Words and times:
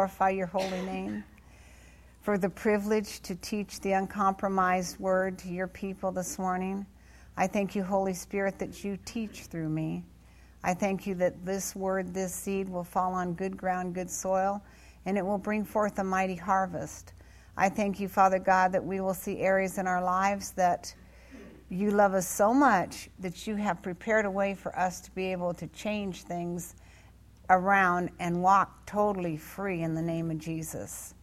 glorify 0.00 0.30
your 0.30 0.46
holy 0.46 0.80
name 0.82 1.24
for 2.20 2.38
the 2.38 2.48
privilege 2.48 3.18
to 3.18 3.34
teach 3.34 3.80
the 3.80 3.90
uncompromised 3.90 4.96
word 5.00 5.36
to 5.36 5.48
your 5.48 5.66
people 5.66 6.12
this 6.12 6.38
morning. 6.38 6.86
I 7.36 7.48
thank 7.48 7.74
you, 7.74 7.82
Holy 7.82 8.14
Spirit, 8.14 8.60
that 8.60 8.84
you 8.84 8.96
teach 9.04 9.46
through 9.46 9.68
me. 9.68 10.04
I 10.62 10.72
thank 10.72 11.04
you 11.04 11.16
that 11.16 11.44
this 11.44 11.74
word, 11.74 12.14
this 12.14 12.32
seed, 12.32 12.68
will 12.68 12.84
fall 12.84 13.12
on 13.12 13.32
good 13.32 13.56
ground, 13.56 13.96
good 13.96 14.08
soil, 14.08 14.62
and 15.04 15.18
it 15.18 15.26
will 15.26 15.36
bring 15.36 15.64
forth 15.64 15.98
a 15.98 16.04
mighty 16.04 16.36
harvest. 16.36 17.14
I 17.56 17.68
thank 17.68 17.98
you, 17.98 18.06
Father 18.06 18.38
God, 18.38 18.70
that 18.70 18.84
we 18.84 19.00
will 19.00 19.14
see 19.14 19.40
areas 19.40 19.78
in 19.78 19.88
our 19.88 20.00
lives 20.00 20.52
that 20.52 20.94
you 21.70 21.90
love 21.90 22.14
us 22.14 22.28
so 22.28 22.54
much 22.54 23.10
that 23.18 23.48
you 23.48 23.56
have 23.56 23.82
prepared 23.82 24.26
a 24.26 24.30
way 24.30 24.54
for 24.54 24.78
us 24.78 25.00
to 25.00 25.10
be 25.10 25.32
able 25.32 25.54
to 25.54 25.66
change 25.66 26.22
things 26.22 26.76
around 27.50 28.10
and 28.18 28.42
walk 28.42 28.86
totally 28.86 29.36
free 29.36 29.82
in 29.82 29.94
the 29.94 30.02
name 30.02 30.30
of 30.30 30.38
Jesus. 30.38 31.14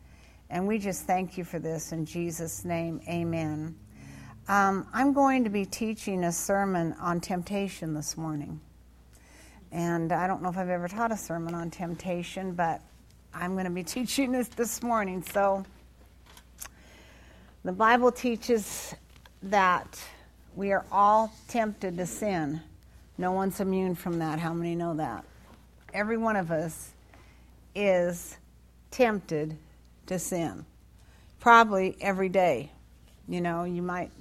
And 0.49 0.67
we 0.67 0.77
just 0.77 1.05
thank 1.05 1.37
you 1.37 1.43
for 1.43 1.59
this 1.59 1.91
in 1.91 2.05
Jesus' 2.05 2.65
name. 2.65 3.01
Amen. 3.07 3.75
Um, 4.47 4.87
I'm 4.93 5.13
going 5.13 5.43
to 5.43 5.49
be 5.49 5.65
teaching 5.65 6.23
a 6.23 6.31
sermon 6.31 6.93
on 6.99 7.19
temptation 7.19 7.93
this 7.93 8.15
morning. 8.15 8.59
And 9.71 10.11
I 10.11 10.27
don't 10.27 10.41
know 10.41 10.49
if 10.49 10.57
I've 10.57 10.69
ever 10.69 10.87
taught 10.87 11.11
a 11.11 11.17
sermon 11.17 11.55
on 11.55 11.71
temptation, 11.71 12.53
but 12.53 12.81
I'm 13.33 13.53
going 13.53 13.65
to 13.65 13.71
be 13.71 13.83
teaching 13.83 14.31
this 14.31 14.47
this 14.49 14.83
morning. 14.83 15.23
So 15.23 15.65
the 17.63 17.71
Bible 17.71 18.11
teaches 18.11 18.93
that 19.43 19.99
we 20.55 20.71
are 20.71 20.85
all 20.91 21.33
tempted 21.47 21.97
to 21.97 22.05
sin. 22.05 22.61
No 23.17 23.31
one's 23.31 23.59
immune 23.59 23.95
from 23.95 24.19
that. 24.19 24.39
How 24.39 24.53
many 24.53 24.75
know 24.75 24.93
that? 24.95 25.25
Every 25.95 26.17
one 26.17 26.35
of 26.35 26.51
us 26.51 26.91
is 27.73 28.37
tempted 28.91 29.57
to 30.07 30.19
sin. 30.19 30.65
Probably 31.39 31.95
every 32.01 32.29
day. 32.29 32.69
You 33.27 33.41
know, 33.41 33.63
you 33.63 33.81
might 33.81 34.11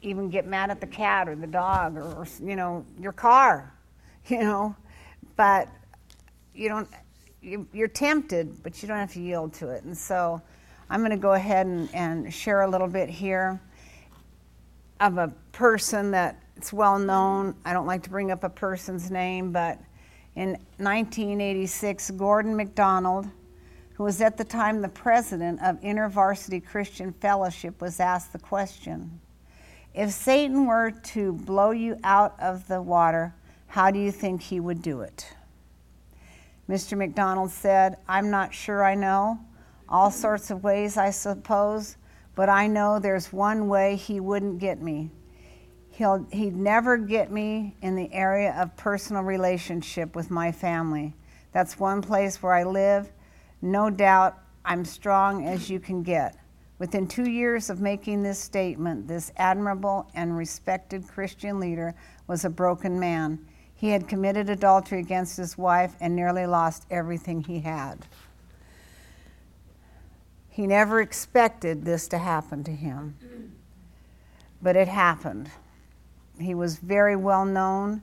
even 0.00 0.30
get 0.30 0.46
mad 0.46 0.70
at 0.70 0.80
the 0.80 0.86
cat 0.86 1.28
or 1.28 1.34
the 1.34 1.46
dog 1.46 1.96
or, 1.96 2.04
or 2.04 2.26
you 2.40 2.56
know, 2.56 2.86
your 3.00 3.12
car, 3.12 3.72
you 4.26 4.38
know, 4.38 4.74
but 5.36 5.68
you 6.54 6.68
don't, 6.68 6.88
you're 7.72 7.88
tempted, 7.88 8.62
but 8.62 8.80
you 8.80 8.88
don't 8.88 8.98
have 8.98 9.12
to 9.12 9.20
yield 9.20 9.52
to 9.54 9.68
it. 9.70 9.82
And 9.84 9.96
so 9.96 10.40
I'm 10.88 11.00
going 11.00 11.10
to 11.10 11.16
go 11.16 11.32
ahead 11.32 11.66
and, 11.66 11.92
and 11.94 12.32
share 12.32 12.62
a 12.62 12.70
little 12.70 12.88
bit 12.88 13.08
here 13.08 13.60
of 15.00 15.18
a 15.18 15.32
person 15.50 16.12
that 16.12 16.40
it's 16.56 16.72
well 16.72 16.98
known. 16.98 17.56
I 17.64 17.72
don't 17.72 17.86
like 17.86 18.04
to 18.04 18.10
bring 18.10 18.30
up 18.30 18.44
a 18.44 18.48
person's 18.48 19.10
name, 19.10 19.50
but 19.50 19.78
in 20.34 20.50
1986, 20.78 22.12
Gordon 22.12 22.56
MacDonald, 22.56 23.28
who 23.94 24.04
was 24.04 24.20
at 24.20 24.36
the 24.36 24.44
time 24.44 24.80
the 24.80 24.88
president 24.88 25.60
of 25.62 25.80
InterVarsity 25.80 26.64
Christian 26.64 27.12
Fellowship, 27.12 27.80
was 27.80 28.00
asked 28.00 28.32
the 28.32 28.38
question 28.38 29.20
If 29.94 30.10
Satan 30.10 30.66
were 30.66 30.90
to 30.90 31.32
blow 31.32 31.70
you 31.70 31.98
out 32.02 32.34
of 32.40 32.66
the 32.66 32.80
water, 32.80 33.34
how 33.66 33.90
do 33.90 33.98
you 33.98 34.10
think 34.10 34.42
he 34.42 34.58
would 34.58 34.80
do 34.80 35.02
it? 35.02 35.26
Mr. 36.68 36.96
MacDonald 36.96 37.50
said, 37.50 37.96
I'm 38.08 38.30
not 38.30 38.54
sure 38.54 38.84
I 38.84 38.94
know. 38.94 39.38
All 39.88 40.10
sorts 40.10 40.50
of 40.50 40.64
ways, 40.64 40.96
I 40.96 41.10
suppose, 41.10 41.96
but 42.34 42.48
I 42.48 42.66
know 42.66 42.98
there's 42.98 43.32
one 43.32 43.68
way 43.68 43.96
he 43.96 44.20
wouldn't 44.20 44.58
get 44.58 44.80
me 44.80 45.10
he'll 45.92 46.26
he'd 46.32 46.56
never 46.56 46.96
get 46.96 47.30
me 47.30 47.76
in 47.82 47.94
the 47.94 48.12
area 48.12 48.54
of 48.58 48.76
personal 48.76 49.22
relationship 49.22 50.16
with 50.16 50.30
my 50.30 50.50
family. 50.50 51.14
That's 51.52 51.78
one 51.78 52.02
place 52.02 52.42
where 52.42 52.54
I 52.54 52.64
live. 52.64 53.10
No 53.60 53.90
doubt 53.90 54.38
I'm 54.64 54.84
strong 54.84 55.46
as 55.46 55.68
you 55.70 55.78
can 55.78 56.02
get. 56.02 56.36
Within 56.78 57.06
two 57.06 57.30
years 57.30 57.70
of 57.70 57.80
making 57.80 58.22
this 58.22 58.38
statement, 58.38 59.06
this 59.06 59.30
admirable 59.36 60.10
and 60.14 60.36
respected 60.36 61.06
Christian 61.06 61.60
leader 61.60 61.94
was 62.26 62.44
a 62.44 62.50
broken 62.50 62.98
man. 62.98 63.38
He 63.74 63.90
had 63.90 64.08
committed 64.08 64.48
adultery 64.48 64.98
against 64.98 65.36
his 65.36 65.58
wife 65.58 65.94
and 66.00 66.16
nearly 66.16 66.46
lost 66.46 66.86
everything 66.90 67.44
he 67.44 67.60
had. 67.60 68.06
He 70.48 70.66
never 70.66 71.00
expected 71.00 71.84
this 71.84 72.08
to 72.08 72.18
happen 72.18 72.64
to 72.64 72.72
him, 72.72 73.16
but 74.60 74.76
it 74.76 74.88
happened. 74.88 75.50
He 76.42 76.54
was 76.54 76.76
very 76.76 77.16
well 77.16 77.44
known 77.44 78.02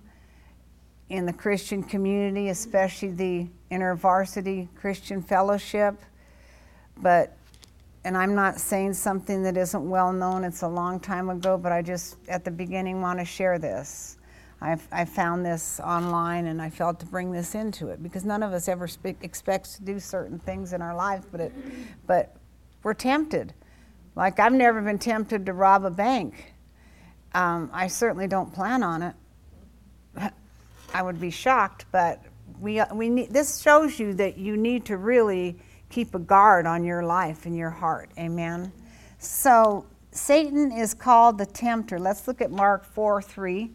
in 1.09 1.25
the 1.25 1.33
Christian 1.33 1.83
community, 1.83 2.49
especially 2.49 3.11
the 3.11 3.47
InterVarsity 3.71 4.67
Christian 4.75 5.21
Fellowship. 5.21 5.95
But, 6.97 7.35
and 8.03 8.15
I'm 8.15 8.35
not 8.35 8.59
saying 8.59 8.93
something 8.93 9.43
that 9.43 9.57
isn't 9.57 9.89
well 9.89 10.13
known, 10.13 10.43
it's 10.43 10.61
a 10.61 10.67
long 10.67 10.99
time 10.99 11.29
ago, 11.29 11.57
but 11.57 11.71
I 11.71 11.81
just 11.81 12.17
at 12.27 12.45
the 12.45 12.51
beginning 12.51 13.01
want 13.01 13.19
to 13.19 13.25
share 13.25 13.57
this. 13.57 14.17
I've, 14.61 14.85
I 14.91 15.05
found 15.05 15.45
this 15.45 15.79
online 15.79 16.47
and 16.47 16.61
I 16.61 16.69
felt 16.69 16.99
to 16.99 17.05
bring 17.05 17.31
this 17.31 17.55
into 17.55 17.87
it 17.87 18.03
because 18.03 18.25
none 18.25 18.43
of 18.43 18.51
us 18.51 18.67
ever 18.67 18.87
speak, 18.87 19.17
expects 19.21 19.77
to 19.77 19.83
do 19.83 19.99
certain 19.99 20.37
things 20.37 20.73
in 20.73 20.81
our 20.81 20.93
lives, 20.95 21.25
but, 21.31 21.39
it, 21.39 21.53
but 22.05 22.35
we're 22.83 22.93
tempted. 22.93 23.53
Like, 24.15 24.39
I've 24.39 24.53
never 24.53 24.81
been 24.81 24.99
tempted 24.99 25.45
to 25.45 25.53
rob 25.53 25.85
a 25.85 25.89
bank 25.89 26.53
um, 27.33 27.69
I 27.73 27.87
certainly 27.87 28.27
don't 28.27 28.53
plan 28.53 28.83
on 28.83 29.01
it. 29.01 29.15
I 30.93 31.01
would 31.01 31.21
be 31.21 31.29
shocked, 31.29 31.85
but 31.91 32.23
we, 32.59 32.81
we 32.93 33.09
need, 33.09 33.31
this 33.31 33.61
shows 33.61 33.99
you 33.99 34.13
that 34.15 34.37
you 34.37 34.57
need 34.57 34.85
to 34.85 34.97
really 34.97 35.59
keep 35.89 36.15
a 36.15 36.19
guard 36.19 36.65
on 36.65 36.83
your 36.83 37.03
life 37.03 37.45
and 37.45 37.55
your 37.55 37.69
heart. 37.69 38.09
Amen. 38.17 38.71
So 39.19 39.85
Satan 40.11 40.71
is 40.71 40.93
called 40.93 41.37
the 41.37 41.45
tempter. 41.45 41.99
Let's 41.99 42.27
look 42.27 42.41
at 42.41 42.51
Mark 42.51 42.85
4 42.85 43.21
3. 43.21 43.71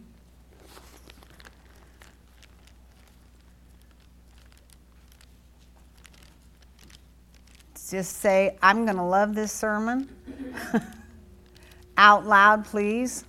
Just 7.89 8.17
say, 8.17 8.57
I'm 8.63 8.83
going 8.85 8.97
to 8.97 9.03
love 9.03 9.35
this 9.35 9.51
sermon. 9.51 10.09
Out 11.97 12.25
loud, 12.25 12.65
please. 12.65 13.23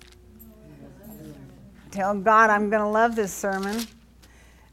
Tell 1.91 2.13
God 2.15 2.49
I'm 2.49 2.69
going 2.69 2.81
to 2.81 2.87
love 2.87 3.15
this 3.15 3.33
sermon 3.33 3.85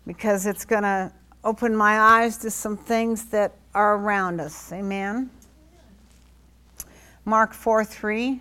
because 0.06 0.46
it's 0.46 0.64
going 0.64 0.82
to 0.82 1.12
open 1.44 1.74
my 1.74 1.98
eyes 1.98 2.36
to 2.38 2.50
some 2.50 2.76
things 2.76 3.26
that 3.26 3.54
are 3.74 3.96
around 3.96 4.40
us. 4.40 4.72
Amen. 4.72 5.30
Mark 7.24 7.54
4 7.54 7.84
3. 7.84 8.40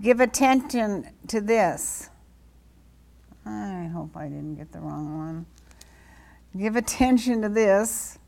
Give 0.00 0.20
attention 0.20 1.10
to 1.28 1.42
this. 1.42 2.08
I 3.44 3.90
hope 3.92 4.16
I 4.16 4.28
didn't 4.28 4.54
get 4.54 4.72
the 4.72 4.80
wrong 4.80 5.18
one. 5.18 5.46
Give 6.56 6.76
attention 6.76 7.42
to 7.42 7.48
this. 7.48 8.18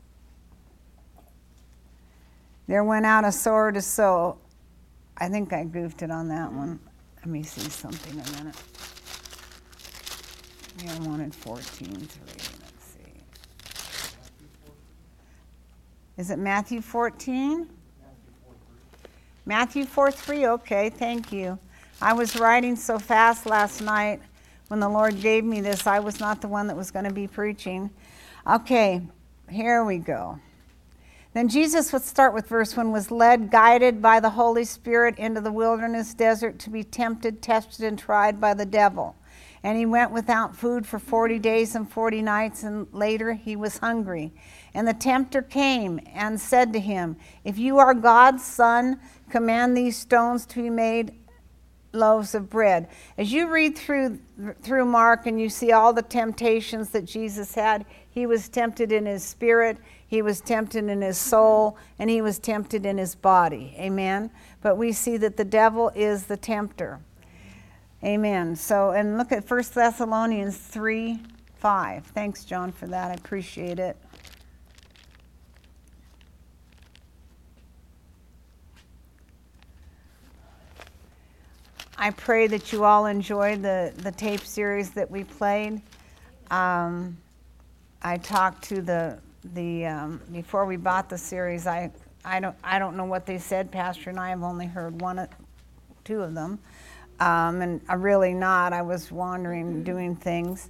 There 2.67 2.83
went 2.83 3.05
out 3.05 3.25
a 3.25 3.31
sword 3.31 3.75
to 3.75 3.81
sow. 3.81 4.37
I 5.17 5.27
think 5.29 5.51
I 5.51 5.63
goofed 5.65 6.01
it 6.01 6.11
on 6.11 6.29
that 6.29 6.51
one. 6.51 6.79
Let 7.17 7.27
me 7.27 7.43
see 7.43 7.69
something 7.69 8.13
a 8.13 8.31
minute. 8.37 8.55
Yeah, 10.83 10.95
I 10.95 11.07
wanted 11.07 11.35
14 11.35 11.87
3. 11.87 11.99
Let's 11.99 12.85
see. 12.85 12.99
Is 16.17 16.31
it 16.31 16.39
Matthew 16.39 16.81
14? 16.81 17.69
Matthew 19.45 19.85
4 19.85 20.11
3. 20.11 20.47
Okay, 20.47 20.89
thank 20.89 21.31
you. 21.31 21.59
I 22.01 22.13
was 22.13 22.39
writing 22.39 22.75
so 22.75 22.97
fast 22.97 23.45
last 23.45 23.81
night 23.81 24.21
when 24.69 24.79
the 24.79 24.89
Lord 24.89 25.21
gave 25.21 25.43
me 25.43 25.61
this. 25.61 25.85
I 25.85 25.99
was 25.99 26.19
not 26.19 26.41
the 26.41 26.47
one 26.47 26.67
that 26.67 26.77
was 26.77 26.91
going 26.91 27.05
to 27.05 27.13
be 27.13 27.27
preaching. 27.27 27.89
Okay, 28.45 29.01
here 29.49 29.85
we 29.85 29.99
go. 29.99 30.37
Then 31.33 31.47
Jesus 31.47 31.93
would 31.93 32.01
start 32.01 32.33
with 32.33 32.47
verse 32.47 32.75
1 32.75 32.91
was 32.91 33.09
led, 33.09 33.49
guided 33.49 34.01
by 34.01 34.19
the 34.19 34.31
Holy 34.31 34.65
Spirit 34.65 35.17
into 35.17 35.39
the 35.39 35.51
wilderness 35.51 36.13
desert 36.13 36.59
to 36.59 36.69
be 36.69 36.83
tempted, 36.83 37.41
tested, 37.41 37.85
and 37.85 37.97
tried 37.97 38.41
by 38.41 38.53
the 38.53 38.65
devil. 38.65 39.15
And 39.63 39.77
he 39.77 39.85
went 39.85 40.11
without 40.11 40.57
food 40.57 40.85
for 40.85 40.99
40 40.99 41.39
days 41.39 41.73
and 41.73 41.89
40 41.89 42.21
nights, 42.21 42.63
and 42.63 42.85
later 42.91 43.31
he 43.31 43.55
was 43.55 43.77
hungry. 43.77 44.33
And 44.73 44.85
the 44.85 44.93
tempter 44.93 45.41
came 45.41 46.01
and 46.13 46.39
said 46.39 46.73
to 46.73 46.81
him, 46.81 47.15
If 47.45 47.57
you 47.57 47.77
are 47.77 47.93
God's 47.93 48.43
son, 48.43 48.99
command 49.29 49.77
these 49.77 49.95
stones 49.95 50.45
to 50.47 50.61
be 50.61 50.69
made 50.69 51.13
loaves 51.93 52.35
of 52.35 52.49
bread. 52.49 52.89
As 53.17 53.31
you 53.31 53.49
read 53.49 53.77
through 53.77 54.19
through 54.63 54.85
Mark 54.85 55.27
and 55.27 55.39
you 55.39 55.47
see 55.47 55.71
all 55.71 55.93
the 55.93 56.01
temptations 56.01 56.89
that 56.89 57.05
Jesus 57.05 57.53
had, 57.53 57.85
he 58.13 58.27
was 58.27 58.47
tempted 58.47 58.91
in 58.91 59.07
his 59.07 59.23
spirit, 59.23 59.77
he 60.05 60.21
was 60.21 60.39
tempted 60.39 60.85
in 60.85 61.01
his 61.01 61.17
soul, 61.17 61.77
and 61.97 62.11
he 62.11 62.21
was 62.21 62.37
tempted 62.37 62.85
in 62.85 62.99
his 62.99 63.15
body. 63.15 63.75
Amen. 63.79 64.29
But 64.61 64.77
we 64.77 64.91
see 64.91 65.17
that 65.17 65.35
the 65.35 65.43
devil 65.43 65.91
is 65.95 66.25
the 66.25 66.37
tempter. 66.37 66.99
Amen. 68.03 68.55
So, 68.55 68.91
and 68.91 69.17
look 69.17 69.31
at 69.31 69.49
1 69.49 69.63
Thessalonians 69.73 70.57
3 70.57 71.19
5. 71.55 72.05
Thanks, 72.07 72.45
John, 72.45 72.71
for 72.71 72.85
that. 72.87 73.09
I 73.09 73.13
appreciate 73.15 73.79
it. 73.79 73.97
I 81.97 82.11
pray 82.11 82.45
that 82.47 82.71
you 82.71 82.83
all 82.83 83.07
enjoyed 83.07 83.63
the, 83.63 83.93
the 83.95 84.11
tape 84.11 84.41
series 84.41 84.91
that 84.91 85.09
we 85.09 85.23
played. 85.23 85.81
Um, 86.51 87.17
I 88.03 88.17
talked 88.17 88.63
to 88.65 88.81
the 88.81 89.19
the 89.53 89.85
um, 89.85 90.21
before 90.31 90.65
we 90.65 90.77
bought 90.77 91.09
the 91.09 91.17
series. 91.17 91.67
I 91.67 91.91
I 92.25 92.39
don't 92.39 92.55
I 92.63 92.79
don't 92.79 92.97
know 92.97 93.05
what 93.05 93.25
they 93.25 93.37
said. 93.37 93.71
Pastor 93.71 94.09
and 94.09 94.19
I 94.19 94.29
have 94.29 94.43
only 94.43 94.65
heard 94.65 95.01
one, 95.01 95.27
two 96.03 96.21
of 96.21 96.33
them, 96.33 96.59
um, 97.19 97.61
and 97.61 97.81
I'm 97.87 98.01
really 98.01 98.33
not. 98.33 98.73
I 98.73 98.81
was 98.81 99.11
wandering, 99.11 99.83
doing 99.83 100.15
things, 100.15 100.69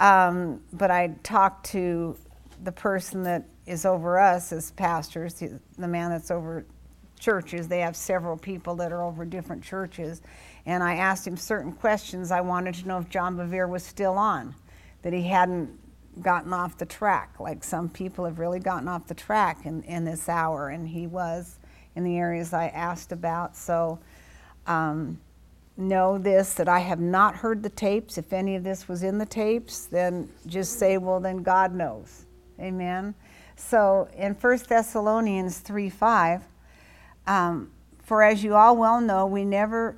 um, 0.00 0.60
but 0.72 0.90
I 0.90 1.08
talked 1.22 1.66
to 1.70 2.16
the 2.64 2.72
person 2.72 3.22
that 3.24 3.44
is 3.66 3.86
over 3.86 4.18
us 4.18 4.52
as 4.52 4.70
pastors, 4.72 5.42
the 5.78 5.88
man 5.88 6.10
that's 6.10 6.30
over 6.30 6.64
churches. 7.18 7.68
They 7.68 7.80
have 7.80 7.96
several 7.96 8.36
people 8.36 8.74
that 8.76 8.92
are 8.92 9.02
over 9.02 9.24
different 9.24 9.62
churches 9.62 10.22
and 10.66 10.82
I 10.82 10.96
asked 10.96 11.26
him 11.26 11.36
certain 11.36 11.72
questions. 11.72 12.30
I 12.30 12.40
wanted 12.40 12.74
to 12.76 12.88
know 12.88 12.98
if 12.98 13.08
John 13.08 13.36
Bevere 13.36 13.68
was 13.68 13.84
still 13.84 14.18
on, 14.18 14.54
that 15.02 15.12
he 15.12 15.22
hadn't 15.22 15.70
gotten 16.20 16.52
off 16.52 16.76
the 16.76 16.86
track, 16.86 17.38
like 17.38 17.64
some 17.64 17.88
people 17.88 18.24
have 18.24 18.38
really 18.38 18.58
gotten 18.58 18.88
off 18.88 19.06
the 19.06 19.14
track 19.14 19.64
in, 19.64 19.82
in 19.84 20.04
this 20.04 20.28
hour, 20.28 20.68
and 20.68 20.88
he 20.88 21.06
was 21.06 21.58
in 21.94 22.04
the 22.04 22.16
areas 22.18 22.52
I 22.52 22.68
asked 22.68 23.12
about. 23.12 23.56
So, 23.56 23.98
um, 24.66 25.18
know 25.76 26.18
this 26.18 26.54
that 26.54 26.68
I 26.68 26.80
have 26.80 27.00
not 27.00 27.36
heard 27.36 27.62
the 27.62 27.70
tapes. 27.70 28.18
If 28.18 28.32
any 28.32 28.54
of 28.54 28.62
this 28.64 28.86
was 28.86 29.02
in 29.02 29.18
the 29.18 29.26
tapes, 29.26 29.86
then 29.86 30.28
just 30.46 30.78
say, 30.78 30.98
well, 30.98 31.20
then 31.20 31.42
God 31.42 31.74
knows. 31.74 32.26
Amen. 32.60 33.14
So 33.56 34.08
in 34.16 34.34
1 34.34 34.58
Thessalonians 34.68 35.58
3 35.58 35.90
5, 35.90 36.42
um, 37.26 37.70
for 38.02 38.22
as 38.22 38.42
you 38.44 38.54
all 38.54 38.76
well 38.76 39.00
know, 39.00 39.26
we 39.26 39.44
never 39.44 39.96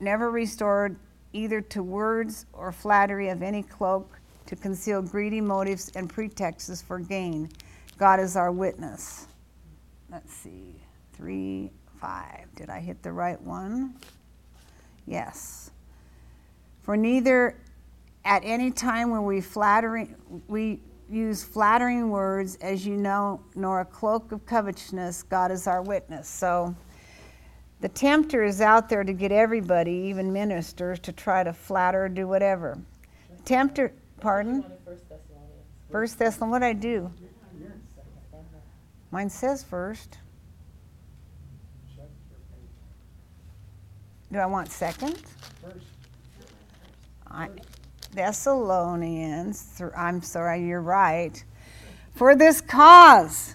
never 0.00 0.30
restored 0.30 0.96
either 1.32 1.60
to 1.60 1.82
words 1.82 2.46
or 2.52 2.72
flattery 2.72 3.28
of 3.28 3.42
any 3.42 3.62
cloak 3.62 4.19
to 4.50 4.56
conceal 4.56 5.00
greedy 5.00 5.40
motives 5.40 5.92
and 5.94 6.10
pretexts 6.10 6.82
for 6.82 6.98
gain. 6.98 7.48
God 7.98 8.18
is 8.18 8.34
our 8.34 8.50
witness. 8.50 9.28
Let's 10.10 10.34
see, 10.34 10.74
three, 11.12 11.70
five. 12.00 12.52
Did 12.56 12.68
I 12.68 12.80
hit 12.80 13.00
the 13.00 13.12
right 13.12 13.40
one? 13.40 13.94
Yes. 15.06 15.70
For 16.82 16.96
neither 16.96 17.58
at 18.24 18.42
any 18.44 18.72
time 18.72 19.10
when 19.10 19.24
we 19.24 19.40
flattering 19.40 20.16
we 20.48 20.80
use 21.08 21.44
flattering 21.44 22.10
words, 22.10 22.56
as 22.56 22.84
you 22.84 22.96
know, 22.96 23.40
nor 23.54 23.82
a 23.82 23.84
cloak 23.84 24.32
of 24.32 24.44
covetousness, 24.46 25.22
God 25.22 25.52
is 25.52 25.68
our 25.68 25.80
witness. 25.80 26.28
So 26.28 26.74
the 27.80 27.88
tempter 27.88 28.42
is 28.42 28.60
out 28.60 28.88
there 28.88 29.04
to 29.04 29.12
get 29.12 29.30
everybody, 29.30 29.92
even 29.92 30.32
ministers, 30.32 30.98
to 31.00 31.12
try 31.12 31.44
to 31.44 31.52
flatter 31.52 32.06
or 32.06 32.08
do 32.08 32.26
whatever. 32.26 32.76
Tempter, 33.44 33.92
pardon? 34.20 34.64
First 35.90 36.18
Thessalonians. 36.18 36.52
What 36.52 36.62
I 36.62 36.72
do? 36.72 37.10
Mine 39.10 39.30
says 39.30 39.64
first. 39.64 40.18
Do 44.32 44.38
I 44.38 44.46
want 44.46 44.70
second? 44.70 45.20
First. 45.60 45.86
I, 47.26 47.48
Thessalonians. 48.12 49.82
I'm 49.96 50.22
sorry, 50.22 50.64
you're 50.64 50.80
right. 50.80 51.42
For 52.14 52.36
this 52.36 52.60
cause 52.60 53.54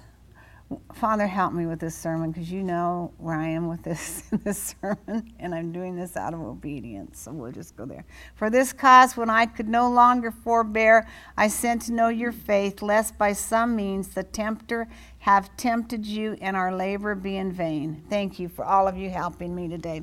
Father, 0.95 1.27
help 1.27 1.53
me 1.53 1.67
with 1.67 1.79
this 1.79 1.93
sermon 1.93 2.31
because 2.31 2.51
you 2.51 2.63
know 2.63 3.13
where 3.17 3.35
I 3.35 3.49
am 3.49 3.67
with 3.67 3.83
this 3.83 4.23
this 4.43 4.75
sermon, 4.81 5.31
and 5.39 5.53
I'm 5.53 5.71
doing 5.71 5.95
this 5.95 6.17
out 6.17 6.33
of 6.33 6.41
obedience. 6.41 7.19
So 7.19 7.31
we'll 7.31 7.51
just 7.51 7.75
go 7.75 7.85
there. 7.85 8.03
For 8.33 8.49
this 8.49 8.73
cause, 8.73 9.15
when 9.15 9.29
I 9.29 9.45
could 9.45 9.69
no 9.69 9.91
longer 9.91 10.31
forbear, 10.31 11.07
I 11.37 11.49
sent 11.49 11.83
to 11.83 11.93
know 11.93 12.07
your 12.07 12.31
faith, 12.31 12.81
lest 12.81 13.15
by 13.17 13.33
some 13.33 13.75
means 13.75 14.07
the 14.07 14.23
tempter 14.23 14.87
have 15.19 15.55
tempted 15.55 16.03
you 16.03 16.35
and 16.41 16.55
our 16.55 16.75
labor 16.75 17.13
be 17.13 17.37
in 17.37 17.51
vain. 17.51 18.03
Thank 18.09 18.39
you 18.39 18.49
for 18.49 18.65
all 18.65 18.87
of 18.87 18.97
you 18.97 19.11
helping 19.11 19.53
me 19.53 19.67
today. 19.67 20.01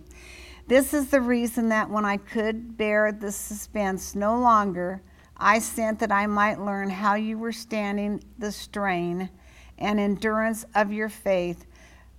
This 0.68 0.94
is 0.94 1.10
the 1.10 1.20
reason 1.20 1.70
that 1.70 1.90
when 1.90 2.04
I 2.04 2.18
could 2.18 2.76
bear 2.76 3.10
the 3.10 3.32
suspense 3.32 4.14
no 4.14 4.38
longer, 4.38 5.02
I 5.36 5.58
sent 5.58 5.98
that 5.98 6.12
I 6.12 6.28
might 6.28 6.60
learn 6.60 6.88
how 6.88 7.16
you 7.16 7.36
were 7.36 7.52
standing 7.52 8.22
the 8.38 8.52
strain 8.52 9.28
and 9.78 9.98
endurance 9.98 10.64
of 10.74 10.92
your 10.92 11.08
faith. 11.08 11.66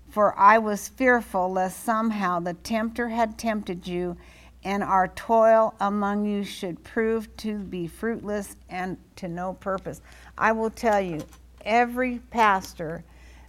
For 0.10 0.38
I 0.38 0.60
was 0.60 0.90
fearful 0.90 1.52
lest 1.52 1.84
somehow 1.84 2.40
the 2.40 2.54
tempter 2.54 3.10
had 3.10 3.38
tempted 3.38 3.88
you, 3.88 4.18
and 4.64 4.84
our 4.84 5.08
toil 5.10 5.74
among 5.80 6.26
you 6.26 6.44
should 6.44 6.84
prove 6.84 7.36
to 7.38 7.58
be 7.58 7.88
fruitless 7.88 8.56
and 8.70 8.98
to 9.18 9.28
no 9.28 9.54
purpose. 9.54 10.02
I 10.38 10.52
will 10.52 10.70
tell 10.70 11.02
you, 11.02 11.22
every 11.66 12.20
pastor 12.30 13.04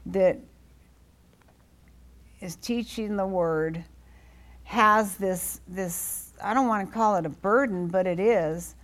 that 0.06 0.38
is 2.40 2.56
teaching 2.56 3.16
the 3.16 3.26
word 3.26 3.84
has 4.64 5.16
this 5.16 5.60
this 5.68 6.32
I 6.42 6.52
don't 6.52 6.66
want 6.66 6.88
to 6.88 6.92
call 6.92 7.16
it 7.16 7.26
a 7.26 7.30
burden, 7.30 7.88
but 7.88 8.06
it 8.06 8.18
is 8.18 8.74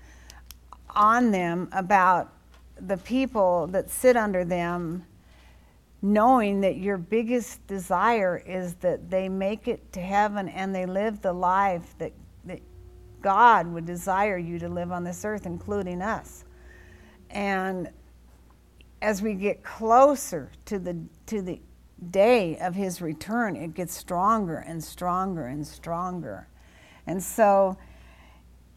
on 0.94 1.30
them 1.30 1.68
about 1.72 2.32
the 2.80 2.96
people 2.96 3.66
that 3.68 3.90
sit 3.90 4.16
under 4.16 4.44
them 4.44 5.04
knowing 6.02 6.62
that 6.62 6.78
your 6.78 6.96
biggest 6.96 7.66
desire 7.66 8.42
is 8.46 8.74
that 8.74 9.10
they 9.10 9.28
make 9.28 9.68
it 9.68 9.92
to 9.92 10.00
heaven 10.00 10.48
and 10.48 10.74
they 10.74 10.86
live 10.86 11.20
the 11.20 11.32
life 11.32 11.94
that, 11.98 12.12
that 12.44 12.60
God 13.20 13.66
would 13.66 13.84
desire 13.84 14.38
you 14.38 14.58
to 14.58 14.68
live 14.68 14.92
on 14.92 15.04
this 15.04 15.24
earth, 15.24 15.44
including 15.44 16.00
us. 16.00 16.44
And 17.28 17.90
as 19.02 19.22
we 19.22 19.34
get 19.34 19.62
closer 19.62 20.50
to 20.66 20.78
the, 20.78 20.96
to 21.26 21.42
the 21.42 21.60
day 22.10 22.58
of 22.58 22.74
his 22.74 23.02
return, 23.02 23.56
it 23.56 23.74
gets 23.74 23.94
stronger 23.94 24.56
and 24.56 24.82
stronger 24.82 25.46
and 25.46 25.66
stronger. 25.66 26.46
And 27.06 27.22
so 27.22 27.76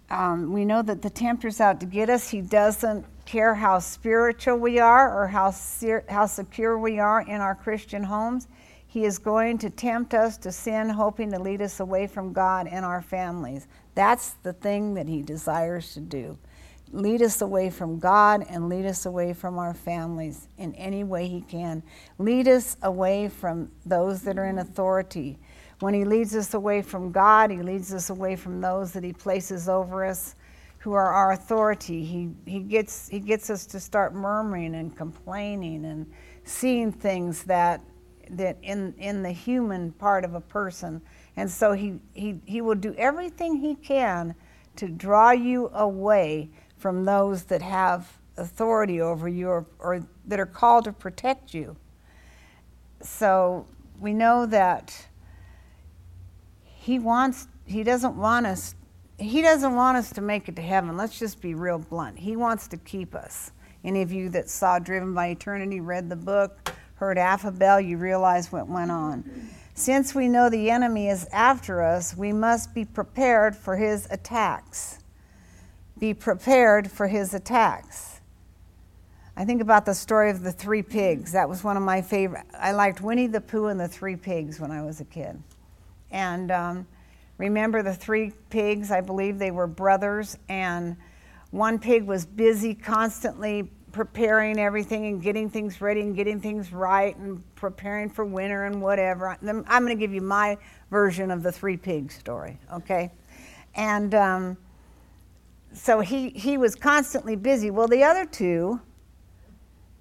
um, 0.09 0.51
we 0.51 0.65
know 0.65 0.81
that 0.81 1.01
the 1.01 1.09
tempter's 1.09 1.61
out 1.61 1.79
to 1.79 1.85
get 1.85 2.09
us. 2.09 2.29
He 2.29 2.41
doesn't 2.41 3.05
care 3.25 3.55
how 3.55 3.79
spiritual 3.79 4.57
we 4.57 4.79
are 4.79 5.13
or 5.17 5.27
how, 5.27 5.53
how 6.09 6.25
secure 6.25 6.77
we 6.77 6.99
are 6.99 7.21
in 7.21 7.41
our 7.41 7.55
Christian 7.55 8.03
homes. 8.03 8.47
He 8.87 9.05
is 9.05 9.17
going 9.17 9.57
to 9.59 9.69
tempt 9.71 10.13
us 10.13 10.37
to 10.37 10.51
sin, 10.51 10.89
hoping 10.89 11.31
to 11.31 11.39
lead 11.39 11.61
us 11.61 11.79
away 11.79 12.05
from 12.05 12.31
God 12.31 12.67
and 12.67 12.85
our 12.85 13.01
families. 13.01 13.67
That's 13.95 14.31
the 14.43 14.53
thing 14.53 14.93
that 14.93 15.07
He 15.07 15.23
desires 15.23 15.93
to 15.95 15.99
do. 15.99 16.37
Lead 16.91 17.23
us 17.23 17.41
away 17.41 17.71
from 17.71 17.97
God 17.97 18.45
and 18.47 18.69
lead 18.69 18.85
us 18.85 19.07
away 19.07 19.33
from 19.33 19.57
our 19.57 19.73
families 19.73 20.47
in 20.59 20.75
any 20.75 21.03
way 21.03 21.27
He 21.27 21.41
can. 21.41 21.81
Lead 22.19 22.47
us 22.47 22.77
away 22.83 23.29
from 23.29 23.71
those 23.83 24.21
that 24.21 24.37
are 24.37 24.45
in 24.45 24.59
authority. 24.59 25.39
When 25.79 25.95
He 25.95 26.05
leads 26.05 26.35
us 26.35 26.53
away 26.53 26.83
from 26.83 27.11
God, 27.11 27.49
He 27.49 27.63
leads 27.63 27.93
us 27.95 28.11
away 28.11 28.35
from 28.35 28.61
those 28.61 28.91
that 28.91 29.03
He 29.03 29.11
places 29.11 29.67
over 29.67 30.05
us 30.05 30.35
who 30.83 30.91
are 30.91 31.13
our 31.13 31.31
authority. 31.31 32.03
He, 32.03 32.29
he, 32.45 32.59
gets, 32.59 33.07
he 33.07 33.21
gets 33.21 33.49
us 33.49 33.65
to 33.67 33.79
start 33.79 34.13
murmuring 34.13 34.75
and 34.75 34.93
complaining 34.93 35.85
and 35.85 36.05
seeing 36.43 36.91
things 36.91 37.43
that, 37.45 37.79
that 38.31 38.57
in, 38.61 38.93
in 38.97 39.23
the 39.23 39.31
human 39.31 39.93
part 39.93 40.25
of 40.25 40.33
a 40.33 40.41
person. 40.41 41.01
And 41.37 41.49
so 41.49 41.71
he, 41.71 41.99
he, 42.13 42.37
he 42.43 42.59
will 42.59 42.75
do 42.75 42.93
everything 42.97 43.55
he 43.55 43.75
can 43.75 44.35
to 44.75 44.89
draw 44.89 45.31
you 45.31 45.69
away 45.73 46.49
from 46.75 47.05
those 47.05 47.43
that 47.43 47.61
have 47.61 48.19
authority 48.35 48.99
over 48.99 49.29
you 49.29 49.47
or, 49.47 49.65
or 49.79 50.05
that 50.25 50.37
are 50.37 50.45
called 50.45 50.83
to 50.83 50.91
protect 50.91 51.53
you. 51.53 51.77
So 52.99 53.65
we 54.01 54.13
know 54.13 54.45
that 54.47 55.07
he 56.61 56.99
wants 56.99 57.47
he 57.65 57.81
doesn't 57.83 58.17
want 58.17 58.45
us 58.45 58.75
he 59.23 59.41
doesn't 59.41 59.75
want 59.75 59.97
us 59.97 60.11
to 60.13 60.21
make 60.21 60.49
it 60.49 60.55
to 60.55 60.61
heaven. 60.61 60.97
Let's 60.97 61.17
just 61.17 61.41
be 61.41 61.53
real 61.53 61.79
blunt. 61.79 62.19
He 62.19 62.35
wants 62.35 62.67
to 62.69 62.77
keep 62.77 63.15
us. 63.15 63.51
Any 63.83 64.01
of 64.01 64.11
you 64.11 64.29
that 64.29 64.49
saw 64.49 64.79
Driven 64.79 65.13
by 65.13 65.27
Eternity, 65.27 65.79
read 65.79 66.09
the 66.09 66.15
book, 66.15 66.71
heard 66.95 67.17
Affabel, 67.17 67.85
you 67.85 67.97
realize 67.97 68.51
what 68.51 68.67
went 68.67 68.91
on. 68.91 69.49
Since 69.75 70.13
we 70.13 70.27
know 70.27 70.49
the 70.49 70.69
enemy 70.69 71.09
is 71.09 71.27
after 71.31 71.81
us, 71.81 72.15
we 72.15 72.31
must 72.31 72.73
be 72.73 72.85
prepared 72.85 73.55
for 73.55 73.75
his 73.75 74.07
attacks. 74.09 74.99
Be 75.99 76.13
prepared 76.13 76.89
for 76.91 77.07
his 77.07 77.33
attacks. 77.33 78.21
I 79.35 79.45
think 79.45 79.61
about 79.61 79.85
the 79.85 79.95
story 79.95 80.29
of 80.29 80.43
the 80.43 80.51
three 80.51 80.83
pigs. 80.83 81.31
That 81.31 81.49
was 81.49 81.63
one 81.63 81.75
of 81.75 81.81
my 81.81 82.01
favorite. 82.01 82.45
I 82.57 82.71
liked 82.71 83.01
Winnie 83.01 83.27
the 83.27 83.41
Pooh 83.41 83.65
and 83.65 83.79
the 83.79 83.87
three 83.87 84.15
pigs 84.15 84.59
when 84.59 84.69
I 84.69 84.83
was 84.83 85.01
a 85.01 85.05
kid. 85.05 85.41
And 86.11 86.51
um, 86.51 86.87
remember 87.37 87.83
the 87.83 87.93
three 87.93 88.31
pigs? 88.49 88.91
I 88.91 89.01
believe 89.01 89.39
they 89.39 89.51
were 89.51 89.67
brothers, 89.67 90.37
and 90.49 90.95
one 91.51 91.79
pig 91.79 92.03
was 92.03 92.25
busy 92.25 92.73
constantly 92.73 93.69
preparing 93.91 94.59
everything 94.59 95.05
and 95.05 95.21
getting 95.21 95.49
things 95.49 95.79
ready 95.79 96.01
and 96.01 96.15
getting 96.15 96.41
things 96.41 96.73
right 96.73 97.15
and 97.17 97.43
preparing 97.55 98.09
for 98.09 98.25
winter 98.25 98.65
and 98.65 98.81
whatever. 98.81 99.37
I'm 99.47 99.63
going 99.63 99.87
to 99.87 99.95
give 99.95 100.13
you 100.13 100.21
my 100.21 100.57
version 100.89 101.29
of 101.29 101.43
the 101.43 101.51
three 101.51 101.77
pigs 101.77 102.15
story, 102.15 102.57
okay? 102.73 103.11
And 103.75 104.15
um, 104.15 104.57
so 105.73 105.99
he, 105.99 106.29
he 106.29 106.57
was 106.57 106.75
constantly 106.75 107.35
busy. 107.35 107.69
Well, 107.69 107.87
the 107.87 108.03
other 108.03 108.25
two, 108.25 108.81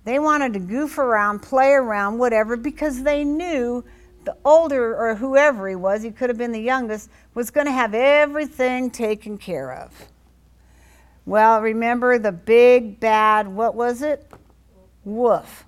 they 0.04 0.18
wanted 0.18 0.54
to 0.54 0.58
goof 0.58 0.98
around, 0.98 1.40
play 1.40 1.72
around, 1.72 2.18
whatever, 2.18 2.56
because 2.56 3.02
they 3.02 3.24
knew 3.24 3.84
the 4.24 4.36
older 4.44 4.96
or 4.96 5.14
whoever 5.14 5.68
he 5.68 5.74
was, 5.74 6.02
he 6.02 6.10
could 6.10 6.30
have 6.30 6.38
been 6.38 6.52
the 6.52 6.60
youngest, 6.60 7.10
was 7.34 7.50
going 7.50 7.66
to 7.66 7.72
have 7.72 7.94
everything 7.94 8.90
taken 8.90 9.38
care 9.38 9.72
of. 9.72 10.08
Well, 11.24 11.60
remember 11.60 12.18
the 12.18 12.32
big 12.32 12.98
bad, 12.98 13.48
what 13.48 13.74
was 13.74 14.02
it? 14.02 14.30
Wolf 15.04 15.64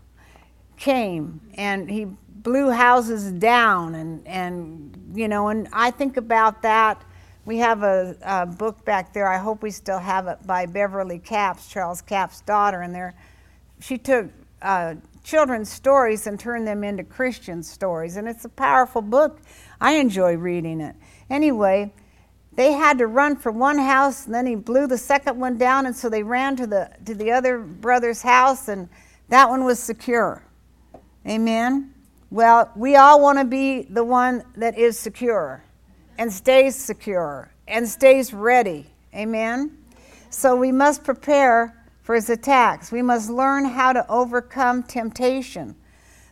came 0.77 1.41
and 1.55 1.91
he 1.91 2.07
blew 2.29 2.71
houses 2.71 3.33
down 3.33 3.95
and, 3.95 4.27
and 4.27 5.13
you 5.15 5.29
know, 5.29 5.49
and 5.49 5.69
I 5.73 5.91
think 5.91 6.17
about 6.17 6.63
that. 6.63 7.03
We 7.45 7.59
have 7.59 7.83
a, 7.83 8.17
a 8.23 8.47
book 8.47 8.85
back 8.85 9.13
there. 9.13 9.29
I 9.29 9.39
hope 9.39 9.63
we 9.63 9.71
still 9.71 9.99
have 9.99 10.27
it 10.29 10.39
by 10.47 10.67
Beverly 10.67 11.19
Capps, 11.19 11.69
Charles 11.69 12.01
Capps' 12.01 12.41
daughter, 12.41 12.81
and 12.81 12.95
there 12.95 13.15
she 13.81 13.99
took 13.99 14.31
uh, 14.63 14.95
children's 15.25 15.73
stories 15.73 16.27
and 16.29 16.39
turn 16.39 16.65
them 16.65 16.85
into 16.85 17.03
Christian 17.03 17.63
stories, 17.63 18.17
and 18.17 18.29
it's 18.29 18.45
a 18.45 18.49
powerful 18.49 19.03
book. 19.03 19.41
I 19.81 19.95
enjoy 19.95 20.37
reading 20.37 20.81
it. 20.81 20.95
Anyway, 21.29 21.93
they 22.57 22.73
had 22.73 22.99
to 22.99 23.07
run 23.07 23.37
from 23.37 23.59
one 23.59 23.79
house 23.79 24.27
and 24.27 24.35
then 24.35 24.47
he 24.47 24.55
blew 24.55 24.87
the 24.87 24.99
second 24.99 25.41
one 25.41 25.59
down 25.59 25.87
and 25.87 25.97
so 25.97 26.09
they 26.09 26.23
ran 26.23 26.57
to 26.57 26.67
the 26.67 26.91
to 27.05 27.15
the 27.15 27.33
other 27.33 27.59
brother's 27.59 28.23
house 28.23 28.69
and 28.69 28.89
that 29.29 29.49
one 29.49 29.65
was 29.65 29.81
secure. 29.81 30.45
Amen? 31.27 31.93
Well 32.31 32.71
we 32.77 32.95
all 32.97 33.21
want 33.21 33.39
to 33.39 33.45
be 33.45 33.83
the 33.83 34.05
one 34.05 34.45
that 34.57 34.79
is 34.79 34.99
secure 34.99 35.65
and 36.17 36.33
stays 36.33 36.77
secure 36.77 37.51
and 37.67 37.89
stays 37.89 38.33
ready. 38.33 38.87
Amen? 39.15 39.77
So 40.31 40.55
we 40.55 40.71
must 40.71 41.03
prepare 41.03 41.84
for 42.05 42.15
his 42.15 42.31
attacks 42.31 42.93
we 42.93 43.03
must 43.03 43.29
learn 43.29 43.65
how 43.65 43.93
to 43.93 44.09
overcome 44.09 44.85
temptation 44.85 45.75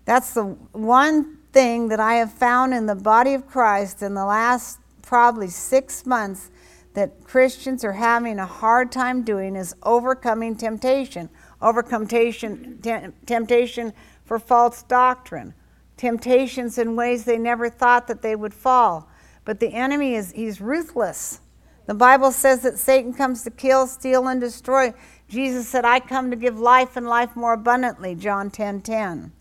that's 0.04 0.32
the 0.34 0.44
one 0.70 1.38
thing 1.52 1.88
that 1.88 1.98
i 1.98 2.14
have 2.14 2.32
found 2.32 2.72
in 2.72 2.86
the 2.86 2.94
body 2.94 3.34
of 3.34 3.48
christ 3.48 4.02
in 4.02 4.14
the 4.14 4.24
last 4.24 4.78
probably 5.02 5.48
six 5.48 6.06
months 6.06 6.52
that 6.94 7.24
Christians 7.24 7.84
are 7.84 7.92
having 7.92 8.38
a 8.38 8.46
hard 8.46 8.92
time 8.92 9.22
doing 9.22 9.56
is 9.56 9.74
overcoming 9.82 10.56
temptation. 10.56 11.28
Overcome 11.60 12.06
temptation, 12.06 12.80
temptation 13.26 13.92
for 14.24 14.38
false 14.38 14.82
doctrine, 14.82 15.54
temptations 15.96 16.78
in 16.78 16.96
ways 16.96 17.24
they 17.24 17.38
never 17.38 17.70
thought 17.70 18.06
that 18.08 18.22
they 18.22 18.36
would 18.36 18.52
fall. 18.52 19.08
But 19.44 19.60
the 19.60 19.72
enemy 19.72 20.14
is 20.14 20.32
he's 20.32 20.60
ruthless. 20.60 21.40
The 21.86 21.94
Bible 21.94 22.30
says 22.30 22.62
that 22.62 22.78
Satan 22.78 23.12
comes 23.12 23.42
to 23.42 23.50
kill, 23.50 23.86
steal, 23.86 24.28
and 24.28 24.40
destroy. 24.40 24.92
Jesus 25.32 25.66
said, 25.66 25.86
I 25.86 25.98
come 25.98 26.30
to 26.30 26.36
give 26.36 26.60
life 26.60 26.96
and 26.96 27.06
life 27.06 27.34
more 27.34 27.54
abundantly, 27.54 28.14
John 28.14 28.50
10 28.50 28.82
10. 28.82 29.32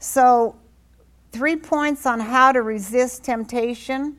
So, 0.00 0.56
three 1.30 1.56
points 1.56 2.06
on 2.06 2.18
how 2.18 2.50
to 2.50 2.60
resist 2.60 3.22
temptation 3.22 4.18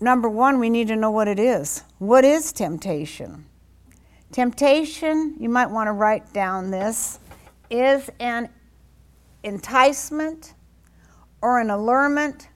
number 0.00 0.28
one, 0.28 0.58
we 0.58 0.70
need 0.70 0.88
to 0.88 0.96
know 0.96 1.10
what 1.10 1.28
it 1.28 1.38
is. 1.38 1.84
What 1.98 2.24
is 2.24 2.52
temptation? 2.52 3.46
Temptation, 4.32 5.36
you 5.38 5.48
might 5.48 5.70
want 5.70 5.88
to 5.88 5.92
write 5.92 6.32
down 6.32 6.70
this, 6.70 7.18
is 7.68 8.10
an 8.18 8.48
enticement 9.42 10.54
or 11.42 11.60
an 11.60 11.70
allurement 11.70 12.48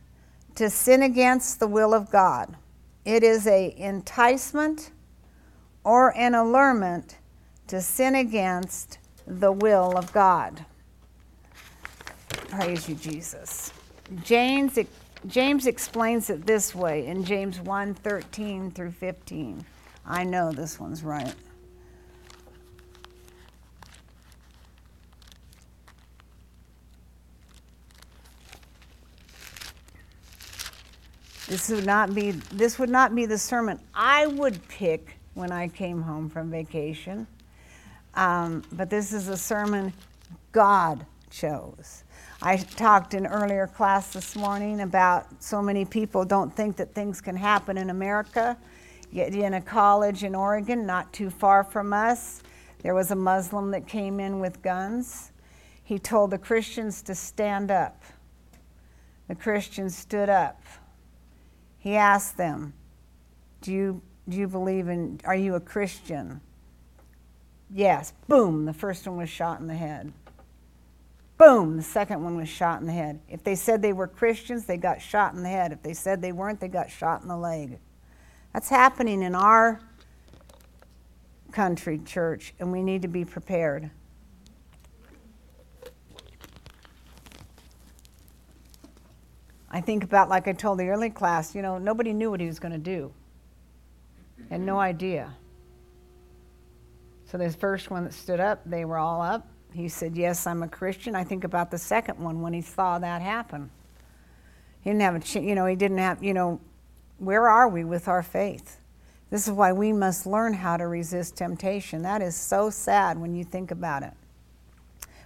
to 0.55 0.71
sin 0.71 1.03
against 1.03 1.61
the 1.61 1.67
will 1.67 1.95
of 1.95 2.11
God. 2.11 2.57
It 3.05 3.23
is 3.23 3.47
a 3.47 3.75
enticement 3.77 4.91
or 5.85 6.17
an 6.17 6.35
allurement 6.35 7.19
to 7.69 7.81
sin 7.81 8.15
against 8.15 8.99
the 9.27 9.53
will 9.53 9.97
of 9.97 10.13
God. 10.13 10.65
Praise 12.49 12.89
you, 12.89 12.95
Jesus. 12.95 13.73
James 14.23 14.79
James 15.27 15.67
explains 15.67 16.29
it 16.29 16.47
this 16.47 16.75
way 16.75 17.07
in 17.07 17.25
James 17.25 17.59
1 17.61 17.95
13 17.95 18.71
through 18.71 18.91
15. 18.91 19.65
I 20.07 20.23
know 20.25 20.53
this 20.53 20.79
one's 20.79 21.03
right. 21.03 21.35
This 31.49 31.69
would 31.71 31.87
not 31.87 32.15
be 32.15 32.33
this 32.33 32.79
would 32.79 32.91
not 32.91 33.15
be 33.15 33.27
the 33.27 33.39
sermon 33.39 33.81
I 33.95 34.27
would 34.27 34.67
pick 34.69 35.14
when 35.35 35.53
I 35.53 35.69
came 35.69 36.03
home 36.03 36.29
from 36.29 36.51
vacation, 36.51 37.27
um, 38.15 38.63
but 38.73 38.91
this 38.91 39.13
is 39.13 39.29
a 39.29 39.37
sermon 39.37 39.93
God 40.53 41.05
chose. 41.31 42.05
I 42.41 42.57
talked 42.57 43.15
in 43.15 43.27
earlier 43.27 43.67
class 43.67 44.13
this 44.13 44.37
morning 44.37 44.81
about 44.81 45.43
so 45.43 45.61
many 45.61 45.85
people 45.85 46.25
don't 46.25 46.55
think 46.55 46.77
that 46.77 46.95
things 46.95 47.21
can 47.21 47.37
happen 47.37 47.77
in 47.77 47.91
America. 47.91 48.57
Yet 49.11 49.35
in 49.35 49.55
a 49.55 49.61
college 49.61 50.25
in 50.25 50.35
Oregon, 50.35 50.87
not 50.87 51.13
too 51.13 51.31
far 51.31 51.65
from 51.65 51.93
us, 51.93 52.43
there 52.83 52.95
was 52.95 53.11
a 53.11 53.17
Muslim 53.17 53.71
that 53.71 53.87
came 53.87 54.21
in 54.21 54.41
with 54.41 54.61
guns. 54.61 55.33
He 55.83 55.99
told 55.99 56.31
the 56.31 56.39
Christians 56.39 57.01
to 57.03 57.15
stand 57.15 57.71
up. 57.71 58.03
The 59.29 59.35
Christians 59.35 59.97
stood 59.97 60.29
up. 60.29 60.61
He 61.79 61.97
asked 61.97 62.37
them, 62.37 62.75
Do 63.61 63.73
you, 63.73 64.03
do 64.29 64.37
you 64.37 64.49
believe 64.49 64.89
in, 64.89 65.21
are 65.25 65.37
you 65.37 65.55
a 65.55 65.61
Christian? 65.61 66.41
Yes. 67.71 68.13
Boom, 68.29 68.65
the 68.65 68.73
first 68.73 69.07
one 69.07 69.17
was 69.19 69.29
shot 69.29 69.61
in 69.61 69.67
the 69.67 69.75
head. 69.75 70.13
Boom, 71.37 71.77
the 71.77 71.83
second 71.83 72.23
one 72.23 72.37
was 72.37 72.49
shot 72.49 72.81
in 72.81 72.87
the 72.87 72.93
head. 72.93 73.21
If 73.29 73.43
they 73.43 73.57
said 73.57 73.83
they 73.83 73.93
were 73.93 74.07
Christians, 74.07 74.67
they 74.67 74.77
got 74.77 75.03
shot 75.03 75.35
in 75.35 75.43
the 75.43 75.49
head. 75.49 75.73
If 75.73 75.83
they 75.83 75.95
said 75.95 76.23
they 76.23 76.33
weren't, 76.33 76.61
they 76.61 76.69
got 76.69 76.91
shot 76.91 77.23
in 77.23 77.29
the 77.29 77.37
leg. 77.37 77.79
That's 78.53 78.69
happening 78.69 79.23
in 79.23 79.35
our 79.35 79.81
country, 81.51 82.01
church, 82.05 82.55
and 82.61 82.71
we 82.71 82.83
need 82.83 83.03
to 83.03 83.09
be 83.09 83.25
prepared. 83.25 83.91
I 89.71 89.81
think 89.81 90.05
about, 90.05 90.29
like 90.29 90.47
I 90.47 90.53
told 90.53 90.79
the 90.79 90.89
early 90.89 91.11
class, 91.11 91.53
you 91.53 91.61
know, 91.61 91.79
nobody 91.79 92.13
knew 92.13 92.31
what 92.31 92.39
he 92.39 92.47
was 92.47 92.61
going 92.61 92.73
to 92.73 92.79
do. 92.79 93.13
Had 94.51 94.61
no 94.61 94.79
idea. 94.79 95.35
So 97.27 97.39
this 97.39 97.55
first 97.55 97.91
one 97.91 98.05
that 98.05 98.13
stood 98.13 98.41
up, 98.41 98.61
they 98.65 98.85
were 98.85 98.99
all 98.99 99.21
up. 99.21 99.49
He 99.73 99.89
said, 99.89 100.17
Yes, 100.17 100.47
I'm 100.47 100.63
a 100.63 100.69
Christian. 100.69 101.17
I 101.17 101.25
think 101.25 101.45
about 101.45 101.71
the 101.71 101.79
second 101.79 102.19
one 102.19 102.43
when 102.43 102.53
he 102.53 102.61
saw 102.61 102.99
that 102.99 103.23
happen. 103.23 103.71
He 104.83 104.91
didn't 104.91 105.03
have 105.03 105.15
a, 105.17 105.21
ch- 105.21 105.37
you 105.37 105.55
know, 105.55 105.67
he 105.67 105.75
didn't 105.77 105.99
have, 105.99 106.23
you 106.23 106.35
know, 106.35 106.61
where 107.19 107.49
are 107.49 107.69
we 107.69 107.85
with 107.85 108.07
our 108.07 108.23
faith? 108.23 108.79
This 109.31 109.49
is 109.49 109.53
why 109.53 109.73
we 109.73 109.93
must 109.93 110.27
learn 110.27 110.53
how 110.53 110.77
to 110.77 110.87
resist 110.87 111.37
temptation. 111.37 112.03
That 112.03 112.23
is 112.23 112.37
so 112.37 112.71
sad 112.71 113.19
when 113.19 113.35
you 113.35 113.43
think 113.43 113.71
about 113.71 114.03
it. 114.03 114.13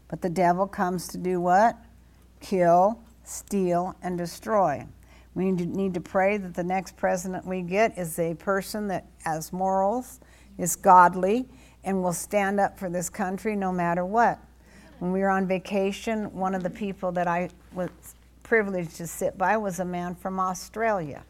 But 0.08 0.22
the 0.22 0.30
devil 0.30 0.66
comes 0.66 1.08
to 1.08 1.18
do 1.18 1.40
what? 1.40 1.76
Kill, 2.40 3.00
steal, 3.24 3.96
and 4.00 4.16
destroy. 4.16 4.86
We 5.34 5.52
need 5.52 5.94
to 5.94 6.00
pray 6.00 6.36
that 6.36 6.54
the 6.54 6.64
next 6.64 6.96
president 6.96 7.46
we 7.46 7.62
get 7.62 7.96
is 7.96 8.18
a 8.18 8.34
person 8.34 8.88
that 8.88 9.06
has 9.24 9.52
morals, 9.52 10.20
is 10.58 10.74
godly, 10.74 11.48
and 11.84 12.02
will 12.02 12.12
stand 12.12 12.58
up 12.58 12.78
for 12.78 12.90
this 12.90 13.08
country 13.08 13.54
no 13.54 13.72
matter 13.72 14.04
what. 14.04 14.38
When 14.98 15.12
we 15.12 15.20
were 15.20 15.30
on 15.30 15.46
vacation, 15.46 16.32
one 16.34 16.54
of 16.54 16.62
the 16.62 16.70
people 16.70 17.12
that 17.12 17.28
I 17.28 17.50
was 17.72 17.90
privileged 18.42 18.96
to 18.96 19.06
sit 19.06 19.38
by 19.38 19.56
was 19.56 19.78
a 19.78 19.84
man 19.84 20.14
from 20.16 20.40
Australia. 20.40 21.22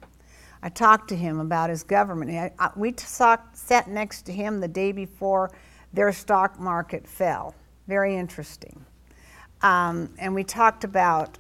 I 0.63 0.71
talked 0.71 1.09
to 1.11 1.17
him 1.17 1.39
about 1.39 1.69
his 1.69 1.83
government. 1.83 2.53
We 2.77 2.95
sat 2.97 3.89
next 3.89 4.23
to 4.23 4.33
him 4.33 4.61
the 4.61 4.69
day 4.69 4.93
before 4.93 5.51
their 5.93 6.13
stock 6.13 6.59
market 6.59 7.07
fell. 7.07 7.55
Very 7.87 8.17
interesting. 8.17 8.85
Um, 9.63 10.15
and 10.19 10.35
we 10.35 10.45
talked 10.45 10.85
about 10.85 11.39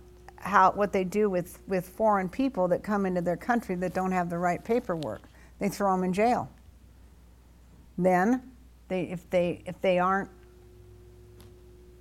how 0.48 0.72
what 0.72 0.92
they 0.92 1.04
do 1.04 1.30
with, 1.30 1.58
with 1.68 1.88
foreign 1.88 2.28
people 2.28 2.68
that 2.68 2.82
come 2.82 3.06
into 3.06 3.20
their 3.20 3.36
country 3.36 3.74
that 3.76 3.94
don't 3.94 4.12
have 4.12 4.30
the 4.30 4.38
right 4.38 4.64
paperwork. 4.64 5.22
They 5.58 5.68
throw 5.68 5.94
them 5.94 6.04
in 6.04 6.12
jail. 6.12 6.50
Then, 7.96 8.42
they, 8.88 9.02
if 9.02 9.28
they 9.28 9.62
if 9.66 9.80
they 9.80 9.98
aren't 9.98 10.30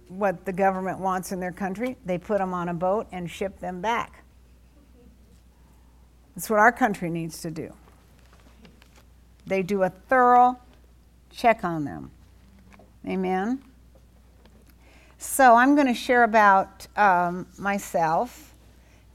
what 0.08 0.46
the 0.46 0.54
government 0.54 1.00
wants 1.00 1.32
in 1.32 1.40
their 1.40 1.52
country, 1.52 1.98
they 2.06 2.18
put 2.18 2.38
them 2.38 2.54
on 2.54 2.70
a 2.70 2.74
boat 2.74 3.08
and 3.12 3.30
ship 3.30 3.60
them 3.60 3.82
back. 3.82 4.24
That's 6.36 6.50
what 6.50 6.60
our 6.60 6.72
country 6.72 7.10
needs 7.10 7.42
to 7.42 7.52
do. 7.52 7.74
They 9.46 9.64
do 9.64 9.84
a 9.84 9.90
thorough 9.90 10.58
check 11.32 11.64
on 11.64 11.84
them. 11.84 12.12
Amen. 13.08 13.62
So 15.20 15.56
I'm 15.56 15.74
going 15.74 15.88
to 15.88 15.96
share 15.96 16.24
about 16.24 16.86
um, 16.96 17.48
myself, 17.58 18.54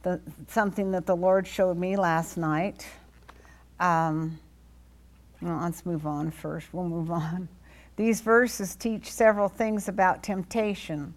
the, 0.03 0.21
something 0.49 0.91
that 0.93 1.07
the 1.07 1.15
Lord 1.15 1.47
showed 1.47 1.77
me 1.77 1.97
last 1.97 2.37
night. 2.37 2.87
Um, 3.79 4.39
well, 5.41 5.61
let's 5.63 5.87
move 5.87 6.07
on 6.07 6.33
first. 6.33 6.69
We'll 6.73 6.89
move 6.89 7.11
on. 7.11 7.49
These 7.97 8.21
verses 8.21 8.75
teach 8.75 9.13
several 9.13 9.49
things 9.49 9.89
about 9.89 10.23
temptation. 10.25 11.15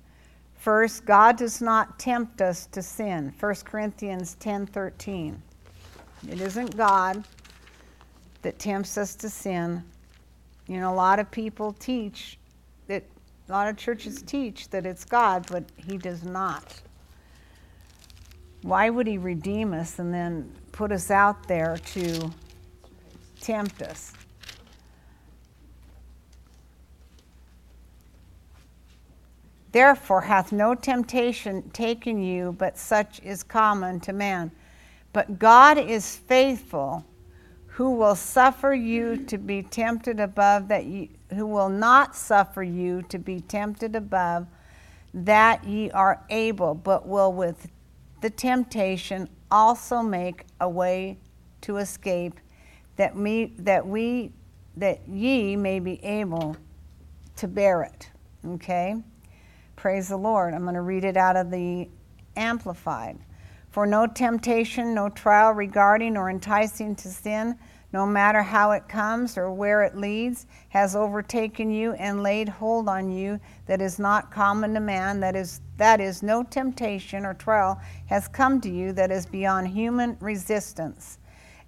First, 0.56 1.06
God 1.06 1.38
does 1.38 1.62
not 1.62 1.98
tempt 1.98 2.42
us 2.42 2.68
to 2.68 2.82
sin. 2.82 3.34
1 3.40 3.56
Corinthians 3.66 4.36
10:13. 4.40 5.38
It 6.28 6.42
isn't 6.42 6.76
God 6.76 7.24
that 8.42 8.60
tempts 8.60 8.98
us 8.98 9.16
to 9.16 9.30
sin. 9.30 9.84
You 10.68 10.80
know, 10.80 10.92
a 10.92 10.96
lot 10.96 11.20
of 11.20 11.30
people 11.32 11.74
teach 11.74 12.38
a 13.48 13.52
lot 13.52 13.68
of 13.68 13.78
churches 13.78 14.22
teach 14.22 14.70
that 14.70 14.86
it's 14.86 15.06
God, 15.06 15.46
but 15.52 15.64
He 15.76 15.98
does 15.98 16.24
not. 16.24 16.82
Why 18.64 18.90
would 18.90 19.06
He 19.06 19.18
redeem 19.18 19.74
us 19.74 20.00
and 20.00 20.14
then 20.14 20.52
put 20.72 20.92
us 20.92 21.12
out 21.12 21.48
there 21.48 21.78
to 21.94 22.32
tempt 23.40 23.82
us? 23.84 24.14
Therefore 29.72 30.22
hath 30.22 30.54
no 30.54 30.74
temptation 30.74 31.70
taken 31.72 32.24
you, 32.24 32.56
but 32.58 32.78
such 32.78 33.20
is 33.22 33.44
common 33.44 34.00
to 34.00 34.14
man. 34.14 34.50
But 35.12 35.38
God 35.38 35.78
is 35.78 36.16
faithful, 36.16 37.06
who 37.68 37.92
will 37.92 38.16
suffer 38.16 38.74
you 38.74 39.18
to 39.26 39.38
be 39.38 39.64
tempted 39.64 40.22
above 40.22 40.70
that 40.70 40.86
you, 40.86 41.10
who 41.36 41.46
will 41.46 41.70
not 41.70 42.16
suffer 42.16 42.64
you 42.64 43.02
to 43.04 43.20
be 43.20 43.40
tempted 43.40 43.96
above 43.96 44.48
that 45.14 45.64
ye 45.64 45.90
are 45.92 46.24
able, 46.30 46.74
but 46.74 47.08
will 47.08 47.32
with 47.32 47.70
the 48.22 48.30
temptation 48.30 49.30
also 49.50 50.02
make 50.02 50.46
a 50.60 50.68
way 50.68 51.18
to 51.62 51.78
escape, 51.78 52.40
that 52.98 53.16
me 53.16 53.54
that 53.60 53.86
we 53.86 54.32
that 54.78 55.08
ye 55.08 55.56
may 55.56 55.80
be 55.80 56.04
able 56.04 56.58
to 57.38 57.48
bear 57.48 57.84
it. 57.84 58.10
Okay? 58.46 58.96
Praise 59.76 60.10
the 60.10 60.18
Lord. 60.18 60.54
I'm 60.54 60.64
going 60.64 60.76
to 60.76 60.82
read 60.82 61.06
it 61.06 61.18
out 61.18 61.36
of 61.36 61.50
the 61.50 61.90
Amplified. 62.36 63.18
For 63.72 63.86
no 63.86 64.08
temptation, 64.08 64.94
no 64.94 65.10
trial 65.10 65.52
regarding 65.52 66.18
or 66.18 66.30
enticing 66.30 66.96
to 66.96 67.08
sin, 67.10 67.58
no 67.96 68.06
matter 68.06 68.44
how 68.44 68.72
it 68.72 68.90
comes 68.90 69.38
or 69.38 69.50
where 69.50 69.82
it 69.82 69.96
leads, 69.96 70.48
has 70.68 70.98
overtaken 70.98 71.72
you 71.72 71.94
and 71.94 72.22
laid 72.22 72.50
hold 72.50 72.90
on 72.90 73.10
you 73.10 73.40
that 73.68 73.82
is 73.82 74.00
not 74.00 74.30
common 74.30 74.74
to 74.74 74.82
man, 74.82 75.22
that 75.22 75.34
is, 75.34 75.62
that 75.78 76.02
is, 76.02 76.22
no 76.22 76.44
temptation 76.44 77.26
or 77.26 77.34
trial 77.34 77.80
has 78.08 78.28
come 78.28 78.60
to 78.60 78.70
you 78.70 78.92
that 78.92 79.12
is 79.12 79.26
beyond 79.26 79.66
human 79.70 80.18
resistance, 80.20 81.20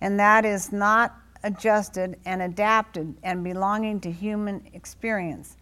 and 0.01 0.19
that 0.19 0.43
is 0.43 0.73
not 0.73 1.15
adjusted 1.43 2.19
and 2.25 2.41
adapted 2.41 3.15
and 3.23 3.41
belonging 3.41 3.97
to 4.01 4.11
human 4.11 4.61
experience, 4.73 5.55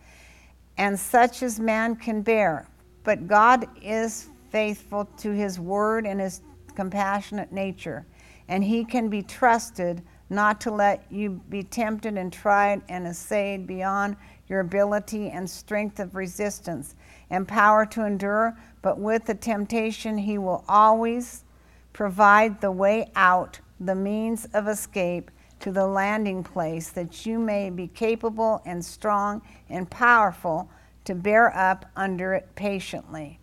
and 0.80 1.00
such 1.00 1.44
as 1.44 1.60
man 1.60 1.96
can 1.96 2.24
bear. 2.24 2.68
But 3.04 3.28
God 3.28 3.68
is 3.84 4.30
faithful 4.50 5.06
to 5.18 5.30
his 5.30 5.60
word 5.60 6.08
and 6.08 6.20
his 6.20 6.42
compassionate 6.74 7.52
nature, 7.52 8.08
and 8.48 8.64
he 8.64 8.84
can 8.84 9.10
be 9.10 9.22
trusted 9.22 10.02
not 10.30 10.60
to 10.62 10.72
let 10.72 11.06
you 11.12 11.42
be 11.50 11.64
tempted 11.64 12.18
and 12.18 12.34
tried 12.34 12.82
and 12.90 13.08
assayed 13.08 13.68
beyond 13.68 14.16
your 14.48 14.60
ability 14.60 15.30
and 15.30 15.50
strength 15.50 16.00
of 16.00 16.16
resistance 16.16 16.96
and 17.30 17.48
power 17.48 17.86
to 17.86 18.06
endure, 18.06 18.58
but 18.82 19.00
with 19.00 19.26
the 19.26 19.36
temptation, 19.36 20.18
he 20.18 20.38
will 20.38 20.64
always 20.68 21.44
provide 21.94 22.60
the 22.62 22.72
way 22.72 23.10
out, 23.16 23.60
the 23.80 23.96
means 23.96 24.46
of 24.54 24.68
escape 24.68 25.32
to 25.60 25.72
the 25.72 25.88
landing 25.88 26.44
place, 26.44 26.90
that 26.90 27.26
you 27.26 27.40
may 27.40 27.70
be 27.70 27.88
capable 27.88 28.62
and 28.66 28.84
strong 28.84 29.42
and 29.70 29.90
powerful 29.90 30.70
to 31.06 31.16
bear 31.16 31.56
up 31.56 31.86
under 31.96 32.34
it 32.34 32.48
patiently. 32.56 33.40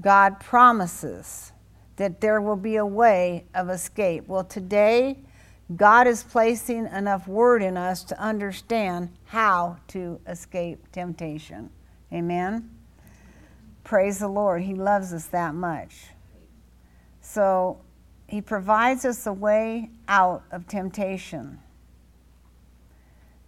God 0.00 0.40
promises 0.40 1.52
that 1.96 2.20
there 2.20 2.40
will 2.40 2.56
be 2.56 2.76
a 2.76 2.86
way 2.86 3.44
of 3.54 3.70
escape. 3.70 4.26
Well, 4.26 4.44
today, 4.44 5.18
God 5.76 6.06
is 6.06 6.22
placing 6.22 6.86
enough 6.86 7.28
word 7.28 7.62
in 7.62 7.76
us 7.76 8.02
to 8.04 8.20
understand 8.20 9.10
how 9.24 9.76
to 9.88 10.20
escape 10.26 10.90
temptation. 10.90 11.70
Amen? 12.12 12.70
Praise 13.84 14.18
the 14.18 14.28
Lord. 14.28 14.62
He 14.62 14.74
loves 14.74 15.12
us 15.12 15.26
that 15.26 15.54
much. 15.54 16.06
So, 17.20 17.80
He 18.26 18.40
provides 18.40 19.04
us 19.04 19.26
a 19.26 19.32
way 19.32 19.90
out 20.08 20.42
of 20.50 20.66
temptation. 20.66 21.58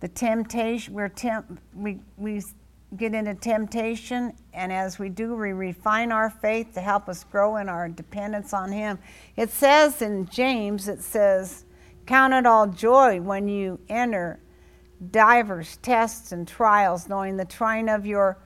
The 0.00 0.08
temptation, 0.08 0.94
we're 0.94 1.08
temp, 1.08 1.60
we, 1.74 1.98
we 2.16 2.42
get 2.96 3.14
into 3.14 3.34
temptation, 3.34 4.32
and 4.52 4.72
as 4.72 4.98
we 4.98 5.08
do, 5.08 5.34
we 5.34 5.52
refine 5.52 6.12
our 6.12 6.30
faith 6.30 6.74
to 6.74 6.80
help 6.80 7.08
us 7.08 7.24
grow 7.24 7.56
in 7.56 7.68
our 7.68 7.88
dependence 7.88 8.52
on 8.52 8.70
Him. 8.70 8.98
It 9.36 9.50
says 9.50 10.02
in 10.02 10.28
James, 10.28 10.88
it 10.88 11.02
says, 11.02 11.64
Count 12.06 12.34
it 12.34 12.46
all 12.46 12.66
joy 12.66 13.20
when 13.20 13.48
you 13.48 13.78
enter 13.88 14.40
divers 15.10 15.78
tests 15.78 16.32
and 16.32 16.46
trials, 16.46 17.08
knowing 17.08 17.36
the 17.36 17.44
trying 17.44 17.88
of 17.88 18.06
your 18.06 18.38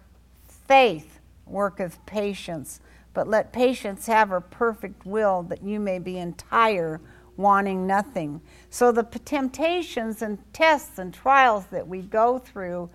faith 0.66 1.20
worketh 1.46 2.04
patience. 2.06 2.80
But 3.14 3.28
let 3.28 3.52
patience 3.52 4.06
have 4.06 4.28
her 4.28 4.40
perfect 4.40 5.04
will, 5.06 5.42
that 5.44 5.62
you 5.62 5.80
may 5.80 5.98
be 5.98 6.18
entire, 6.18 7.00
wanting 7.36 7.86
nothing. 7.86 8.40
So 8.70 8.92
the 8.92 9.02
temptations 9.02 10.22
and 10.22 10.38
tests 10.52 10.98
and 10.98 11.12
trials 11.12 11.66
that 11.66 11.86
we 11.86 12.02
go 12.02 12.38
through 12.38 12.90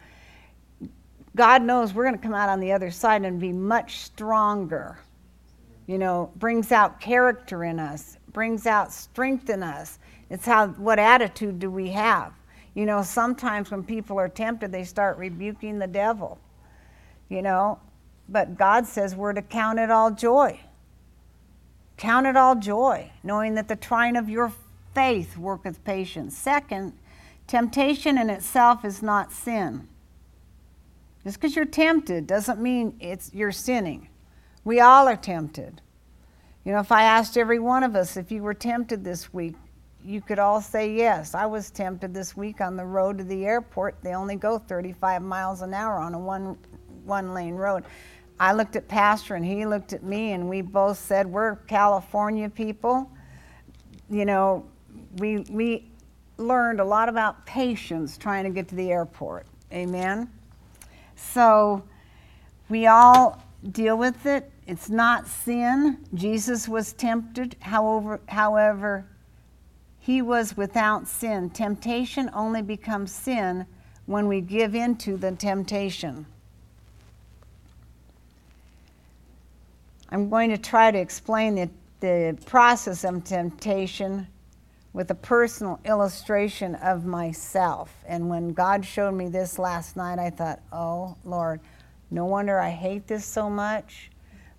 God 1.36 1.64
knows 1.64 1.94
we're 1.94 2.04
going 2.04 2.16
to 2.16 2.22
come 2.22 2.36
out 2.36 2.50
on 2.50 2.60
the 2.60 2.72
other 2.72 2.92
side 2.92 3.26
and 3.26 3.40
be 3.40 3.52
much 3.52 4.00
stronger. 4.00 5.00
You 5.88 5.98
know, 5.98 6.32
brings 6.36 6.72
out 6.72 7.02
character 7.02 7.64
in 7.64 7.80
us, 7.80 8.18
brings 8.32 8.68
out 8.68 8.94
strength 8.94 9.50
in 9.50 9.64
us. 9.64 10.00
It's 10.30 10.46
how 10.46 10.68
what 10.70 11.00
attitude 11.00 11.60
do 11.60 11.70
we 11.70 11.90
have? 11.90 12.34
You 12.74 12.86
know, 12.86 13.04
sometimes 13.04 13.70
when 13.70 13.84
people 13.84 14.18
are 14.18 14.30
tempted, 14.30 14.72
they 14.72 14.84
start 14.84 15.18
rebuking 15.18 15.80
the 15.80 15.88
devil. 15.88 16.40
You 17.30 17.42
know, 17.42 17.80
but 18.30 18.58
God 18.58 18.86
says 18.86 19.16
we're 19.16 19.34
to 19.34 19.42
count 19.42 19.80
it 19.80 19.92
all 19.92 20.12
joy. 20.12 20.60
Count 21.98 22.26
it 22.26 22.36
all 22.36 22.56
joy, 22.56 23.12
knowing 23.24 23.56
that 23.56 23.68
the 23.68 23.76
trying 23.76 24.16
of 24.16 24.28
your 24.28 24.52
faith 24.94 25.38
worketh 25.38 25.84
patience. 25.84 26.36
Second, 26.36 26.94
temptation 27.48 28.18
in 28.18 28.30
itself 28.30 28.84
is 28.84 29.02
not 29.02 29.32
sin. 29.32 29.88
Just 31.24 31.40
because 31.40 31.56
you're 31.56 31.66
tempted 31.66 32.28
doesn't 32.28 32.60
mean 32.60 32.98
it's 33.00 33.32
you're 33.34 33.52
sinning. 33.52 34.10
We 34.64 34.80
all 34.80 35.08
are 35.08 35.16
tempted. 35.16 35.82
You 36.66 36.72
know, 36.72 36.80
if 36.80 36.92
I 36.92 37.04
asked 37.04 37.38
every 37.38 37.60
one 37.60 37.84
of 37.84 37.96
us 37.96 38.18
if 38.18 38.32
you 38.32 38.42
were 38.42 38.54
tempted 38.54 39.04
this 39.04 39.34
week, 39.34 39.56
you 40.04 40.22
could 40.22 40.40
all 40.40 40.62
say 40.62 40.94
yes. 40.94 41.34
I 41.34 41.46
was 41.46 41.70
tempted 41.70 42.14
this 42.14 42.36
week 42.36 42.62
on 42.62 42.76
the 42.76 42.86
road 42.86 43.18
to 43.20 43.24
the 43.24 43.46
airport. 43.46 43.96
They 44.02 44.14
only 44.16 44.36
go 44.36 44.58
35 44.58 45.22
miles 45.22 45.62
an 45.62 45.74
hour 45.74 46.00
on 46.00 46.14
a 46.14 46.20
one 46.20 46.58
one 47.06 47.34
lane 47.34 47.56
road. 47.56 47.84
I 48.40 48.54
looked 48.54 48.76
at 48.76 48.88
Pastor 48.88 49.36
and 49.36 49.46
he 49.46 49.66
looked 49.66 49.94
at 49.94 50.04
me 50.04 50.34
and 50.34 50.50
we 50.50 50.62
both 50.62 50.98
said 50.98 51.28
we're 51.28 51.56
California 51.56 52.50
people. 52.50 53.10
You 54.10 54.26
know, 54.26 54.66
we 55.18 55.40
we 55.50 55.92
learned 56.38 56.80
a 56.80 56.86
lot 56.86 57.10
about 57.10 57.46
patience 57.46 58.18
trying 58.18 58.44
to 58.44 58.50
get 58.50 58.68
to 58.70 58.76
the 58.76 58.92
airport. 58.92 59.48
Amen. 59.72 60.30
So 61.16 61.84
we 62.70 62.88
all 62.88 63.44
deal 63.72 63.98
with 63.98 64.26
it. 64.26 64.52
It's 64.68 64.90
not 64.90 65.28
sin. 65.28 66.06
Jesus 66.14 66.68
was 66.68 66.94
tempted, 66.94 67.56
however, 67.60 68.22
however, 68.28 69.06
he 70.04 70.22
was 70.22 70.58
without 70.58 71.08
sin. 71.08 71.50
Temptation 71.50 72.30
only 72.34 72.62
becomes 72.62 73.10
sin 73.10 73.66
when 74.06 74.28
we 74.28 74.42
give 74.42 74.76
in 74.76 74.98
to 74.98 75.16
the 75.16 75.32
temptation. 75.32 76.26
I'm 80.10 80.30
going 80.30 80.50
to 80.50 80.58
try 80.58 80.92
to 80.92 81.00
explain 81.00 81.56
the, 81.56 81.70
the 82.02 82.38
process 82.46 83.06
of 83.06 83.24
temptation 83.24 84.28
with 84.92 85.10
a 85.10 85.16
personal 85.16 85.80
illustration 85.86 86.76
of 86.76 87.06
myself. 87.06 87.96
And 88.06 88.28
when 88.28 88.50
God 88.50 88.84
showed 88.84 89.14
me 89.14 89.30
this 89.30 89.58
last 89.58 89.96
night, 89.96 90.20
I 90.20 90.32
thought, 90.32 90.60
oh, 90.74 91.16
Lord, 91.24 91.62
no 92.12 92.26
wonder 92.26 92.60
I 92.60 92.72
hate 92.72 93.08
this 93.08 93.24
so 93.24 93.50
much. 93.50 94.12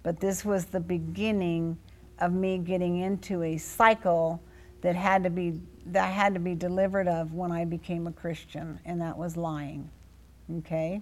But 0.03 0.21
this 0.21 0.43
was 0.43 0.65
the 0.65 0.81
beginning 0.81 1.77
of 2.19 2.33
me 2.33 2.57
getting 2.57 3.01
into 3.01 3.43
a 3.43 3.59
cycle 3.59 4.41
that 4.85 4.95
had 4.95 5.25
to 5.25 5.31
be 5.31 5.59
that 5.87 6.13
had 6.13 6.35
to 6.35 6.41
be 6.41 6.55
delivered 6.55 7.09
of 7.09 7.33
when 7.33 7.51
I 7.51 7.65
became 7.65 8.07
a 8.07 8.13
Christian, 8.13 8.79
and 8.85 9.01
that 9.01 9.17
was 9.17 9.35
lying. 9.35 9.91
Okay? 10.59 11.01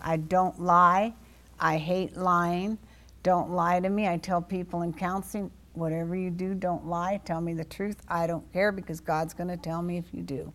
I 0.00 0.16
don't 0.16 0.58
lie. 0.58 1.12
I 1.60 1.76
hate 1.76 2.16
lying. 2.16 2.78
Don't 3.22 3.50
lie 3.50 3.80
to 3.80 3.90
me. 3.90 4.08
I 4.08 4.16
tell 4.16 4.40
people 4.40 4.82
in 4.82 4.94
counseling, 4.94 5.50
whatever 5.74 6.16
you 6.16 6.30
do, 6.30 6.54
don't 6.54 6.86
lie. 6.86 7.20
Tell 7.26 7.42
me 7.42 7.52
the 7.52 7.64
truth. 7.64 8.00
I 8.08 8.26
don't 8.26 8.50
care 8.54 8.72
because 8.72 9.00
God's 9.00 9.34
going 9.34 9.48
to 9.48 9.56
tell 9.58 9.82
me 9.82 9.98
if 9.98 10.06
you 10.12 10.22
do. 10.22 10.52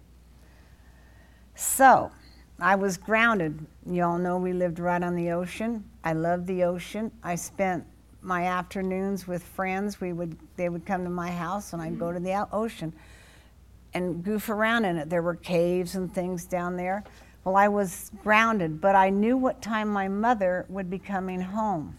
So, 1.54 2.12
I 2.60 2.76
was 2.76 2.98
grounded. 2.98 3.64
You 3.86 4.04
all 4.04 4.18
know 4.18 4.38
we 4.38 4.54
lived 4.54 4.80
right 4.80 5.04
on 5.04 5.16
the 5.16 5.32
ocean. 5.32 5.84
I 6.04 6.14
loved 6.14 6.48
the 6.48 6.64
ocean. 6.64 7.12
I 7.24 7.36
spent 7.36 7.86
my 8.22 8.46
afternoons 8.46 9.28
with 9.28 9.44
friends. 9.44 10.02
We 10.02 10.14
would 10.14 10.38
they 10.56 10.70
would 10.70 10.86
come 10.86 11.04
to 11.04 11.10
my 11.10 11.32
house 11.32 11.74
and 11.74 11.82
I'd 11.82 12.00
go 12.00 12.12
to 12.12 12.20
the 12.20 12.48
ocean 12.52 12.94
and 13.94 14.24
goof 14.24 14.50
around 14.50 14.86
in 14.86 14.98
it. 14.98 15.10
There 15.10 15.22
were 15.22 15.36
caves 15.36 15.96
and 15.96 16.14
things 16.14 16.46
down 16.46 16.78
there. 16.78 17.04
Well, 17.44 17.56
I 17.56 17.68
was 17.70 18.12
grounded, 18.22 18.82
but 18.82 18.96
I 18.96 19.10
knew 19.10 19.38
what 19.38 19.62
time 19.62 19.88
my 19.88 20.08
mother 20.08 20.66
would 20.70 20.90
be 20.90 21.00
coming 21.00 21.42
home. 21.42 21.98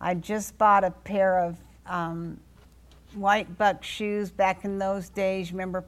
I 0.00 0.14
just 0.14 0.58
bought 0.58 0.84
a 0.84 0.90
pair 0.90 1.38
of 1.38 1.56
um, 1.86 2.38
white 3.14 3.56
buck 3.56 3.82
shoes 3.82 4.30
back 4.30 4.64
in 4.64 4.78
those 4.78 5.08
days. 5.08 5.52
Remember 5.52 5.84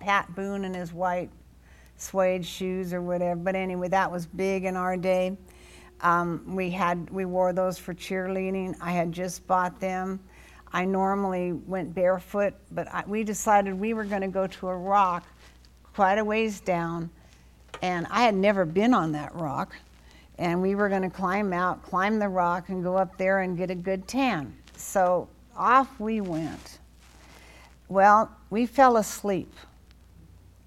Pat 0.00 0.34
Boone 0.34 0.64
and 0.64 0.74
his 0.74 0.92
white 0.92 1.30
suede 1.96 2.44
shoes 2.44 2.92
or 2.92 3.00
whatever. 3.00 3.36
But 3.36 3.54
anyway, 3.54 3.88
that 3.88 4.10
was 4.10 4.26
big 4.26 4.64
in 4.64 4.76
our 4.76 4.96
day. 4.96 5.36
Um, 6.00 6.54
we 6.54 6.70
had 6.70 7.08
we 7.10 7.24
wore 7.24 7.52
those 7.52 7.78
for 7.78 7.94
cheerleading. 7.94 8.76
I 8.80 8.92
had 8.92 9.12
just 9.12 9.46
bought 9.46 9.80
them. 9.80 10.20
I 10.72 10.84
normally 10.84 11.52
went 11.52 11.94
barefoot, 11.94 12.54
but 12.72 12.88
I, 12.92 13.04
we 13.06 13.24
decided 13.24 13.78
we 13.78 13.94
were 13.94 14.04
going 14.04 14.20
to 14.20 14.28
go 14.28 14.46
to 14.46 14.68
a 14.68 14.76
rock 14.76 15.24
quite 15.94 16.18
a 16.18 16.24
ways 16.24 16.60
down, 16.60 17.08
and 17.80 18.06
I 18.10 18.22
had 18.22 18.34
never 18.34 18.64
been 18.64 18.92
on 18.92 19.12
that 19.12 19.34
rock. 19.34 19.74
And 20.38 20.60
we 20.60 20.74
were 20.74 20.90
going 20.90 21.02
to 21.02 21.08
climb 21.08 21.54
out, 21.54 21.82
climb 21.82 22.18
the 22.18 22.28
rock, 22.28 22.68
and 22.68 22.82
go 22.82 22.94
up 22.96 23.16
there 23.16 23.40
and 23.40 23.56
get 23.56 23.70
a 23.70 23.74
good 23.74 24.06
tan. 24.06 24.54
So 24.76 25.28
off 25.56 25.98
we 25.98 26.20
went. 26.20 26.78
Well, 27.88 28.30
we 28.50 28.66
fell 28.66 28.98
asleep 28.98 29.50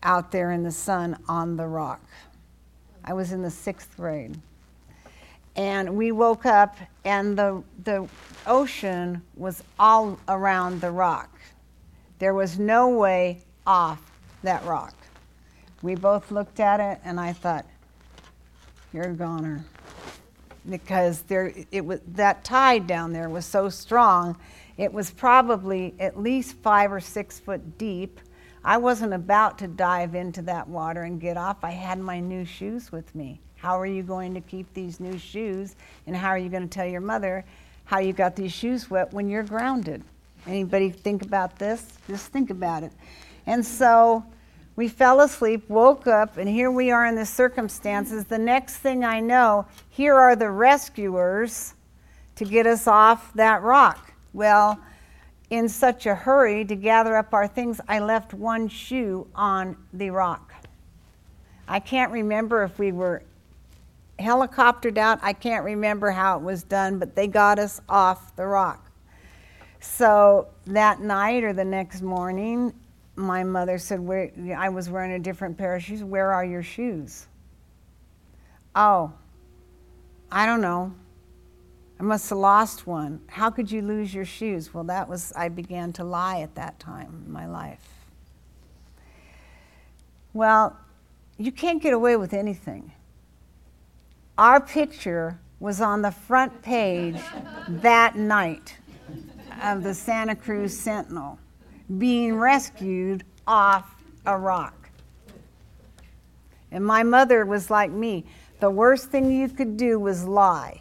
out 0.01 0.31
there 0.31 0.51
in 0.51 0.63
the 0.63 0.71
sun 0.71 1.19
on 1.27 1.55
the 1.55 1.67
rock. 1.67 2.01
I 3.03 3.13
was 3.13 3.31
in 3.31 3.43
the 3.43 3.51
sixth 3.51 3.95
grade 3.95 4.39
and 5.55 5.95
we 5.95 6.11
woke 6.11 6.45
up 6.45 6.75
and 7.05 7.37
the, 7.37 7.63
the 7.83 8.07
ocean 8.45 9.21
was 9.35 9.63
all 9.77 10.19
around 10.27 10.81
the 10.81 10.91
rock. 10.91 11.29
There 12.19 12.33
was 12.33 12.59
no 12.59 12.89
way 12.89 13.41
off 13.65 14.11
that 14.43 14.63
rock. 14.65 14.93
We 15.81 15.95
both 15.95 16.31
looked 16.31 16.59
at 16.59 16.79
it 16.79 16.99
and 17.03 17.19
I 17.19 17.33
thought, 17.33 17.65
you're 18.93 19.09
a 19.09 19.13
goner. 19.13 19.63
Because 20.69 21.21
there, 21.23 21.53
it 21.71 21.85
was, 21.85 22.01
that 22.07 22.43
tide 22.43 22.85
down 22.85 23.13
there 23.13 23.29
was 23.29 23.45
so 23.45 23.69
strong, 23.69 24.37
it 24.77 24.91
was 24.91 25.11
probably 25.11 25.95
at 25.99 26.19
least 26.19 26.55
five 26.57 26.91
or 26.91 26.99
six 26.99 27.39
foot 27.39 27.77
deep. 27.77 28.19
I 28.63 28.77
wasn't 28.77 29.13
about 29.13 29.57
to 29.59 29.67
dive 29.67 30.15
into 30.15 30.41
that 30.43 30.67
water 30.67 31.03
and 31.03 31.19
get 31.19 31.37
off. 31.37 31.63
I 31.63 31.71
had 31.71 31.99
my 31.99 32.19
new 32.19 32.45
shoes 32.45 32.91
with 32.91 33.13
me. 33.15 33.39
How 33.61 33.79
are 33.79 33.85
you 33.85 34.03
going 34.03 34.33
to 34.33 34.41
keep 34.41 34.73
these 34.73 34.99
new 34.99 35.17
shoes? 35.17 35.75
And 36.07 36.15
how 36.15 36.29
are 36.29 36.37
you 36.37 36.49
going 36.49 36.63
to 36.63 36.69
tell 36.69 36.87
your 36.87 37.01
mother 37.01 37.43
how 37.85 37.99
you 37.99 38.13
got 38.13 38.35
these 38.35 38.53
shoes 38.53 38.89
wet 38.89 39.13
when 39.13 39.29
you're 39.29 39.43
grounded? 39.43 40.03
Anybody 40.47 40.89
think 40.89 41.23
about 41.23 41.59
this? 41.59 41.85
Just 42.07 42.27
think 42.27 42.49
about 42.49 42.83
it. 42.83 42.93
And 43.45 43.65
so 43.65 44.23
we 44.77 44.87
fell 44.87 45.19
asleep, 45.19 45.69
woke 45.69 46.07
up, 46.07 46.37
and 46.37 46.47
here 46.47 46.71
we 46.71 46.89
are 46.91 47.05
in 47.05 47.15
the 47.15 47.25
circumstances. 47.25 48.23
The 48.25 48.37
next 48.37 48.77
thing 48.77 49.03
I 49.03 49.19
know, 49.19 49.65
here 49.89 50.15
are 50.15 50.37
the 50.37 50.49
rescuers 50.49 51.73
to 52.35 52.45
get 52.45 52.65
us 52.65 52.87
off 52.87 53.33
that 53.33 53.61
rock. 53.61 54.13
Well, 54.31 54.79
in 55.49 55.67
such 55.67 56.05
a 56.05 56.15
hurry 56.15 56.63
to 56.63 56.75
gather 56.75 57.17
up 57.17 57.33
our 57.33 57.47
things, 57.47 57.81
I 57.89 57.99
left 57.99 58.33
one 58.33 58.69
shoe 58.69 59.27
on 59.35 59.75
the 59.91 60.11
rock. 60.11 60.53
I 61.67 61.79
can't 61.79 62.11
remember 62.11 62.63
if 62.63 62.79
we 62.79 62.93
were 62.93 63.23
helicoptered 64.19 64.97
out. 64.97 65.19
I 65.21 65.33
can't 65.33 65.63
remember 65.63 66.11
how 66.11 66.37
it 66.37 66.43
was 66.43 66.63
done, 66.63 66.99
but 66.99 67.15
they 67.15 67.27
got 67.27 67.59
us 67.59 67.81
off 67.87 68.35
the 68.35 68.45
rock. 68.45 68.91
So 69.79 70.47
that 70.65 70.99
night 70.99 71.43
or 71.43 71.53
the 71.53 71.65
next 71.65 72.01
morning, 72.01 72.73
my 73.15 73.43
mother 73.43 73.77
said, 73.77 73.99
Where, 73.99 74.31
I 74.57 74.69
was 74.69 74.89
wearing 74.89 75.13
a 75.13 75.19
different 75.19 75.57
pair 75.57 75.75
of 75.75 75.83
shoes. 75.83 76.03
Where 76.03 76.31
are 76.33 76.45
your 76.45 76.63
shoes? 76.63 77.27
Oh, 78.75 79.13
I 80.31 80.45
don't 80.45 80.61
know. 80.61 80.93
I 81.99 82.03
must 82.03 82.29
have 82.29 82.37
lost 82.37 82.87
one. 82.87 83.21
How 83.27 83.49
could 83.49 83.69
you 83.69 83.81
lose 83.81 84.13
your 84.13 84.25
shoes? 84.25 84.73
Well, 84.73 84.85
that 84.85 85.09
was, 85.09 85.33
I 85.35 85.49
began 85.49 85.91
to 85.93 86.03
lie 86.03 86.41
at 86.41 86.55
that 86.55 86.79
time 86.79 87.23
in 87.25 87.31
my 87.31 87.45
life. 87.45 87.85
Well, 90.31 90.77
you 91.37 91.51
can't 91.51 91.81
get 91.81 91.93
away 91.93 92.15
with 92.15 92.33
anything. 92.33 92.93
Our 94.39 94.61
picture 94.61 95.37
was 95.59 95.81
on 95.81 96.01
the 96.01 96.11
front 96.11 96.61
page 96.61 97.17
that 97.67 98.15
night 98.15 98.77
of 99.61 99.83
the 99.83 99.93
Santa 99.93 100.33
Cruz 100.33 100.79
Sentinel 100.79 101.37
being 101.97 102.37
rescued 102.37 103.25
off 103.45 103.93
a 104.25 104.37
rock. 104.37 104.91
And 106.71 106.85
my 106.85 107.03
mother 107.03 107.45
was 107.45 107.69
like 107.69 107.91
me. 107.91 108.23
The 108.61 108.69
worst 108.69 109.09
thing 109.09 109.29
you 109.29 109.49
could 109.49 109.75
do 109.75 109.99
was 109.99 110.23
lie. 110.23 110.79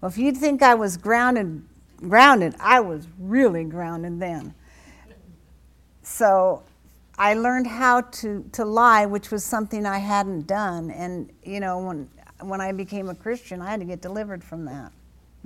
Well, 0.00 0.08
if 0.08 0.16
you'd 0.16 0.38
think 0.38 0.62
I 0.62 0.72
was 0.72 0.96
grounded, 0.96 1.62
grounded, 1.98 2.54
I 2.58 2.80
was 2.80 3.08
really 3.18 3.64
grounded 3.64 4.18
then. 4.18 4.54
So 6.02 6.62
I 7.18 7.34
learned 7.34 7.66
how 7.66 8.00
to, 8.00 8.48
to 8.52 8.64
lie, 8.64 9.04
which 9.04 9.30
was 9.30 9.44
something 9.44 9.84
I 9.84 9.98
hadn't 9.98 10.46
done. 10.46 10.90
And, 10.90 11.30
you 11.42 11.60
know, 11.60 11.78
when 11.78 12.08
when 12.40 12.60
I 12.60 12.72
became 12.72 13.08
a 13.08 13.14
Christian, 13.14 13.62
I 13.62 13.70
had 13.70 13.80
to 13.80 13.86
get 13.86 14.00
delivered 14.00 14.42
from 14.42 14.64
that. 14.66 14.92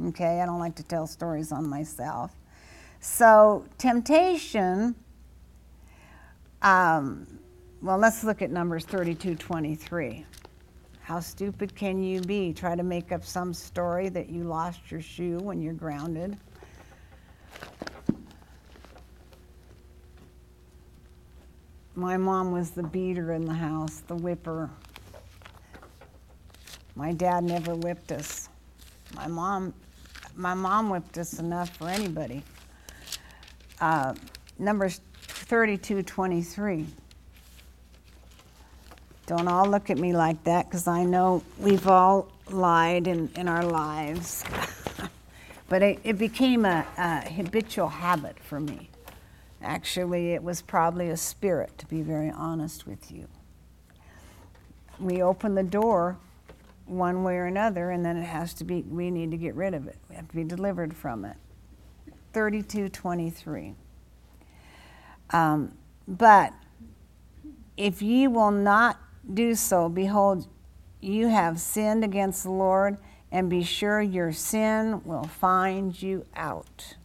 Okay, 0.08 0.40
I 0.40 0.46
don't 0.46 0.58
like 0.58 0.74
to 0.76 0.82
tell 0.82 1.06
stories 1.06 1.52
on 1.52 1.68
myself. 1.68 2.34
So, 3.00 3.64
temptation, 3.78 4.94
um, 6.62 7.26
well, 7.82 7.98
let's 7.98 8.24
look 8.24 8.42
at 8.42 8.50
Numbers 8.50 8.84
32 8.84 9.36
23. 9.36 10.26
How 11.00 11.20
stupid 11.20 11.74
can 11.74 12.02
you 12.02 12.20
be? 12.20 12.52
Try 12.52 12.76
to 12.76 12.82
make 12.82 13.10
up 13.10 13.24
some 13.24 13.52
story 13.52 14.08
that 14.10 14.28
you 14.28 14.44
lost 14.44 14.90
your 14.90 15.00
shoe 15.00 15.38
when 15.38 15.60
you're 15.60 15.72
grounded. 15.72 16.36
My 21.94 22.16
mom 22.16 22.52
was 22.52 22.70
the 22.70 22.82
beater 22.82 23.32
in 23.32 23.44
the 23.44 23.54
house, 23.54 24.02
the 24.06 24.14
whipper. 24.14 24.70
My 26.94 27.12
dad 27.12 27.44
never 27.44 27.74
whipped 27.74 28.12
us. 28.12 28.48
My 29.14 29.26
mom, 29.26 29.74
my 30.34 30.54
mom 30.54 30.90
whipped 30.90 31.18
us 31.18 31.38
enough 31.38 31.76
for 31.76 31.88
anybody. 31.88 32.42
Uh, 33.80 34.14
numbers 34.58 35.00
32, 35.22 36.02
23. 36.02 36.86
Don't 39.26 39.48
all 39.48 39.66
look 39.66 39.90
at 39.90 39.98
me 39.98 40.12
like 40.12 40.42
that 40.44 40.68
because 40.68 40.88
I 40.88 41.04
know 41.04 41.42
we've 41.58 41.86
all 41.86 42.28
lied 42.50 43.06
in, 43.06 43.30
in 43.36 43.46
our 43.48 43.64
lives. 43.64 44.44
but 45.68 45.82
it, 45.82 46.00
it 46.02 46.18
became 46.18 46.64
a, 46.64 46.84
a 46.98 47.30
habitual 47.30 47.88
habit 47.88 48.38
for 48.40 48.58
me. 48.60 48.90
Actually, 49.62 50.32
it 50.32 50.42
was 50.42 50.62
probably 50.62 51.10
a 51.10 51.16
spirit, 51.16 51.76
to 51.78 51.86
be 51.86 52.02
very 52.02 52.30
honest 52.30 52.86
with 52.86 53.12
you. 53.12 53.28
We 54.98 55.22
opened 55.22 55.56
the 55.56 55.62
door 55.62 56.18
one 56.90 57.22
way 57.22 57.36
or 57.36 57.46
another, 57.46 57.90
and 57.90 58.04
then 58.04 58.16
it 58.16 58.24
has 58.24 58.52
to 58.54 58.64
be, 58.64 58.82
we 58.82 59.10
need 59.10 59.30
to 59.30 59.36
get 59.36 59.54
rid 59.54 59.74
of 59.74 59.86
it. 59.86 59.96
We 60.08 60.16
have 60.16 60.28
to 60.28 60.34
be 60.34 60.44
delivered 60.44 60.94
from 60.94 61.24
it. 61.24 61.36
3223. 62.32 63.74
Um, 65.30 65.72
but 66.08 66.52
if 67.76 68.02
ye 68.02 68.26
will 68.26 68.50
not 68.50 68.98
do 69.32 69.54
so, 69.54 69.88
behold, 69.88 70.48
you 71.00 71.28
have 71.28 71.60
sinned 71.60 72.04
against 72.04 72.42
the 72.42 72.50
Lord, 72.50 72.98
and 73.32 73.48
be 73.48 73.62
sure 73.62 74.02
your 74.02 74.32
sin 74.32 75.02
will 75.04 75.24
find 75.24 76.00
you 76.00 76.26
out. 76.34 76.96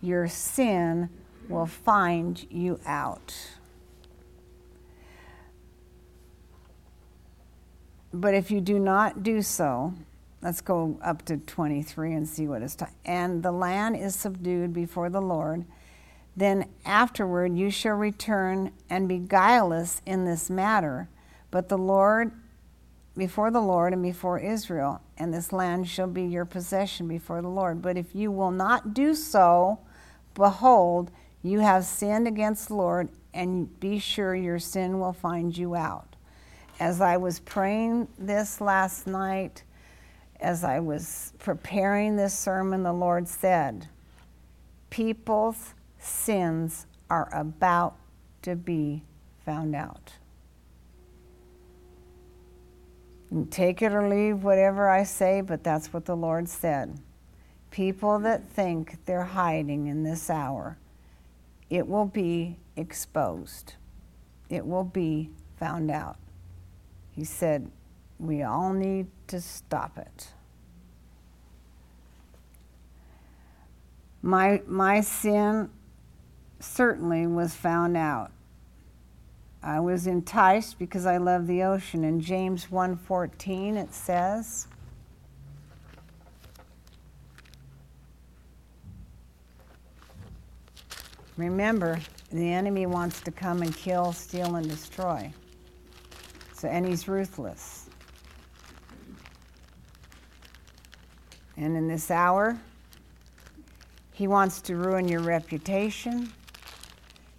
Your 0.00 0.28
sin 0.28 1.08
will 1.48 1.66
find 1.66 2.44
you 2.50 2.78
out. 2.84 3.34
But 8.12 8.34
if 8.34 8.50
you 8.50 8.60
do 8.60 8.78
not 8.78 9.22
do 9.22 9.42
so, 9.42 9.94
let's 10.42 10.60
go 10.60 10.98
up 11.02 11.24
to 11.26 11.38
23 11.38 12.12
and 12.12 12.28
see 12.28 12.46
what 12.46 12.62
is. 12.62 12.76
and 13.04 13.42
the 13.42 13.52
land 13.52 13.96
is 13.96 14.14
subdued 14.14 14.72
before 14.72 15.08
the 15.08 15.22
Lord, 15.22 15.64
then 16.36 16.68
afterward 16.84 17.56
you 17.56 17.70
shall 17.70 17.94
return 17.94 18.72
and 18.90 19.08
be 19.08 19.18
guileless 19.18 20.02
in 20.06 20.24
this 20.24 20.50
matter, 20.50 21.08
but 21.50 21.68
the 21.68 21.78
Lord 21.78 22.32
before 23.16 23.50
the 23.50 23.60
Lord 23.60 23.92
and 23.92 24.02
before 24.02 24.38
Israel, 24.38 25.00
and 25.18 25.34
this 25.34 25.52
land 25.52 25.88
shall 25.88 26.06
be 26.06 26.24
your 26.24 26.44
possession 26.44 27.06
before 27.06 27.42
the 27.42 27.48
Lord. 27.48 27.82
But 27.82 27.96
if 27.96 28.14
you 28.14 28.30
will 28.30 28.50
not 28.50 28.94
do 28.94 29.14
so, 29.14 29.80
behold, 30.34 31.10
you 31.42 31.60
have 31.60 31.84
sinned 31.84 32.26
against 32.26 32.68
the 32.68 32.74
Lord, 32.74 33.10
and 33.34 33.78
be 33.80 33.98
sure 33.98 34.34
your 34.34 34.58
sin 34.58 34.98
will 34.98 35.12
find 35.12 35.56
you 35.56 35.74
out. 35.74 36.11
As 36.80 37.00
I 37.00 37.16
was 37.16 37.38
praying 37.38 38.08
this 38.18 38.60
last 38.60 39.06
night, 39.06 39.62
as 40.40 40.64
I 40.64 40.80
was 40.80 41.32
preparing 41.38 42.16
this 42.16 42.36
sermon, 42.36 42.82
the 42.82 42.92
Lord 42.92 43.28
said, 43.28 43.88
People's 44.90 45.74
sins 45.98 46.86
are 47.08 47.28
about 47.32 47.96
to 48.42 48.56
be 48.56 49.04
found 49.44 49.74
out. 49.74 50.12
take 53.50 53.80
it 53.80 53.94
or 53.94 54.08
leave 54.08 54.44
whatever 54.44 54.90
I 54.90 55.04
say, 55.04 55.40
but 55.40 55.64
that's 55.64 55.92
what 55.92 56.04
the 56.04 56.14
Lord 56.14 56.48
said. 56.48 57.00
People 57.70 58.18
that 58.18 58.46
think 58.50 58.98
they're 59.06 59.24
hiding 59.24 59.86
in 59.86 60.02
this 60.02 60.28
hour, 60.28 60.76
it 61.70 61.88
will 61.88 62.04
be 62.04 62.58
exposed. 62.76 63.74
It 64.50 64.66
will 64.66 64.84
be 64.84 65.30
found 65.56 65.90
out. 65.90 66.18
He 67.14 67.24
said, 67.24 67.70
We 68.18 68.42
all 68.42 68.72
need 68.72 69.06
to 69.28 69.40
stop 69.40 69.98
it. 69.98 70.28
My, 74.22 74.62
my 74.66 75.00
sin 75.00 75.70
certainly 76.60 77.26
was 77.26 77.54
found 77.54 77.96
out. 77.96 78.30
I 79.62 79.80
was 79.80 80.06
enticed 80.06 80.78
because 80.78 81.06
I 81.06 81.18
love 81.18 81.46
the 81.46 81.62
ocean. 81.62 82.02
In 82.04 82.20
James 82.20 82.66
1:14 82.66 83.76
it 83.76 83.94
says, 83.94 84.66
Remember, 91.36 91.98
the 92.30 92.52
enemy 92.52 92.86
wants 92.86 93.20
to 93.22 93.30
come 93.30 93.62
and 93.62 93.74
kill, 93.74 94.12
steal, 94.12 94.56
and 94.56 94.68
destroy. 94.68 95.32
So, 96.62 96.68
and 96.68 96.86
he's 96.86 97.08
ruthless. 97.08 97.90
And 101.56 101.76
in 101.76 101.88
this 101.88 102.08
hour, 102.08 102.56
he 104.12 104.28
wants 104.28 104.60
to 104.60 104.76
ruin 104.76 105.08
your 105.08 105.22
reputation. 105.22 106.32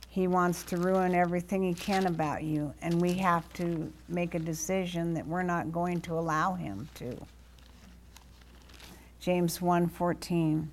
He 0.09 0.27
wants 0.27 0.63
to 0.63 0.75
ruin 0.75 1.15
everything 1.15 1.63
he 1.63 1.73
can 1.73 2.07
about 2.07 2.43
you, 2.43 2.73
and 2.81 3.01
we 3.01 3.13
have 3.13 3.47
to 3.53 3.93
make 4.09 4.35
a 4.35 4.39
decision 4.39 5.13
that 5.13 5.25
we're 5.25 5.41
not 5.41 5.71
going 5.71 6.01
to 6.01 6.19
allow 6.19 6.55
him 6.55 6.89
to. 6.95 7.17
James 9.21 9.59
1:14 9.59 10.67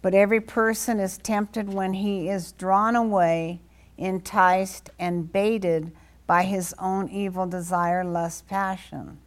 But 0.00 0.14
every 0.14 0.40
person 0.40 1.00
is 1.00 1.18
tempted 1.18 1.74
when 1.74 1.94
he 1.94 2.28
is 2.28 2.52
drawn 2.52 2.94
away, 2.94 3.58
enticed 3.98 4.90
and 5.00 5.32
baited 5.32 5.90
by 6.30 6.44
his 6.44 6.72
own 6.78 7.08
evil 7.08 7.44
desire, 7.44 8.04
lust, 8.04 8.46
passion. 8.46 9.18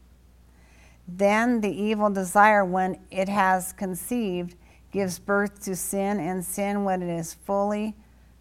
Then 1.06 1.60
the 1.60 1.70
evil 1.70 2.10
desire 2.10 2.64
when 2.64 2.98
it 3.12 3.28
has 3.28 3.74
conceived 3.74 4.56
gives 4.90 5.20
birth 5.20 5.62
to 5.66 5.76
sin, 5.76 6.18
and 6.18 6.46
sin 6.46 6.86
when 6.86 7.02
it 7.02 7.14
is 7.14 7.34
fully 7.34 7.94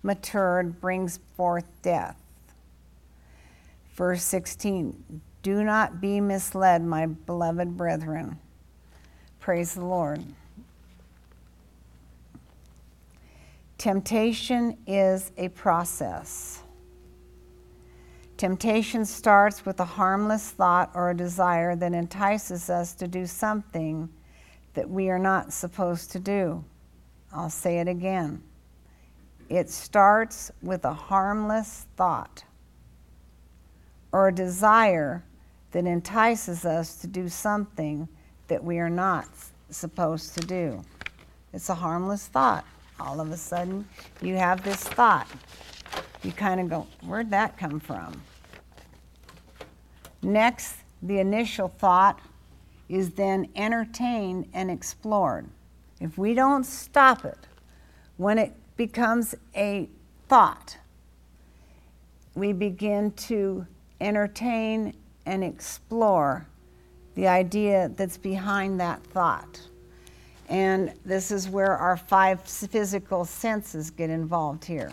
matured 0.04 0.80
brings 0.80 1.18
forth 1.36 1.64
death. 1.82 2.22
Verse 3.96 4.22
16 4.22 5.20
Do 5.42 5.64
not 5.64 6.00
be 6.00 6.20
misled, 6.20 6.84
my 6.84 7.06
beloved 7.06 7.76
brethren. 7.76 8.38
Praise 9.40 9.74
the 9.74 9.84
Lord. 9.84 10.22
Temptation 13.76 14.78
is 14.86 15.32
a 15.36 15.48
process. 15.48 16.61
Temptation 18.42 19.04
starts 19.04 19.64
with 19.64 19.78
a 19.78 19.84
harmless 19.84 20.50
thought 20.50 20.90
or 20.94 21.10
a 21.10 21.16
desire 21.16 21.76
that 21.76 21.92
entices 21.92 22.68
us 22.68 22.92
to 22.92 23.06
do 23.06 23.24
something 23.24 24.08
that 24.74 24.90
we 24.90 25.10
are 25.10 25.18
not 25.20 25.52
supposed 25.52 26.10
to 26.10 26.18
do. 26.18 26.64
I'll 27.32 27.48
say 27.48 27.78
it 27.78 27.86
again. 27.86 28.42
It 29.48 29.70
starts 29.70 30.50
with 30.60 30.84
a 30.84 30.92
harmless 30.92 31.86
thought 31.96 32.42
or 34.10 34.26
a 34.26 34.34
desire 34.34 35.22
that 35.70 35.86
entices 35.86 36.64
us 36.64 36.96
to 36.96 37.06
do 37.06 37.28
something 37.28 38.08
that 38.48 38.64
we 38.64 38.80
are 38.80 38.90
not 38.90 39.28
supposed 39.70 40.34
to 40.34 40.40
do. 40.40 40.82
It's 41.52 41.68
a 41.68 41.76
harmless 41.76 42.26
thought. 42.26 42.64
All 42.98 43.20
of 43.20 43.30
a 43.30 43.36
sudden, 43.36 43.86
you 44.20 44.34
have 44.34 44.64
this 44.64 44.82
thought. 44.82 45.28
You 46.24 46.32
kind 46.32 46.60
of 46.60 46.68
go, 46.68 46.88
Where'd 47.06 47.30
that 47.30 47.56
come 47.56 47.78
from? 47.78 48.20
Next, 50.22 50.76
the 51.02 51.18
initial 51.18 51.68
thought 51.68 52.20
is 52.88 53.10
then 53.12 53.48
entertained 53.56 54.48
and 54.52 54.70
explored. 54.70 55.48
If 56.00 56.18
we 56.18 56.34
don't 56.34 56.64
stop 56.64 57.24
it, 57.24 57.38
when 58.16 58.38
it 58.38 58.54
becomes 58.76 59.34
a 59.56 59.88
thought. 60.28 60.76
We 62.34 62.52
begin 62.52 63.12
to 63.12 63.66
entertain 64.00 64.94
and 65.26 65.44
explore 65.44 66.46
the 67.14 67.28
idea 67.28 67.90
that's 67.94 68.16
behind 68.16 68.80
that 68.80 69.02
thought. 69.04 69.60
And 70.48 70.92
this 71.04 71.30
is 71.30 71.48
where 71.48 71.76
our 71.76 71.96
five 71.96 72.40
physical 72.40 73.24
senses 73.24 73.90
get 73.90 74.10
involved 74.10 74.64
here 74.64 74.92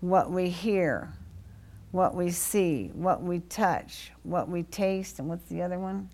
what 0.00 0.30
we 0.30 0.48
hear, 0.48 1.12
what 1.92 2.14
we 2.14 2.30
see, 2.30 2.90
what 2.94 3.22
we 3.22 3.40
touch, 3.40 4.12
what 4.22 4.48
we 4.48 4.64
taste, 4.64 5.18
and 5.18 5.28
what's 5.28 5.48
the 5.48 5.62
other 5.62 5.78
one? 5.78 6.08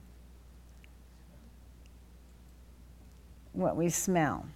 What 3.52 3.76
we 3.76 3.88
smell. 3.88 4.46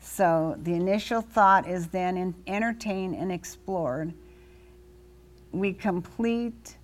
So 0.00 0.56
the 0.62 0.74
initial 0.74 1.22
thought 1.22 1.66
is 1.66 1.86
then 1.88 2.34
entertained 2.46 3.14
and 3.14 3.32
explored. 3.32 4.12
We 5.52 5.72
complete, 5.72 6.76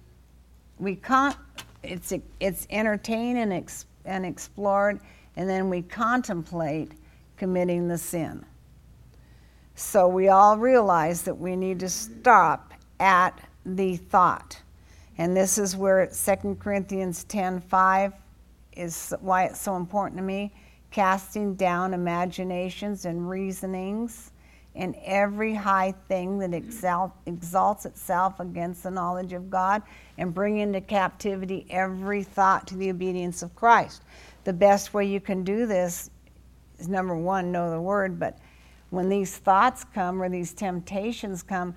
we 0.79 0.97
con, 0.97 1.35
it's, 1.83 2.13
it's 2.41 2.67
entertained 2.71 3.39
and, 3.39 3.53
ex, 3.53 3.87
and 4.05 4.25
explored, 4.25 5.01
and 5.37 5.49
then 5.49 5.69
we 5.69 5.83
contemplate 5.83 6.93
committing 7.37 7.89
the 7.89 7.99
sin. 7.99 8.45
So 9.79 10.09
we 10.09 10.29
all 10.29 10.57
realize 10.57 11.23
that 11.23 11.35
we 11.35 11.55
need 11.55 11.81
to 11.81 11.89
stop 11.91 12.73
at 12.99 13.39
the 13.67 13.97
thought. 13.97 14.61
And 15.19 15.37
this 15.37 15.59
is 15.59 15.77
where 15.77 16.07
2 16.07 16.59
Corinthians 16.59 17.25
10:5 17.25 18.15
is 18.73 19.13
why 19.21 19.45
it's 19.45 19.61
so 19.61 19.77
important 19.77 20.17
to 20.17 20.25
me 20.25 20.55
casting 20.91 21.55
down 21.57 21.93
imaginations 21.93 23.05
and 23.05 23.29
reasonings 23.29 24.33
and 24.75 24.95
every 25.05 25.55
high 25.55 25.93
thing 26.09 26.39
that 26.39 26.55
exalt, 26.55 27.13
exalts 27.27 27.85
itself 27.85 28.41
against 28.41 28.83
the 28.83 28.91
knowledge 28.91 29.35
of 29.35 29.51
God, 29.51 29.83
and 30.17 30.33
bring 30.33 30.59
into 30.59 30.81
captivity 30.81 31.67
every 31.69 32.23
thought 32.23 32.67
to 32.69 32.77
the 32.77 32.91
obedience 32.91 33.43
of 33.43 33.55
Christ. 33.55 34.03
The 34.45 34.53
best 34.55 34.95
way 34.95 35.05
you 35.05 35.21
can 35.21 35.45
do 35.45 35.67
this 35.67 36.11
is 36.79 36.89
number 36.89 37.17
one, 37.17 37.53
know 37.53 37.71
the 37.71 37.81
word, 37.81 38.19
but 38.19 38.39
when 38.91 39.09
these 39.09 39.37
thoughts 39.37 39.85
come 39.95 40.23
or 40.23 40.29
these 40.29 40.53
temptations 40.53 41.43
come, 41.43 41.75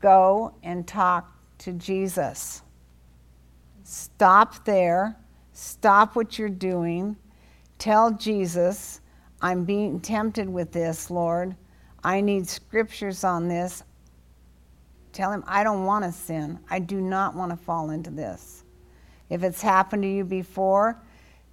go 0.00 0.54
and 0.62 0.86
talk 0.86 1.32
to 1.58 1.72
Jesus. 1.72 2.62
Stop 3.84 4.64
there, 4.64 5.16
stop 5.52 6.14
what 6.14 6.38
you're 6.38 6.48
doing 6.48 7.16
Tell 7.82 8.12
Jesus, 8.12 9.00
I'm 9.40 9.64
being 9.64 9.98
tempted 9.98 10.48
with 10.48 10.70
this, 10.70 11.10
Lord. 11.10 11.56
I 12.04 12.20
need 12.20 12.46
scriptures 12.46 13.24
on 13.24 13.48
this. 13.48 13.82
Tell 15.12 15.32
him, 15.32 15.42
I 15.48 15.64
don't 15.64 15.84
want 15.84 16.04
to 16.04 16.12
sin. 16.12 16.60
I 16.70 16.78
do 16.78 17.00
not 17.00 17.34
want 17.34 17.50
to 17.50 17.56
fall 17.56 17.90
into 17.90 18.10
this. 18.10 18.62
If 19.30 19.42
it's 19.42 19.60
happened 19.60 20.04
to 20.04 20.08
you 20.08 20.22
before, 20.22 21.02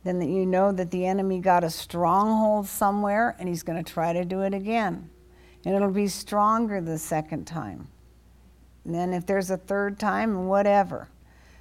then 0.03 0.19
that 0.19 0.29
you 0.29 0.45
know 0.45 0.71
that 0.71 0.91
the 0.91 1.05
enemy 1.05 1.39
got 1.39 1.63
a 1.63 1.69
stronghold 1.69 2.67
somewhere 2.67 3.35
and 3.39 3.49
he's 3.49 3.63
going 3.63 3.83
to 3.83 3.93
try 3.93 4.13
to 4.13 4.23
do 4.23 4.41
it 4.41 4.53
again. 4.53 5.09
And 5.65 5.75
it'll 5.75 5.91
be 5.91 6.07
stronger 6.07 6.79
the 6.79 6.97
second 6.97 7.45
time. 7.45 7.87
And 8.85 8.95
then 8.95 9.13
if 9.13 9.25
there's 9.25 9.49
a 9.49 9.57
third 9.57 9.99
time, 9.99 10.47
whatever. 10.47 11.09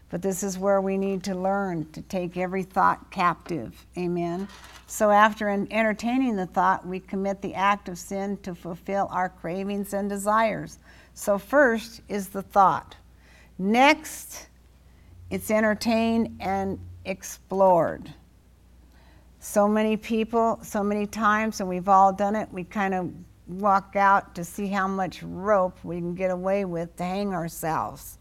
But 0.08 0.22
this 0.22 0.42
is 0.42 0.56
where 0.56 0.80
we 0.80 0.96
need 0.96 1.24
to 1.24 1.34
learn 1.34 1.90
to 1.92 2.00
take 2.02 2.36
every 2.36 2.62
thought 2.62 3.10
captive. 3.10 3.86
Amen. 3.98 4.48
So 4.86 5.10
after 5.10 5.50
entertaining 5.50 6.36
the 6.36 6.46
thought, 6.46 6.86
we 6.86 7.00
commit 7.00 7.42
the 7.42 7.54
act 7.54 7.88
of 7.88 7.98
sin 7.98 8.38
to 8.38 8.54
fulfill 8.54 9.08
our 9.10 9.28
cravings 9.28 9.92
and 9.92 10.08
desires. 10.08 10.78
So 11.12 11.36
first 11.36 12.00
is 12.08 12.28
the 12.28 12.40
thought. 12.40 12.96
Next, 13.58 14.46
it's 15.28 15.50
entertained 15.50 16.38
and 16.40 16.78
explored 17.04 18.14
so 19.48 19.66
many 19.66 19.96
people, 19.96 20.58
so 20.62 20.82
many 20.82 21.06
times, 21.06 21.60
and 21.60 21.68
we've 21.68 21.88
all 21.88 22.12
done 22.12 22.36
it, 22.36 22.52
we 22.52 22.64
kind 22.64 22.92
of 22.92 23.10
walk 23.46 23.96
out 23.96 24.34
to 24.34 24.44
see 24.44 24.66
how 24.66 24.86
much 24.86 25.22
rope 25.22 25.78
we 25.82 25.96
can 25.96 26.14
get 26.14 26.30
away 26.30 26.66
with 26.66 26.94
to 26.96 27.02
hang 27.02 27.32
ourselves. 27.32 28.18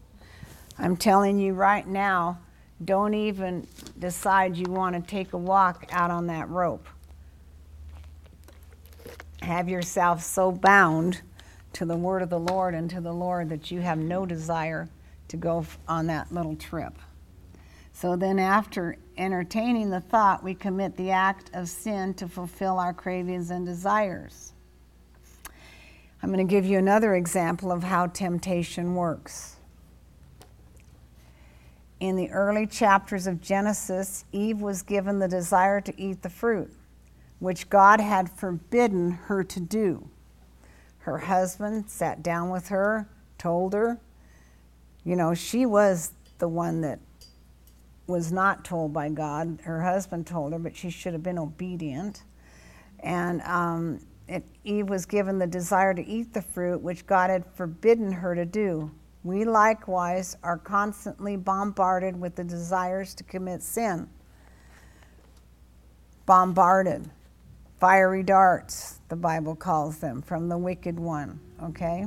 I'm 0.78 0.96
telling 0.96 1.38
you 1.38 1.52
right 1.52 1.86
now, 1.86 2.38
don't 2.82 3.12
even 3.12 3.66
decide 3.98 4.56
you 4.56 4.72
want 4.72 4.96
to 4.96 5.02
take 5.02 5.34
a 5.34 5.38
walk 5.38 5.84
out 5.90 6.10
on 6.10 6.28
that 6.28 6.48
rope. 6.48 6.88
Have 9.42 9.68
yourself 9.68 10.22
so 10.22 10.50
bound 10.50 11.20
to 11.74 11.84
the 11.84 11.96
word 11.96 12.22
of 12.22 12.30
the 12.30 12.40
Lord 12.40 12.74
and 12.74 12.88
to 12.88 13.02
the 13.02 13.12
Lord 13.12 13.50
that 13.50 13.70
you 13.70 13.80
have 13.80 13.98
no 13.98 14.24
desire 14.24 14.88
to 15.28 15.36
go 15.36 15.66
on 15.86 16.06
that 16.06 16.32
little 16.32 16.56
trip. 16.56 16.94
So 17.92 18.16
then, 18.16 18.38
after 18.38 18.96
entertaining 19.18 19.90
the 19.90 20.00
thought, 20.00 20.42
we 20.42 20.54
commit 20.54 20.96
the 20.96 21.10
act 21.10 21.50
of 21.52 21.68
sin 21.68 22.14
to 22.14 22.28
fulfill 22.28 22.78
our 22.78 22.94
cravings 22.94 23.50
and 23.50 23.66
desires. 23.66 24.52
I'm 26.22 26.32
going 26.32 26.46
to 26.46 26.50
give 26.50 26.64
you 26.64 26.78
another 26.78 27.14
example 27.14 27.70
of 27.70 27.82
how 27.82 28.06
temptation 28.06 28.94
works. 28.94 29.56
In 32.00 32.16
the 32.16 32.30
early 32.30 32.66
chapters 32.66 33.26
of 33.26 33.40
Genesis, 33.40 34.24
Eve 34.32 34.60
was 34.60 34.82
given 34.82 35.18
the 35.18 35.28
desire 35.28 35.80
to 35.80 36.00
eat 36.00 36.22
the 36.22 36.30
fruit, 36.30 36.72
which 37.40 37.68
God 37.68 38.00
had 38.00 38.30
forbidden 38.30 39.10
her 39.12 39.42
to 39.44 39.60
do. 39.60 40.08
Her 41.00 41.18
husband 41.18 41.90
sat 41.90 42.22
down 42.22 42.50
with 42.50 42.68
her, 42.68 43.08
told 43.36 43.72
her, 43.72 43.98
you 45.04 45.16
know, 45.16 45.34
she 45.34 45.66
was 45.66 46.12
the 46.38 46.48
one 46.48 46.82
that 46.82 46.98
was 48.08 48.32
not 48.32 48.64
told 48.64 48.92
by 48.92 49.10
God. 49.10 49.60
Her 49.62 49.82
husband 49.82 50.26
told 50.26 50.52
her, 50.52 50.58
but 50.58 50.74
she 50.74 50.90
should 50.90 51.12
have 51.12 51.22
been 51.22 51.38
obedient. 51.38 52.24
And 53.00 53.42
um, 53.42 54.00
it, 54.26 54.44
Eve 54.64 54.88
was 54.88 55.06
given 55.06 55.38
the 55.38 55.46
desire 55.46 55.94
to 55.94 56.04
eat 56.04 56.32
the 56.32 56.42
fruit, 56.42 56.80
which 56.80 57.06
God 57.06 57.30
had 57.30 57.44
forbidden 57.54 58.10
her 58.10 58.34
to 58.34 58.44
do. 58.44 58.90
We 59.22 59.44
likewise 59.44 60.36
are 60.42 60.56
constantly 60.56 61.36
bombarded 61.36 62.18
with 62.18 62.34
the 62.34 62.44
desires 62.44 63.14
to 63.14 63.24
commit 63.24 63.62
sin. 63.62 64.08
Bombarded. 66.24 67.10
Fiery 67.78 68.22
darts, 68.22 69.00
the 69.08 69.16
Bible 69.16 69.54
calls 69.54 69.98
them, 69.98 70.20
from 70.20 70.48
the 70.48 70.58
wicked 70.58 70.98
one, 70.98 71.38
okay? 71.62 72.06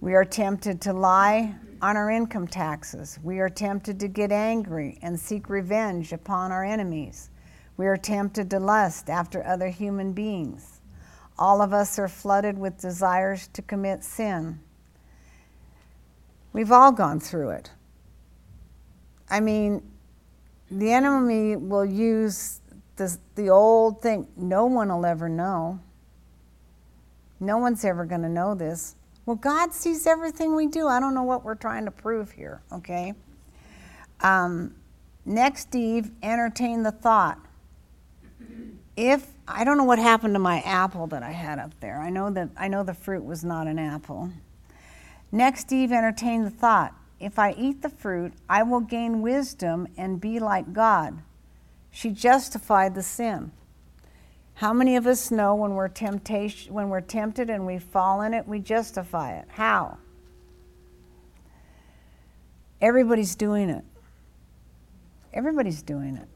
We 0.00 0.14
are 0.14 0.24
tempted 0.24 0.80
to 0.82 0.92
lie, 0.92 1.54
on 1.82 1.96
our 1.96 2.10
income 2.10 2.46
taxes. 2.46 3.18
We 3.22 3.38
are 3.40 3.48
tempted 3.48 4.00
to 4.00 4.08
get 4.08 4.32
angry 4.32 4.98
and 5.02 5.18
seek 5.18 5.48
revenge 5.48 6.12
upon 6.12 6.52
our 6.52 6.64
enemies. 6.64 7.30
We 7.76 7.86
are 7.86 7.96
tempted 7.96 8.50
to 8.50 8.58
lust 8.58 9.10
after 9.10 9.44
other 9.46 9.68
human 9.68 10.12
beings. 10.12 10.80
All 11.38 11.60
of 11.60 11.72
us 11.72 11.98
are 11.98 12.08
flooded 12.08 12.58
with 12.58 12.80
desires 12.80 13.48
to 13.48 13.62
commit 13.62 14.02
sin. 14.02 14.58
We've 16.52 16.72
all 16.72 16.92
gone 16.92 17.20
through 17.20 17.50
it. 17.50 17.70
I 19.28 19.40
mean, 19.40 19.82
the 20.70 20.92
enemy 20.92 21.56
will 21.56 21.84
use 21.84 22.60
the 22.96 23.50
old 23.50 24.00
thing 24.00 24.26
no 24.36 24.64
one 24.64 24.88
will 24.88 25.04
ever 25.04 25.28
know. 25.28 25.78
No 27.38 27.58
one's 27.58 27.84
ever 27.84 28.06
going 28.06 28.22
to 28.22 28.30
know 28.30 28.54
this. 28.54 28.94
Well, 29.26 29.36
God 29.36 29.74
sees 29.74 30.06
everything 30.06 30.54
we 30.54 30.68
do. 30.68 30.86
I 30.86 31.00
don't 31.00 31.14
know 31.14 31.24
what 31.24 31.44
we're 31.44 31.56
trying 31.56 31.84
to 31.84 31.90
prove 31.90 32.30
here, 32.30 32.62
okay? 32.72 33.12
Um, 34.20 34.76
next, 35.24 35.74
Eve 35.74 36.10
entertained 36.22 36.86
the 36.86 36.92
thought 36.92 37.40
if 38.96 39.32
I 39.46 39.64
don't 39.64 39.76
know 39.76 39.84
what 39.84 39.98
happened 39.98 40.34
to 40.34 40.38
my 40.38 40.60
apple 40.60 41.06
that 41.08 41.22
I 41.22 41.32
had 41.32 41.58
up 41.58 41.78
there. 41.80 42.00
I 42.00 42.08
know 42.08 42.30
that 42.30 42.48
I 42.56 42.68
know 42.68 42.82
the 42.82 42.94
fruit 42.94 43.24
was 43.24 43.44
not 43.44 43.66
an 43.66 43.78
apple. 43.78 44.30
Next, 45.30 45.72
Eve 45.72 45.92
entertained 45.92 46.46
the 46.46 46.50
thought 46.50 46.94
if 47.18 47.38
I 47.38 47.52
eat 47.52 47.82
the 47.82 47.88
fruit, 47.88 48.32
I 48.48 48.62
will 48.62 48.80
gain 48.80 49.22
wisdom 49.22 49.88
and 49.96 50.20
be 50.20 50.38
like 50.38 50.72
God. 50.72 51.18
She 51.90 52.10
justified 52.10 52.94
the 52.94 53.02
sin. 53.02 53.52
How 54.56 54.72
many 54.72 54.96
of 54.96 55.06
us 55.06 55.30
know 55.30 55.54
when 55.54 55.72
we're 55.72 55.88
temptation 55.88 56.72
when 56.72 56.88
we're 56.88 57.02
tempted 57.02 57.50
and 57.50 57.66
we 57.66 57.78
fall 57.78 58.22
in 58.22 58.32
it, 58.32 58.48
we 58.48 58.58
justify 58.58 59.36
it? 59.36 59.44
How? 59.48 59.98
Everybody's 62.80 63.36
doing 63.36 63.68
it. 63.68 63.84
Everybody's 65.34 65.82
doing 65.82 66.16
it. 66.16 66.28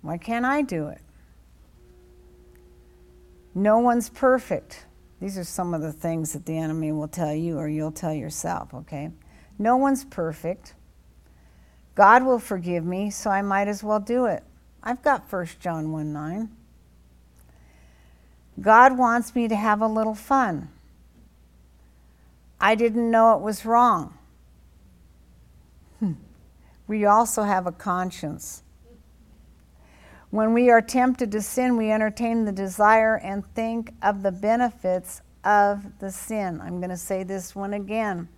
Why 0.00 0.16
can't 0.16 0.46
I 0.46 0.62
do 0.62 0.86
it? 0.86 1.02
No 3.54 3.80
one's 3.80 4.08
perfect. 4.08 4.86
These 5.20 5.36
are 5.36 5.44
some 5.44 5.74
of 5.74 5.82
the 5.82 5.92
things 5.92 6.32
that 6.32 6.46
the 6.46 6.56
enemy 6.56 6.90
will 6.90 7.08
tell 7.08 7.34
you 7.34 7.58
or 7.58 7.68
you'll 7.68 7.92
tell 7.92 8.14
yourself, 8.14 8.72
okay? 8.72 9.10
No 9.58 9.76
one's 9.76 10.06
perfect. 10.06 10.74
God 11.94 12.22
will 12.24 12.38
forgive 12.38 12.84
me, 12.84 13.10
so 13.10 13.28
I 13.28 13.42
might 13.42 13.68
as 13.68 13.84
well 13.84 14.00
do 14.00 14.24
it. 14.24 14.42
I've 14.82 15.02
got 15.02 15.30
1 15.30 15.48
John 15.60 15.92
1 15.92 16.12
9. 16.14 16.55
God 18.60 18.96
wants 18.96 19.34
me 19.34 19.48
to 19.48 19.56
have 19.56 19.80
a 19.80 19.86
little 19.86 20.14
fun. 20.14 20.70
I 22.60 22.74
didn't 22.74 23.10
know 23.10 23.36
it 23.36 23.42
was 23.42 23.66
wrong. 23.66 24.16
Hmm. 26.00 26.12
we 26.86 27.04
also 27.04 27.42
have 27.42 27.66
a 27.66 27.72
conscience. 27.72 28.62
When 30.30 30.52
we 30.52 30.70
are 30.70 30.82
tempted 30.82 31.32
to 31.32 31.42
sin, 31.42 31.76
we 31.76 31.90
entertain 31.90 32.44
the 32.44 32.52
desire 32.52 33.16
and 33.16 33.44
think 33.54 33.92
of 34.02 34.22
the 34.22 34.32
benefits 34.32 35.22
of 35.44 35.98
the 36.00 36.10
sin. 36.10 36.60
I'm 36.60 36.78
going 36.78 36.90
to 36.90 36.96
say 36.96 37.22
this 37.22 37.54
one 37.54 37.72
again. 37.72 38.28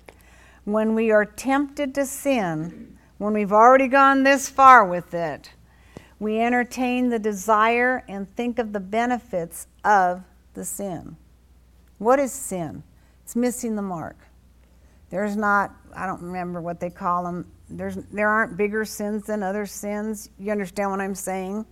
When 0.64 0.94
we 0.94 1.11
are 1.11 1.24
tempted 1.24 1.94
to 1.94 2.04
sin, 2.04 2.98
when 3.16 3.33
we've 3.33 3.52
already 3.52 3.88
gone 3.88 4.22
this 4.22 4.48
far 4.48 4.87
with 4.87 5.14
it, 5.14 5.52
we 6.20 6.40
entertain 6.40 7.09
the 7.09 7.18
desire 7.18 8.04
and 8.09 8.35
think 8.37 8.59
of 8.59 8.72
the 8.72 8.81
benefits 8.81 9.66
of 9.88 10.22
the 10.53 10.64
sin. 10.64 11.16
What 11.96 12.18
is 12.20 12.31
sin? 12.31 12.83
It's 13.24 13.35
missing 13.35 13.74
the 13.74 13.83
mark. 13.83 14.18
There's 15.11 15.35
not, 15.35 15.74
I 15.96 16.07
don't 16.07 16.20
remember 16.20 16.61
what 16.61 16.79
they 16.79 16.90
call 16.90 17.24
them. 17.24 17.51
There's, 17.70 17.96
there 18.12 18.29
aren't 18.29 18.59
bigger 18.59 18.85
sins 18.85 19.24
than 19.24 19.42
other 19.42 19.64
sins. 19.64 20.29
You 20.38 20.53
understand 20.53 20.90
what 20.90 21.01
I'm 21.01 21.14
saying? 21.14 21.64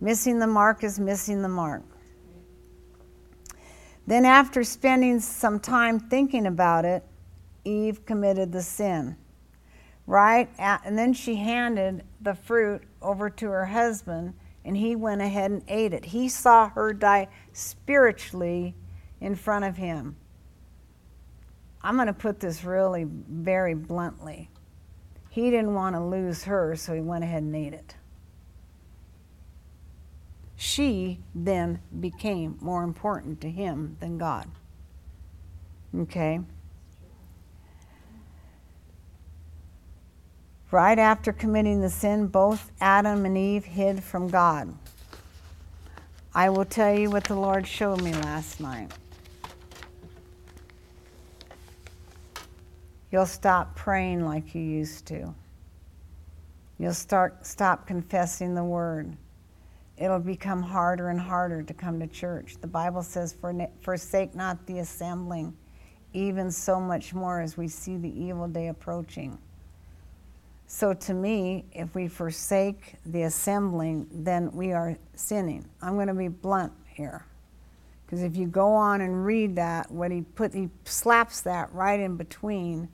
Missing 0.00 0.38
the 0.38 0.46
mark 0.46 0.84
is 0.84 1.00
missing 1.00 1.42
the 1.42 1.48
mark. 1.48 1.82
Then, 4.06 4.24
after 4.24 4.64
spending 4.64 5.20
some 5.20 5.60
time 5.60 5.98
thinking 5.98 6.46
about 6.46 6.84
it, 6.84 7.04
Eve 7.64 8.04
committed 8.04 8.52
the 8.52 8.62
sin. 8.62 9.16
Right? 10.06 10.48
And 10.58 10.98
then 10.98 11.12
she 11.12 11.36
handed 11.36 12.04
the 12.20 12.34
fruit 12.34 12.82
over 13.00 13.30
to 13.30 13.46
her 13.46 13.66
husband, 13.66 14.34
and 14.64 14.76
he 14.76 14.94
went 14.96 15.20
ahead 15.20 15.50
and 15.50 15.62
ate 15.68 15.92
it. 15.92 16.06
He 16.06 16.28
saw 16.28 16.68
her 16.70 16.92
die 16.92 17.28
spiritually 17.52 18.74
in 19.20 19.34
front 19.34 19.64
of 19.64 19.76
him. 19.76 20.16
I'm 21.82 21.96
going 21.96 22.06
to 22.06 22.12
put 22.12 22.40
this 22.40 22.64
really 22.64 23.04
very 23.04 23.74
bluntly. 23.74 24.50
He 25.30 25.50
didn't 25.50 25.74
want 25.74 25.96
to 25.96 26.00
lose 26.00 26.44
her, 26.44 26.76
so 26.76 26.94
he 26.94 27.00
went 27.00 27.24
ahead 27.24 27.42
and 27.42 27.56
ate 27.56 27.72
it. 27.72 27.96
She 30.54 31.18
then 31.34 31.80
became 31.98 32.56
more 32.60 32.84
important 32.84 33.40
to 33.40 33.50
him 33.50 33.96
than 33.98 34.18
God. 34.18 34.48
Okay? 35.96 36.40
Right 40.72 40.98
after 40.98 41.34
committing 41.34 41.82
the 41.82 41.90
sin, 41.90 42.28
both 42.28 42.72
Adam 42.80 43.26
and 43.26 43.36
Eve 43.36 43.66
hid 43.66 44.02
from 44.02 44.28
God. 44.28 44.74
I 46.34 46.48
will 46.48 46.64
tell 46.64 46.98
you 46.98 47.10
what 47.10 47.24
the 47.24 47.34
Lord 47.34 47.66
showed 47.66 48.02
me 48.02 48.14
last 48.14 48.58
night. 48.58 48.90
You'll 53.10 53.26
stop 53.26 53.76
praying 53.76 54.24
like 54.24 54.54
you 54.54 54.62
used 54.62 55.04
to. 55.08 55.34
You'll 56.78 56.94
start 56.94 57.44
stop 57.44 57.86
confessing 57.86 58.54
the 58.54 58.64
word. 58.64 59.14
It'll 59.98 60.20
become 60.20 60.62
harder 60.62 61.10
and 61.10 61.20
harder 61.20 61.62
to 61.62 61.74
come 61.74 62.00
to 62.00 62.06
church. 62.06 62.56
The 62.62 62.66
Bible 62.66 63.02
says, 63.02 63.36
"Forsake 63.82 64.34
not 64.34 64.64
the 64.64 64.78
assembling, 64.78 65.54
even 66.14 66.50
so 66.50 66.80
much 66.80 67.12
more 67.12 67.42
as 67.42 67.58
we 67.58 67.68
see 67.68 67.98
the 67.98 68.08
evil 68.08 68.48
day 68.48 68.68
approaching." 68.68 69.36
So 70.74 70.94
to 70.94 71.12
me, 71.12 71.66
if 71.72 71.94
we 71.94 72.08
forsake 72.08 72.94
the 73.04 73.24
assembling, 73.24 74.06
then 74.10 74.50
we 74.52 74.72
are 74.72 74.96
sinning. 75.14 75.68
I'm 75.82 75.96
going 75.96 76.08
to 76.08 76.14
be 76.14 76.28
blunt 76.28 76.72
here. 76.86 77.26
Because 78.06 78.22
if 78.22 78.36
you 78.36 78.46
go 78.46 78.68
on 78.72 79.02
and 79.02 79.26
read 79.26 79.54
that, 79.56 79.90
what 79.90 80.10
he 80.10 80.22
put, 80.22 80.54
he 80.54 80.70
slaps 80.86 81.42
that 81.42 81.70
right 81.74 82.00
in 82.00 82.16
between. 82.16 82.88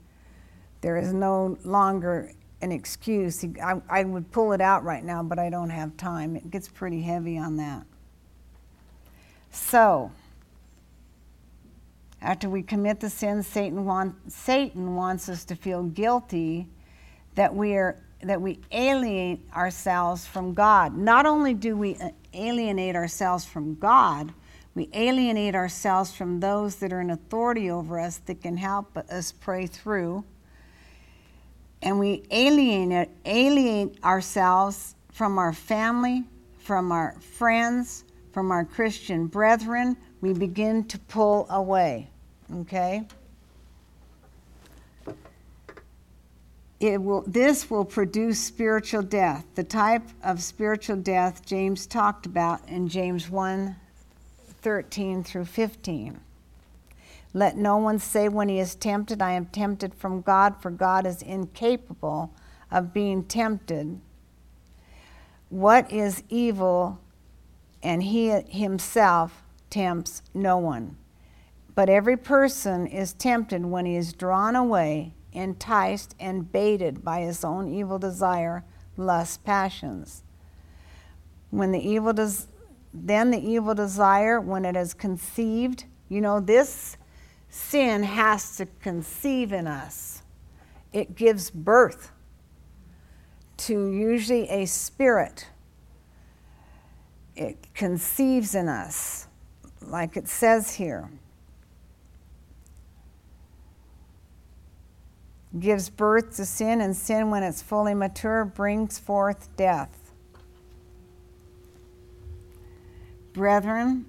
There 0.81 0.97
is 0.97 1.13
no 1.13 1.57
longer 1.63 2.33
an 2.61 2.73
excuse. 2.73 3.39
He, 3.39 3.53
I, 3.63 3.81
I 3.89 4.03
would 4.03 4.29
pull 4.29 4.51
it 4.51 4.59
out 4.59 4.83
right 4.83 5.03
now, 5.03 5.23
but 5.23 5.39
I 5.39 5.49
don't 5.49 5.69
have 5.69 5.95
time. 5.95 6.35
It 6.35 6.51
gets 6.51 6.67
pretty 6.67 7.01
heavy 7.01 7.37
on 7.37 7.55
that. 7.57 7.85
So, 9.51 10.11
after 12.21 12.49
we 12.49 12.61
commit 12.61 12.99
the 12.99 13.09
sin, 13.09 13.41
Satan, 13.41 13.85
want, 13.85 14.15
Satan 14.29 14.97
wants 14.97 15.29
us 15.29 15.45
to 15.45 15.55
feel 15.55 15.83
guilty 15.83 16.67
that 17.39 17.55
we 17.55 17.77
are 17.77 17.95
that 18.21 18.41
we 18.41 18.59
alienate 18.73 19.39
ourselves 19.55 20.27
from 20.27 20.53
God. 20.53 20.97
Not 20.97 21.25
only 21.25 21.53
do 21.53 21.77
we 21.77 21.95
uh, 21.95 22.09
alienate 22.33 22.97
ourselves 22.97 23.45
from 23.45 23.75
God, 23.75 24.33
we 24.75 24.89
alienate 24.91 25.55
ourselves 25.55 26.13
from 26.13 26.41
those 26.41 26.75
that 26.75 26.91
are 26.91 26.99
in 26.99 27.11
authority 27.11 27.71
over 27.71 27.97
us 27.97 28.17
that 28.25 28.41
can 28.41 28.57
help 28.57 28.97
us 28.97 29.31
pray 29.31 29.67
through. 29.67 30.25
And 31.81 31.97
we 31.97 32.23
alienate, 32.29 33.07
alienate 33.23 34.03
ourselves 34.03 34.95
from 35.13 35.37
our 35.37 35.53
family, 35.53 36.25
from 36.57 36.91
our 36.91 37.15
friends, 37.21 38.03
from 38.33 38.51
our 38.51 38.65
Christian 38.65 39.27
brethren. 39.27 39.95
We 40.19 40.33
begin 40.33 40.83
to 40.89 40.99
pull 40.99 41.47
away. 41.49 42.09
Okay? 42.53 43.05
It 46.79 47.01
will, 47.01 47.23
this 47.27 47.69
will 47.69 47.83
produce 47.83 48.39
spiritual 48.39 49.01
death, 49.01 49.45
the 49.55 49.63
type 49.63 50.03
of 50.23 50.41
spiritual 50.41 50.95
death 50.95 51.45
James 51.45 51.85
talked 51.85 52.25
about 52.25 52.67
in 52.67 52.87
James 52.87 53.29
1 53.29 53.75
13 54.61 55.23
through 55.23 55.45
15. 55.45 56.19
Let 57.33 57.57
no 57.57 57.77
one 57.77 57.99
say 57.99 58.27
when 58.27 58.49
he 58.49 58.59
is 58.59 58.75
tempted, 58.75 59.21
I 59.21 59.31
am 59.31 59.45
tempted 59.45 59.93
from 59.93 60.21
God, 60.21 60.61
for 60.61 60.71
God 60.71 61.05
is 61.05 61.21
incapable 61.21 62.33
of 62.71 62.93
being 62.93 63.23
tempted. 63.23 63.99
What 65.49 65.91
is 65.91 66.23
evil, 66.29 66.99
and 67.83 68.03
he 68.03 68.29
himself 68.29 69.43
tempts 69.69 70.21
no 70.33 70.57
one. 70.57 70.97
But 71.75 71.89
every 71.89 72.17
person 72.17 72.87
is 72.87 73.13
tempted 73.13 73.65
when 73.65 73.85
he 73.85 73.95
is 73.95 74.11
drawn 74.11 74.55
away 74.55 75.13
enticed 75.33 76.15
and 76.19 76.51
baited 76.51 77.03
by 77.03 77.21
his 77.21 77.43
own 77.43 77.67
evil 77.73 77.99
desire, 77.99 78.63
lust, 78.97 79.43
passions. 79.43 80.23
When 81.49 81.71
the 81.71 81.79
evil 81.79 82.13
does, 82.13 82.47
then 82.93 83.31
the 83.31 83.39
evil 83.39 83.75
desire, 83.75 84.39
when 84.39 84.65
it 84.65 84.75
is 84.75 84.93
conceived, 84.93 85.85
you 86.07 86.21
know, 86.21 86.39
this 86.39 86.97
sin 87.49 88.03
has 88.03 88.57
to 88.57 88.65
conceive 88.81 89.51
in 89.51 89.67
us. 89.67 90.23
It 90.91 91.15
gives 91.15 91.49
birth 91.49 92.11
to 93.57 93.91
usually 93.91 94.49
a 94.49 94.65
spirit. 94.65 95.47
It 97.35 97.73
conceives 97.73 98.55
in 98.55 98.67
us, 98.67 99.27
like 99.81 100.17
it 100.17 100.27
says 100.27 100.75
here. 100.75 101.09
Gives 105.57 105.89
birth 105.89 106.35
to 106.35 106.45
sin, 106.45 106.81
and 106.81 106.95
sin, 106.95 107.31
when 107.31 107.41
it's 107.41 107.61
fully 107.61 107.93
mature, 107.93 108.45
brings 108.45 108.99
forth 108.99 109.49
death. 109.57 110.11
Brethren, 113.33 114.05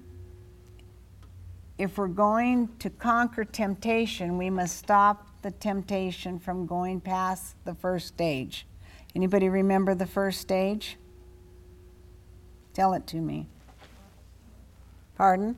if 1.77 1.97
we're 1.97 2.07
going 2.07 2.69
to 2.77 2.91
conquer 2.91 3.43
temptation, 3.43 4.37
we 4.37 4.51
must 4.51 4.77
stop 4.77 5.27
the 5.41 5.49
temptation 5.49 6.37
from 6.37 6.67
going 6.67 7.01
past 7.01 7.55
the 7.65 7.73
first 7.73 8.07
stage. 8.07 8.67
Anybody 9.15 9.49
remember 9.49 9.95
the 9.95 10.05
first 10.05 10.41
stage? 10.41 10.97
Tell 12.73 12.93
it 12.93 13.07
to 13.07 13.17
me. 13.17 13.47
Pardon? 15.15 15.57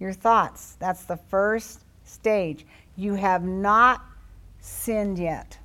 Your 0.00 0.12
thoughts. 0.12 0.76
That's 0.80 1.04
the 1.04 1.16
first 1.16 1.84
stage. 2.04 2.66
You 2.96 3.14
have 3.14 3.44
not 3.44 4.02
sinned 4.60 5.18
yet. 5.18 5.58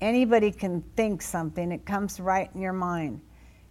Anybody 0.00 0.50
can 0.50 0.82
think 0.96 1.22
something, 1.22 1.72
it 1.72 1.86
comes 1.86 2.20
right 2.20 2.50
in 2.54 2.60
your 2.60 2.72
mind. 2.72 3.20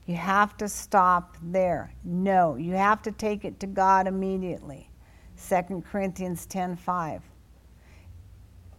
You 0.06 0.16
have 0.16 0.58
to 0.58 0.68
stop 0.68 1.38
there. 1.42 1.94
No, 2.04 2.56
you 2.56 2.74
have 2.74 3.02
to 3.04 3.12
take 3.12 3.46
it 3.46 3.60
to 3.62 3.68
God 3.68 4.08
immediately. 4.08 4.90
2 5.38 5.84
Corinthians 5.90 6.46
10:5. 6.48 7.22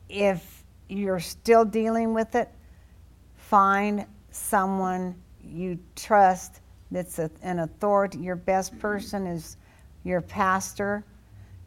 If 0.09 0.65
you're 0.89 1.21
still 1.21 1.65
dealing 1.65 2.13
with 2.13 2.35
it, 2.35 2.51
find 3.37 4.07
someone 4.31 5.15
you 5.43 5.79
trust 5.97 6.61
that's 6.91 7.19
a, 7.19 7.31
an 7.43 7.61
authority. 7.61 8.19
Your 8.19 8.37
best 8.37 8.79
person 8.79 9.27
is 9.27 9.57
your 10.05 10.21
pastor. 10.21 11.05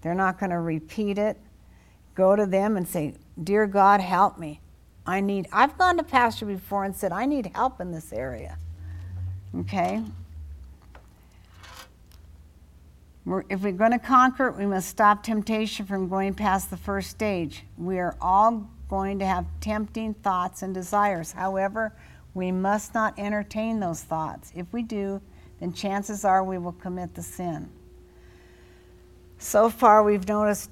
They're 0.02 0.16
not 0.16 0.40
going 0.40 0.52
to 0.52 0.60
repeat 0.60 1.18
it. 1.18 1.38
Go 2.16 2.36
to 2.36 2.46
them 2.46 2.78
and 2.78 2.88
say, 2.88 3.16
Dear 3.42 3.68
God, 3.68 4.02
help 4.02 4.38
me. 4.38 4.62
I 5.06 5.22
need, 5.22 5.48
I've 5.52 5.78
gone 5.78 5.98
to 5.98 6.04
pastor 6.04 6.46
before 6.46 6.84
and 6.84 6.96
said, 6.96 7.12
I 7.12 7.26
need 7.26 7.52
help 7.56 7.80
in 7.80 7.92
this 7.92 8.12
area. 8.12 8.58
Okay? 9.60 10.04
We're, 13.26 13.44
if 13.50 13.62
we're 13.62 13.72
going 13.74 13.92
to 13.92 14.00
conquer 14.00 14.48
it, 14.48 14.58
we 14.58 14.66
must 14.66 14.90
stop 14.90 15.24
temptation 15.24 15.86
from 15.86 16.10
going 16.10 16.34
past 16.34 16.70
the 16.70 16.78
first 16.78 17.10
stage. 17.10 17.64
We 17.78 18.00
are 18.00 18.16
all 18.22 18.70
going 18.90 19.20
to 19.20 19.26
have 19.26 19.46
tempting 19.60 20.14
thoughts 20.16 20.62
and 20.62 20.74
desires. 20.74 21.34
However, 21.34 21.94
we 22.34 22.52
must 22.52 22.94
not 22.94 23.18
entertain 23.18 23.80
those 23.80 24.02
thoughts. 24.02 24.52
If 24.56 24.72
we 24.72 24.82
do, 24.82 25.22
then 25.60 25.74
chances 25.74 26.24
are 26.24 26.44
we 26.44 26.58
will 26.58 26.74
commit 26.74 27.16
the 27.16 27.24
sin. 27.24 27.70
So 29.40 29.70
far, 29.70 30.04
we've 30.04 30.28
noticed 30.28 30.70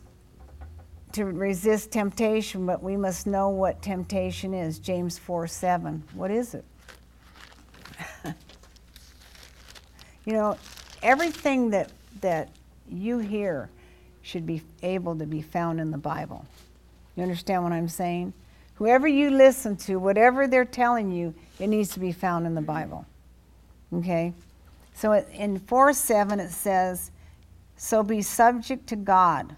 to 1.16 1.26
resist 1.26 1.92
temptation, 1.92 2.66
but 2.66 2.84
we 2.84 2.98
must 2.98 3.26
know 3.26 3.50
what 3.50 3.82
temptation 3.82 4.54
is. 4.54 4.80
James 4.80 5.18
4 5.18 5.48
7. 5.48 6.04
What 6.14 6.30
is 6.30 6.54
it? 6.54 6.66
you 10.26 10.34
know, 10.34 10.58
everything 11.02 11.70
that, 11.70 11.92
that 12.20 12.50
you 12.90 13.20
hear 13.20 13.70
should 14.24 14.46
be 14.46 14.62
able 14.84 15.16
to 15.16 15.26
be 15.26 15.42
found 15.42 15.80
in 15.80 15.90
the 15.90 15.98
Bible. 15.98 16.46
You 17.16 17.24
understand 17.24 17.64
what 17.64 17.72
I'm 17.72 17.88
saying? 17.88 18.34
Whoever 18.74 19.08
you 19.08 19.30
listen 19.30 19.78
to, 19.78 19.96
whatever 19.96 20.48
they're 20.48 20.66
telling 20.66 21.12
you, 21.12 21.34
it 21.60 21.68
needs 21.68 21.92
to 21.94 22.02
be 22.02 22.12
found 22.12 22.46
in 22.46 22.56
the 22.56 22.62
Bible. 22.62 23.06
Okay? 23.94 24.34
So 24.94 25.14
in 25.14 25.60
4 25.60 25.94
7, 25.94 26.42
it 26.42 26.52
says, 26.52 27.12
So 27.78 28.04
be 28.04 28.22
subject 28.22 28.88
to 28.88 28.98
God 28.98 29.56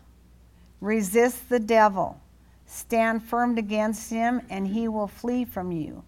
Resist 0.80 1.50
the 1.50 1.60
devil. 1.60 2.20
Stand 2.66 3.24
firm 3.24 3.58
against 3.58 4.10
him, 4.10 4.42
and 4.50 4.68
he 4.68 4.88
will 4.88 5.08
flee 5.08 5.46
from 5.46 5.72
you. 5.72 6.04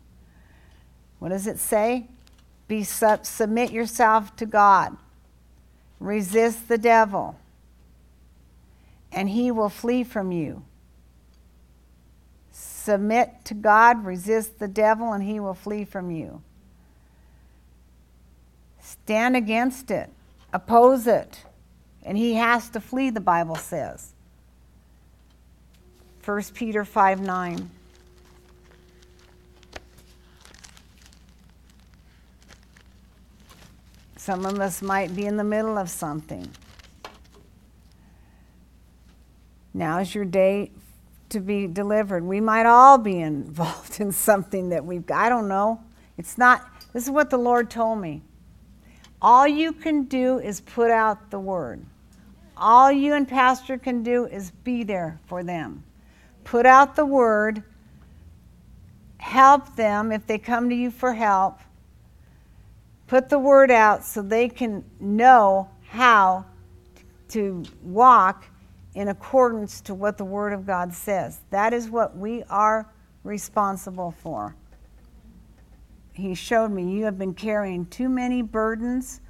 What 1.20 1.30
does 1.30 1.48
it 1.48 1.60
say? 1.60 2.08
Be 2.68 2.84
sub- 2.84 3.26
submit 3.26 3.72
yourself 3.72 4.36
to 4.38 4.46
God. 4.46 4.96
Resist 6.00 6.68
the 6.68 6.78
devil, 6.78 7.38
and 9.12 9.30
he 9.30 9.52
will 9.52 9.70
flee 9.70 10.04
from 10.04 10.32
you. 10.32 10.64
Submit 12.52 13.46
to 13.46 13.54
God, 13.54 14.06
resist 14.06 14.60
the 14.60 14.68
devil, 14.68 15.12
and 15.14 15.24
he 15.24 15.40
will 15.40 15.54
flee 15.54 15.84
from 15.84 16.12
you. 16.12 16.42
Stand 18.80 19.36
against 19.36 19.92
it, 19.92 20.10
oppose 20.54 21.06
it, 21.06 21.44
and 22.04 22.18
he 22.18 22.36
has 22.36 22.70
to 22.70 22.80
flee, 22.80 23.10
the 23.10 23.20
Bible 23.20 23.56
says. 23.56 24.14
1 26.24 26.44
Peter 26.54 26.86
5 26.86 27.22
9. 27.22 27.70
Some 34.18 34.46
of 34.46 34.60
us 34.60 34.82
might 34.82 35.16
be 35.16 35.26
in 35.26 35.38
the 35.38 35.44
middle 35.44 35.78
of 35.78 35.90
something. 35.90 36.48
Now 39.74 40.00
is 40.00 40.14
your 40.14 40.26
day 40.26 40.72
to 41.30 41.40
be 41.40 41.68
delivered. 41.68 42.24
We 42.24 42.42
might 42.42 42.66
all 42.66 42.98
be 42.98 43.20
involved 43.22 44.00
in 44.00 44.12
something 44.12 44.70
that 44.70 44.86
we've 44.86 45.10
I 45.10 45.30
don't 45.30 45.48
know. 45.48 45.82
It's 46.18 46.38
not 46.38 46.68
this 46.94 47.06
is 47.06 47.10
what 47.10 47.30
the 47.30 47.38
Lord 47.38 47.70
told 47.70 48.00
me. 48.00 48.22
All 49.22 49.48
you 49.48 49.74
can 49.74 50.04
do 50.04 50.40
is 50.40 50.62
put 50.62 50.92
out 50.92 51.32
the 51.32 51.40
word. 51.40 51.86
All 52.56 52.92
you 52.92 53.14
and 53.14 53.28
pastor 53.28 53.78
can 53.78 54.04
do 54.04 54.26
is 54.26 54.52
be 54.52 54.84
there 54.84 55.20
for 55.28 55.44
them. 55.44 55.84
Put 56.44 56.66
out 56.66 56.96
the 56.96 57.06
word. 57.06 57.64
Help 59.18 59.76
them 59.76 60.12
if 60.12 60.26
they 60.26 60.38
come 60.38 60.70
to 60.70 60.76
you 60.76 60.92
for 60.92 61.14
help. 61.14 61.60
Put 63.08 63.30
the 63.30 63.40
word 63.40 63.72
out 63.72 64.04
so 64.04 64.22
they 64.22 64.50
can 64.50 64.84
know 65.00 65.70
how 65.88 66.46
to 67.30 67.64
walk 67.84 68.46
in 68.96 69.08
accordance 69.08 69.82
to 69.82 69.94
what 69.94 70.18
the 70.18 70.26
Word 70.26 70.54
of 70.54 70.66
God 70.66 70.94
says. 70.94 71.40
That 71.52 71.74
is 71.74 71.90
what 71.90 72.18
we 72.18 72.44
are 72.50 72.92
responsible 73.24 74.12
for. 74.12 74.56
He 76.14 76.36
showed 76.36 76.72
me, 76.72 76.92
You 76.92 77.06
have 77.06 77.18
been 77.18 77.34
carrying 77.34 77.86
too 77.86 78.10
many 78.10 78.42
burdens. 78.42 79.22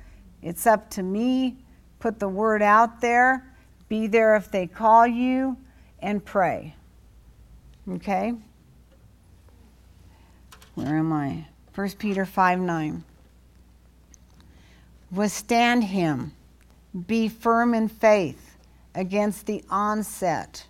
It's 0.41 0.66
up 0.66 0.89
to 0.91 1.03
me. 1.03 1.57
Put 1.99 2.20
the 2.20 2.30
Word 2.30 2.62
out 2.62 3.01
there. 3.01 3.53
Be 3.89 4.07
there 4.07 4.36
if 4.36 4.49
they 4.49 4.66
call 4.66 5.05
you 5.05 5.57
and 5.99 6.24
pray. 6.24 6.76
Okay? 7.91 8.33
Where 10.75 10.97
am 10.97 11.11
I? 11.11 11.47
1 11.75 11.91
Peter 11.97 12.25
5 12.25 12.59
9. 12.59 13.03
Withstand 15.11 15.85
him. 15.85 16.33
Be 17.07 17.27
firm 17.27 17.73
in 17.73 17.87
faith 17.87 18.57
against 18.95 19.45
the 19.45 19.63
onset, 19.69 20.65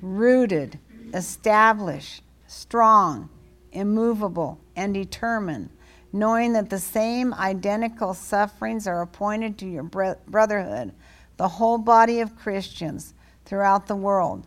rooted, 0.00 0.78
established, 1.14 2.22
strong, 2.46 3.28
immovable, 3.72 4.58
and 4.74 4.92
determined, 4.92 5.70
knowing 6.12 6.52
that 6.52 6.70
the 6.70 6.78
same 6.78 7.32
identical 7.34 8.14
sufferings 8.14 8.86
are 8.86 9.02
appointed 9.02 9.58
to 9.58 9.66
your 9.66 9.84
brotherhood, 9.84 10.92
the 11.36 11.48
whole 11.48 11.78
body 11.78 12.20
of 12.20 12.36
Christians 12.36 13.14
throughout 13.44 13.86
the 13.86 13.96
world. 13.96 14.46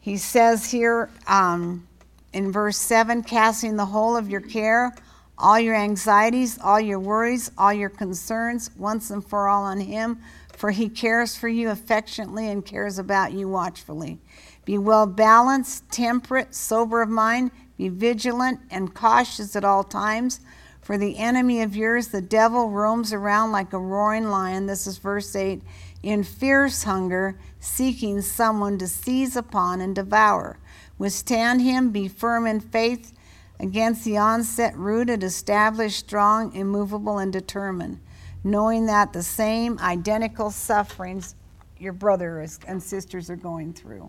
He 0.00 0.16
says 0.16 0.70
here 0.70 1.10
um, 1.26 1.86
in 2.32 2.50
verse 2.50 2.76
7 2.78 3.22
casting 3.22 3.76
the 3.76 3.86
whole 3.86 4.16
of 4.16 4.28
your 4.28 4.40
care, 4.40 4.94
all 5.38 5.58
your 5.58 5.74
anxieties, 5.74 6.58
all 6.58 6.80
your 6.80 6.98
worries, 6.98 7.50
all 7.56 7.72
your 7.72 7.90
concerns, 7.90 8.70
once 8.76 9.10
and 9.10 9.24
for 9.24 9.48
all 9.48 9.64
on 9.64 9.80
Him 9.80 10.20
for 10.60 10.72
he 10.72 10.90
cares 10.90 11.34
for 11.34 11.48
you 11.48 11.70
affectionately 11.70 12.46
and 12.46 12.66
cares 12.66 12.98
about 12.98 13.32
you 13.32 13.48
watchfully. 13.48 14.18
Be 14.66 14.76
well 14.76 15.06
balanced, 15.06 15.90
temperate, 15.90 16.54
sober 16.54 17.00
of 17.00 17.08
mind, 17.08 17.50
be 17.78 17.88
vigilant 17.88 18.60
and 18.70 18.92
cautious 18.92 19.56
at 19.56 19.64
all 19.64 19.82
times. 19.82 20.40
For 20.82 20.98
the 20.98 21.16
enemy 21.16 21.62
of 21.62 21.74
yours, 21.74 22.08
the 22.08 22.20
devil, 22.20 22.68
roams 22.68 23.14
around 23.14 23.52
like 23.52 23.72
a 23.72 23.78
roaring 23.78 24.28
lion. 24.28 24.66
This 24.66 24.86
is 24.86 24.98
verse 24.98 25.34
8 25.34 25.62
in 26.02 26.24
fierce 26.24 26.82
hunger, 26.82 27.38
seeking 27.60 28.20
someone 28.20 28.78
to 28.78 28.88
seize 28.88 29.36
upon 29.36 29.80
and 29.80 29.94
devour. 29.94 30.58
Withstand 30.98 31.62
him, 31.62 31.90
be 31.90 32.08
firm 32.08 32.46
in 32.46 32.60
faith 32.60 33.12
against 33.60 34.04
the 34.04 34.16
onset, 34.16 34.76
rooted, 34.76 35.22
established, 35.22 36.00
strong, 36.00 36.54
immovable, 36.54 37.18
and 37.18 37.32
determined 37.32 38.00
knowing 38.44 38.86
that 38.86 39.12
the 39.12 39.22
same 39.22 39.78
identical 39.80 40.50
sufferings 40.50 41.34
your 41.78 41.92
brothers 41.92 42.58
and 42.66 42.82
sisters 42.82 43.30
are 43.30 43.36
going 43.36 43.72
through. 43.72 44.08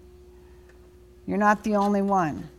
You're 1.25 1.37
not 1.37 1.63
the 1.63 1.75
only 1.75 2.01
one. 2.01 2.49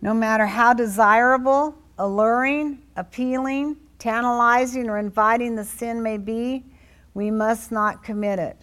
No 0.00 0.14
matter 0.14 0.46
how 0.46 0.74
desirable, 0.74 1.74
alluring, 1.98 2.82
appealing, 2.96 3.76
tantalizing, 3.98 4.88
or 4.88 4.98
inviting 4.98 5.56
the 5.56 5.64
sin 5.64 6.02
may 6.02 6.18
be, 6.18 6.64
we 7.14 7.30
must 7.30 7.72
not 7.72 8.04
commit 8.04 8.38
it. 8.38 8.56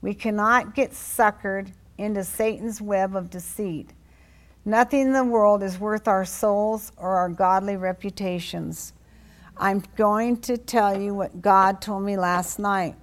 We 0.00 0.14
cannot 0.14 0.74
get 0.74 0.92
suckered 0.92 1.72
into 1.96 2.22
Satan's 2.24 2.80
web 2.80 3.16
of 3.16 3.30
deceit. 3.30 3.90
Nothing 4.64 5.00
in 5.00 5.12
the 5.12 5.24
world 5.24 5.62
is 5.62 5.78
worth 5.78 6.06
our 6.06 6.24
souls 6.24 6.92
or 6.96 7.16
our 7.16 7.28
godly 7.28 7.76
reputations. 7.76 8.92
I'm 9.56 9.82
going 9.96 10.36
to 10.42 10.56
tell 10.56 11.00
you 11.00 11.14
what 11.14 11.42
God 11.42 11.80
told 11.80 12.04
me 12.04 12.16
last 12.16 12.58
night. 12.58 12.94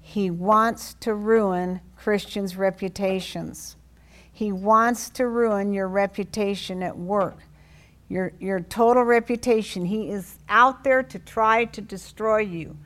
He 0.00 0.30
wants 0.30 0.94
to 1.00 1.14
ruin 1.14 1.80
Christians' 1.96 2.56
reputations. 2.56 3.76
He 4.32 4.52
wants 4.52 5.10
to 5.10 5.26
ruin 5.26 5.72
your 5.72 5.88
reputation 5.88 6.82
at 6.82 6.96
work, 6.96 7.38
your, 8.08 8.32
your 8.38 8.60
total 8.60 9.02
reputation. 9.02 9.84
He 9.84 10.10
is 10.10 10.38
out 10.48 10.84
there 10.84 11.02
to 11.02 11.18
try 11.18 11.64
to 11.66 11.80
destroy 11.80 12.38
you. 12.38 12.76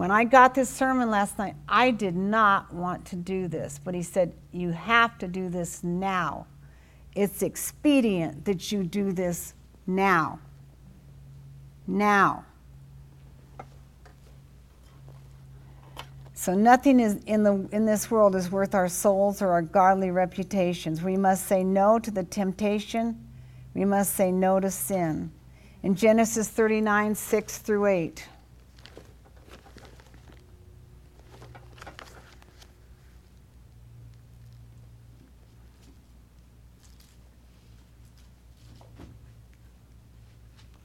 When 0.00 0.10
I 0.10 0.24
got 0.24 0.54
this 0.54 0.70
sermon 0.70 1.10
last 1.10 1.36
night, 1.36 1.56
I 1.68 1.90
did 1.90 2.16
not 2.16 2.72
want 2.72 3.04
to 3.08 3.16
do 3.16 3.48
this, 3.48 3.78
but 3.84 3.94
he 3.94 4.02
said, 4.02 4.32
You 4.50 4.70
have 4.70 5.18
to 5.18 5.28
do 5.28 5.50
this 5.50 5.84
now. 5.84 6.46
It's 7.14 7.42
expedient 7.42 8.46
that 8.46 8.72
you 8.72 8.82
do 8.82 9.12
this 9.12 9.52
now 9.86 10.40
now. 11.86 12.46
So 16.32 16.54
nothing 16.54 16.98
is 16.98 17.20
in, 17.26 17.42
the, 17.42 17.68
in 17.70 17.84
this 17.84 18.10
world 18.10 18.34
is 18.34 18.50
worth 18.50 18.74
our 18.74 18.88
souls 18.88 19.42
or 19.42 19.48
our 19.48 19.60
godly 19.60 20.10
reputations. 20.10 21.02
We 21.02 21.18
must 21.18 21.46
say 21.46 21.62
no 21.62 21.98
to 21.98 22.10
the 22.10 22.24
temptation. 22.24 23.22
We 23.74 23.84
must 23.84 24.14
say 24.14 24.32
no 24.32 24.60
to 24.60 24.70
sin. 24.70 25.30
In 25.82 25.94
Genesis 25.94 26.48
39, 26.48 27.14
6 27.14 27.58
through 27.58 27.84
8. 27.84 28.26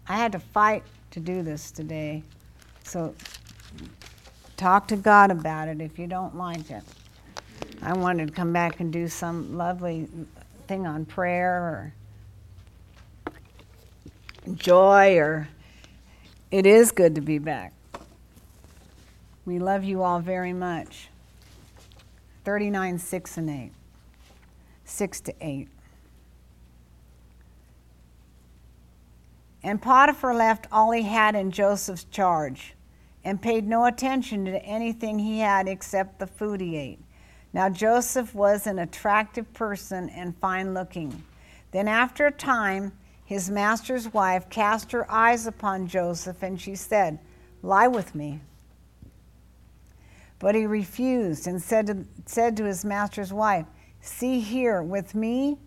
I 0.07 0.17
had 0.17 0.31
to 0.33 0.39
fight 0.39 0.83
to 1.11 1.19
do 1.19 1.41
this 1.41 1.71
today. 1.71 2.23
So 2.83 3.15
talk 4.57 4.87
to 4.89 4.95
God 4.95 5.31
about 5.31 5.67
it 5.67 5.81
if 5.81 5.97
you 5.97 6.07
don't 6.07 6.35
like 6.35 6.69
it. 6.69 6.83
I 7.81 7.93
wanted 7.93 8.27
to 8.27 8.33
come 8.33 8.53
back 8.53 8.79
and 8.79 8.91
do 8.91 9.07
some 9.07 9.57
lovely 9.57 10.07
thing 10.67 10.87
on 10.87 11.05
prayer 11.05 11.53
or 11.53 11.93
joy 14.55 15.17
or 15.17 15.47
it 16.51 16.65
is 16.65 16.91
good 16.91 17.15
to 17.15 17.21
be 17.21 17.37
back. 17.37 17.73
We 19.45 19.59
love 19.59 19.83
you 19.83 20.03
all 20.03 20.19
very 20.19 20.53
much. 20.53 21.09
39, 22.43 22.99
6 22.99 23.37
and 23.37 23.49
8. 23.49 23.71
6 24.85 25.21
to 25.21 25.33
8. 25.41 25.67
And 29.65 29.81
Potiphar 29.81 30.35
left 30.35 30.67
all 30.71 30.91
he 30.91 31.01
had 31.01 31.33
in 31.33 31.49
Joseph's 31.49 32.03
charge 32.03 32.75
and 33.23 33.41
paid 33.41 33.67
no 33.67 33.85
attention 33.85 34.45
to 34.45 34.63
anything 34.63 35.17
he 35.17 35.39
had 35.39 35.67
except 35.67 36.19
the 36.19 36.27
food 36.27 36.61
he 36.61 36.77
ate. 36.77 36.99
Now 37.51 37.69
Joseph 37.69 38.35
was 38.35 38.67
an 38.67 38.77
attractive 38.77 39.51
person 39.55 40.09
and 40.09 40.37
fine 40.37 40.75
looking. 40.75 41.23
Then, 41.71 41.87
after 41.87 42.27
a 42.27 42.31
time, 42.31 42.91
his 43.25 43.49
master's 43.49 44.13
wife 44.13 44.51
cast 44.51 44.91
her 44.91 45.11
eyes 45.11 45.47
upon 45.47 45.87
Joseph 45.87 46.43
and 46.43 46.61
she 46.61 46.75
said, 46.75 47.17
Lie 47.63 47.87
with 47.87 48.13
me. 48.13 48.41
But 50.37 50.53
he 50.53 50.67
refused 50.67 51.47
and 51.47 51.59
said 51.59 51.87
to, 51.87 52.05
said 52.27 52.55
to 52.57 52.65
his 52.65 52.85
master's 52.85 53.33
wife, 53.33 53.65
See 53.99 54.41
here 54.41 54.83
with 54.83 55.15
me 55.15 55.57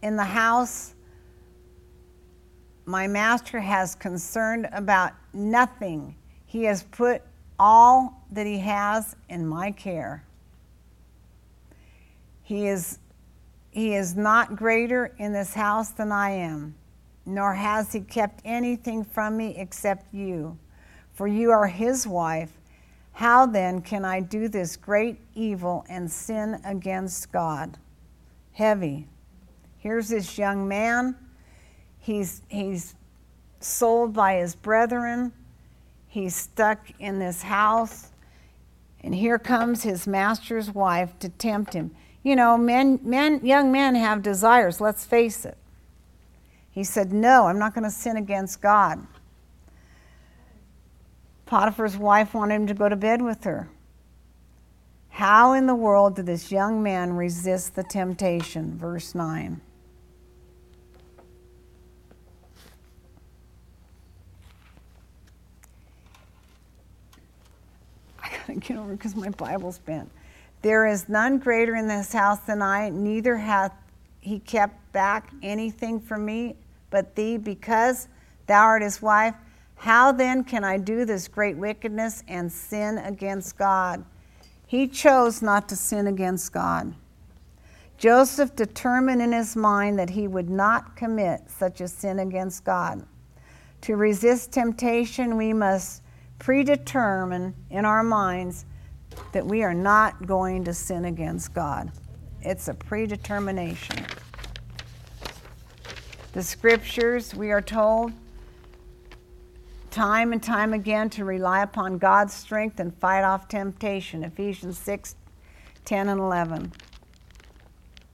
in 0.00 0.16
the 0.16 0.24
house 0.24 0.94
my 2.86 3.08
master 3.08 3.58
has 3.58 3.96
concerned 3.96 4.68
about 4.72 5.12
nothing. 5.32 6.14
He 6.46 6.64
has 6.64 6.84
put 6.84 7.20
all 7.58 8.24
that 8.30 8.46
he 8.46 8.58
has 8.60 9.16
in 9.28 9.46
my 9.46 9.72
care. 9.72 10.24
He 12.44 12.68
is, 12.68 13.00
he 13.70 13.94
is 13.94 14.14
not 14.14 14.54
greater 14.54 15.12
in 15.18 15.32
this 15.32 15.52
house 15.52 15.90
than 15.90 16.12
I 16.12 16.30
am, 16.30 16.76
nor 17.26 17.54
has 17.54 17.92
he 17.92 18.00
kept 18.00 18.40
anything 18.44 19.04
from 19.04 19.36
me 19.36 19.56
except 19.56 20.14
you, 20.14 20.56
for 21.12 21.26
you 21.26 21.50
are 21.50 21.66
his 21.66 22.06
wife. 22.06 22.52
How 23.12 23.46
then 23.46 23.80
can 23.80 24.04
I 24.04 24.20
do 24.20 24.46
this 24.46 24.76
great 24.76 25.18
evil 25.34 25.84
and 25.88 26.08
sin 26.08 26.60
against 26.64 27.32
God? 27.32 27.78
Heavy. 28.52 29.08
Here's 29.78 30.08
this 30.08 30.38
young 30.38 30.68
man 30.68 31.16
He's, 32.06 32.42
he's 32.46 32.94
sold 33.58 34.12
by 34.12 34.36
his 34.36 34.54
brethren. 34.54 35.32
He's 36.06 36.36
stuck 36.36 36.78
in 37.00 37.18
this 37.18 37.42
house. 37.42 38.12
And 39.02 39.12
here 39.12 39.40
comes 39.40 39.82
his 39.82 40.06
master's 40.06 40.70
wife 40.70 41.18
to 41.18 41.28
tempt 41.28 41.72
him. 41.72 41.90
you 42.22 42.36
know, 42.36 42.56
men, 42.56 43.00
men, 43.02 43.44
young 43.44 43.72
men 43.72 43.96
have 43.96 44.22
desires, 44.22 44.80
let's 44.80 45.04
face 45.04 45.44
it. 45.44 45.58
He 46.70 46.84
said, 46.84 47.12
No, 47.12 47.48
I'm 47.48 47.58
not 47.58 47.74
going 47.74 47.82
to 47.82 47.90
sin 47.90 48.16
against 48.16 48.62
God. 48.62 49.04
Potiphar's 51.44 51.96
wife 51.96 52.34
wanted 52.34 52.54
him 52.54 52.66
to 52.68 52.74
go 52.74 52.88
to 52.88 52.94
bed 52.94 53.20
with 53.20 53.42
her. 53.42 53.68
How 55.08 55.54
in 55.54 55.66
the 55.66 55.74
world 55.74 56.14
did 56.14 56.26
this 56.26 56.52
young 56.52 56.84
man 56.84 57.14
resist 57.14 57.74
the 57.74 57.82
temptation? 57.82 58.78
Verse 58.78 59.12
9. 59.12 59.60
I 68.48 68.54
gotta 68.54 68.60
get 68.60 68.78
over 68.78 68.92
because 68.92 69.16
my 69.16 69.30
Bible's 69.30 69.78
bent. 69.78 70.10
There 70.62 70.86
is 70.86 71.08
none 71.08 71.38
greater 71.38 71.74
in 71.74 71.88
this 71.88 72.12
house 72.12 72.40
than 72.40 72.62
I, 72.62 72.88
neither 72.88 73.36
hath 73.36 73.72
he 74.20 74.38
kept 74.40 74.92
back 74.92 75.30
anything 75.42 76.00
from 76.00 76.24
me 76.24 76.56
but 76.90 77.14
thee, 77.14 77.36
because 77.36 78.08
thou 78.46 78.62
art 78.62 78.82
his 78.82 79.02
wife. 79.02 79.34
How 79.76 80.12
then 80.12 80.44
can 80.44 80.64
I 80.64 80.78
do 80.78 81.04
this 81.04 81.28
great 81.28 81.56
wickedness 81.56 82.22
and 82.28 82.50
sin 82.50 82.98
against 82.98 83.58
God? 83.58 84.04
He 84.66 84.88
chose 84.88 85.42
not 85.42 85.68
to 85.68 85.76
sin 85.76 86.06
against 86.06 86.52
God. 86.52 86.94
Joseph 87.98 88.54
determined 88.56 89.22
in 89.22 89.32
his 89.32 89.56
mind 89.56 89.98
that 89.98 90.10
he 90.10 90.28
would 90.28 90.50
not 90.50 90.96
commit 90.96 91.42
such 91.48 91.80
a 91.80 91.88
sin 91.88 92.18
against 92.18 92.64
God. 92.64 93.04
To 93.82 93.96
resist 93.96 94.52
temptation, 94.52 95.36
we 95.36 95.52
must 95.52 96.02
predetermine 96.38 97.54
in 97.70 97.84
our 97.84 98.02
minds 98.02 98.64
that 99.32 99.46
we 99.46 99.62
are 99.62 99.74
not 99.74 100.26
going 100.26 100.64
to 100.64 100.74
sin 100.74 101.04
against 101.06 101.54
God. 101.54 101.90
It's 102.42 102.68
a 102.68 102.74
predetermination. 102.74 104.04
The 106.32 106.42
scriptures, 106.42 107.34
we 107.34 107.50
are 107.50 107.62
told 107.62 108.12
time 109.90 110.32
and 110.32 110.42
time 110.42 110.74
again 110.74 111.08
to 111.08 111.24
rely 111.24 111.62
upon 111.62 111.96
God's 111.96 112.34
strength 112.34 112.78
and 112.80 112.94
fight 112.98 113.22
off 113.22 113.48
temptation. 113.48 114.22
Ephesians 114.22 114.76
6 114.78 115.16
10 115.86 116.08
and 116.08 116.20
11. 116.20 116.72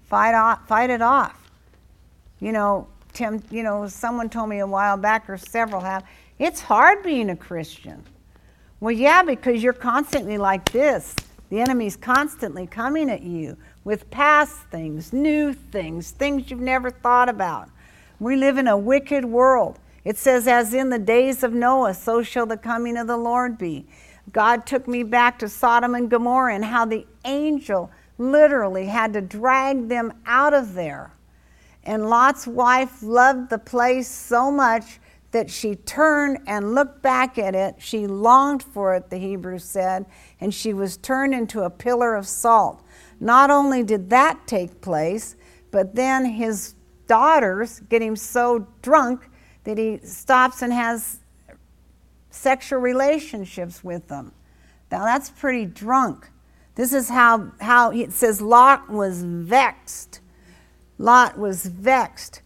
Fight, 0.05 0.35
off, 0.35 0.68
fight 0.68 0.91
it 0.91 1.03
off. 1.03 1.51
You 2.39 2.53
know, 2.53 2.87
Tim, 3.12 3.43
you 3.51 3.62
know, 3.62 3.89
someone 3.89 4.29
told 4.31 4.49
me 4.49 4.61
a 4.61 4.66
while 4.66 4.97
back, 4.97 5.29
or 5.29 5.37
several 5.37 5.81
have, 5.81 6.05
it's 6.39 6.61
hard 6.61 7.03
being 7.03 7.31
a 7.31 7.37
Christian. 7.37 8.05
Well, 8.83 8.91
yeah, 8.91 9.22
because 9.22 9.62
you're 9.62 9.72
constantly 9.74 10.39
like 10.39 10.72
this. 10.72 11.14
The 11.51 11.61
enemy's 11.61 11.95
constantly 11.95 12.66
coming 12.66 13.11
at 13.11 13.22
you 13.22 13.57
with 13.85 14.11
past 14.11 14.57
things, 14.72 15.12
new 15.12 15.53
things, 15.53 16.11
things 16.11 16.51
you've 16.51 16.59
never 16.59 16.91
thought 16.91 17.28
about. 17.28 17.70
We 18.18 18.35
live 18.35 18.59
in 18.59 18.66
a 18.66 18.76
wicked 18.76 19.24
world. 19.24 19.78
It 20.05 20.18
says, 20.18 20.49
As 20.49 20.74
in 20.74 20.91
the 20.91 20.99
days 20.99 21.45
of 21.45 21.53
Noah, 21.53 21.95
so 21.95 22.24
shall 22.24 22.45
the 22.45 22.57
coming 22.57 22.97
of 22.97 23.07
the 23.07 23.16
Lord 23.16 23.57
be. 23.57 23.87
God 24.33 24.66
took 24.66 24.89
me 24.89 25.05
back 25.05 25.39
to 25.39 25.49
Sodom 25.49 25.95
and 25.95 26.11
Gomorrah 26.11 26.57
and 26.57 26.64
how 26.64 26.85
the 26.85 27.07
angel 27.24 27.89
literally 28.18 28.87
had 28.87 29.12
to 29.12 29.20
drag 29.20 29.89
them 29.89 30.12
out 30.26 30.55
of 30.55 30.74
there. 30.74 31.12
And 31.85 32.11
Lot's 32.11 32.49
wife 32.49 33.01
loved 33.01 33.49
the 33.49 33.59
place 33.59 34.09
so 34.09 34.51
much 34.51 34.99
that 35.33 35.51
she 35.51 35.74
turned 35.74 36.39
and 36.47 36.74
looked 36.74 37.03
back 37.03 37.39
at 37.39 37.55
it. 37.55 37.76
She 37.78 38.07
longed 38.07 38.62
for 38.62 38.95
it, 38.95 39.11
the 39.11 39.18
Hebrews 39.18 39.64
said, 39.64 40.07
and 40.41 40.55
she 40.55 40.72
was 40.72 40.97
turned 40.99 41.35
into 41.35 41.62
a 41.62 41.70
pillar 41.70 42.14
of 42.14 42.26
salt. 42.26 42.83
Not 43.18 43.51
only 43.51 43.83
did 43.83 44.11
that 44.11 44.47
take 44.47 44.80
place, 44.80 45.37
but 45.70 45.95
then 45.95 46.24
his 46.26 46.74
daughters 47.07 47.80
get 47.89 48.03
him 48.03 48.14
so 48.14 48.66
drunk 48.83 49.28
that 49.64 49.78
he 49.78 49.99
stops 50.05 50.61
and 50.62 50.72
has 50.72 51.20
sexual 52.30 52.80
relationships 52.80 53.83
with 53.83 54.09
them. 54.09 54.33
Now 54.91 55.05
that's 55.05 55.30
pretty 55.30 55.64
drunk. 55.64 56.30
This 56.74 56.93
is 56.93 57.09
how, 57.09 57.53
how 57.61 57.91
it 57.91 58.12
says 58.12 58.41
Lot 58.41 58.91
was 58.91 59.22
vexed. 59.22 60.20
Lot 60.99 61.39
was 61.39 61.64
vexed. 61.64 62.41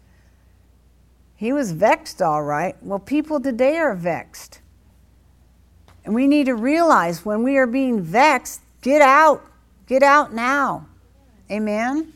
He 1.37 1.53
was 1.53 1.73
vexed, 1.73 2.23
all 2.23 2.43
right. 2.43 2.75
Well, 2.83 2.99
people 2.99 3.41
today 3.41 3.77
are 3.77 3.95
vexed. 3.95 4.61
And 6.05 6.15
we 6.15 6.27
need 6.27 6.47
to 6.47 6.55
realize 6.55 7.25
when 7.25 7.43
we 7.43 7.59
are 7.59 7.67
being 7.67 8.01
vexed, 8.01 8.61
get 8.81 9.03
out. 9.03 9.45
Get 9.87 10.03
out 10.03 10.33
now. 10.33 10.87
Amen? 11.51 12.13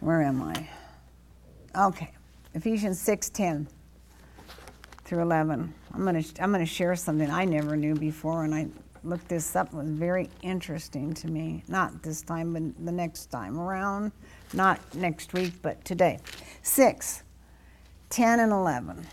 Where 0.00 0.22
am 0.22 0.42
I? 0.42 0.68
Okay. 1.76 2.12
Ephesians 2.54 2.98
6:10 3.04 3.66
through 5.04 5.22
11. 5.22 5.72
I'm 5.92 6.02
going 6.02 6.22
to 6.22 6.42
I'm 6.42 6.52
going 6.52 6.64
to 6.64 6.70
share 6.70 6.94
something 6.96 7.30
I 7.30 7.44
never 7.44 7.76
knew 7.76 7.94
before 7.94 8.44
and 8.44 8.54
I 8.54 8.68
looked 9.04 9.28
this 9.28 9.54
up. 9.56 9.68
It 9.68 9.74
was 9.74 9.88
very 9.88 10.28
interesting 10.42 11.14
to 11.14 11.28
me. 11.28 11.62
Not 11.68 12.02
this 12.02 12.22
time, 12.22 12.52
but 12.52 12.84
the 12.84 12.92
next 12.92 13.26
time 13.26 13.58
around. 13.58 14.12
Not 14.52 14.80
next 14.94 15.32
week, 15.32 15.54
but 15.62 15.84
today. 15.84 16.18
6, 16.66 17.22
10, 18.10 18.40
and 18.40 18.52
11. 18.52 19.06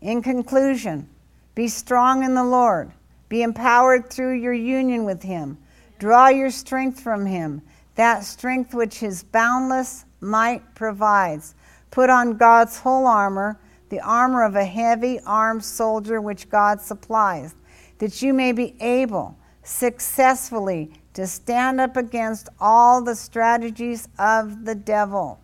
In 0.00 0.22
conclusion, 0.22 1.08
be 1.54 1.68
strong 1.68 2.24
in 2.24 2.34
the 2.34 2.42
Lord. 2.42 2.90
Be 3.28 3.42
empowered 3.42 4.08
through 4.10 4.32
your 4.32 4.54
union 4.54 5.04
with 5.04 5.22
Him. 5.22 5.58
Draw 5.98 6.28
your 6.28 6.50
strength 6.50 6.98
from 6.98 7.26
Him, 7.26 7.60
that 7.96 8.24
strength 8.24 8.74
which 8.74 8.98
His 8.98 9.22
boundless 9.22 10.06
might 10.20 10.74
provides. 10.74 11.54
Put 11.90 12.08
on 12.08 12.38
God's 12.38 12.78
whole 12.78 13.06
armor, 13.06 13.60
the 13.90 14.00
armor 14.00 14.42
of 14.42 14.56
a 14.56 14.64
heavy 14.64 15.20
armed 15.26 15.64
soldier 15.64 16.20
which 16.20 16.48
God 16.48 16.80
supplies, 16.80 17.54
that 17.98 18.22
you 18.22 18.32
may 18.32 18.52
be 18.52 18.74
able 18.80 19.36
successfully 19.62 20.92
to 21.16 21.26
stand 21.26 21.80
up 21.80 21.96
against 21.96 22.50
all 22.60 23.02
the 23.02 23.14
strategies 23.14 24.06
of 24.18 24.66
the 24.66 24.74
devil. 24.74 25.40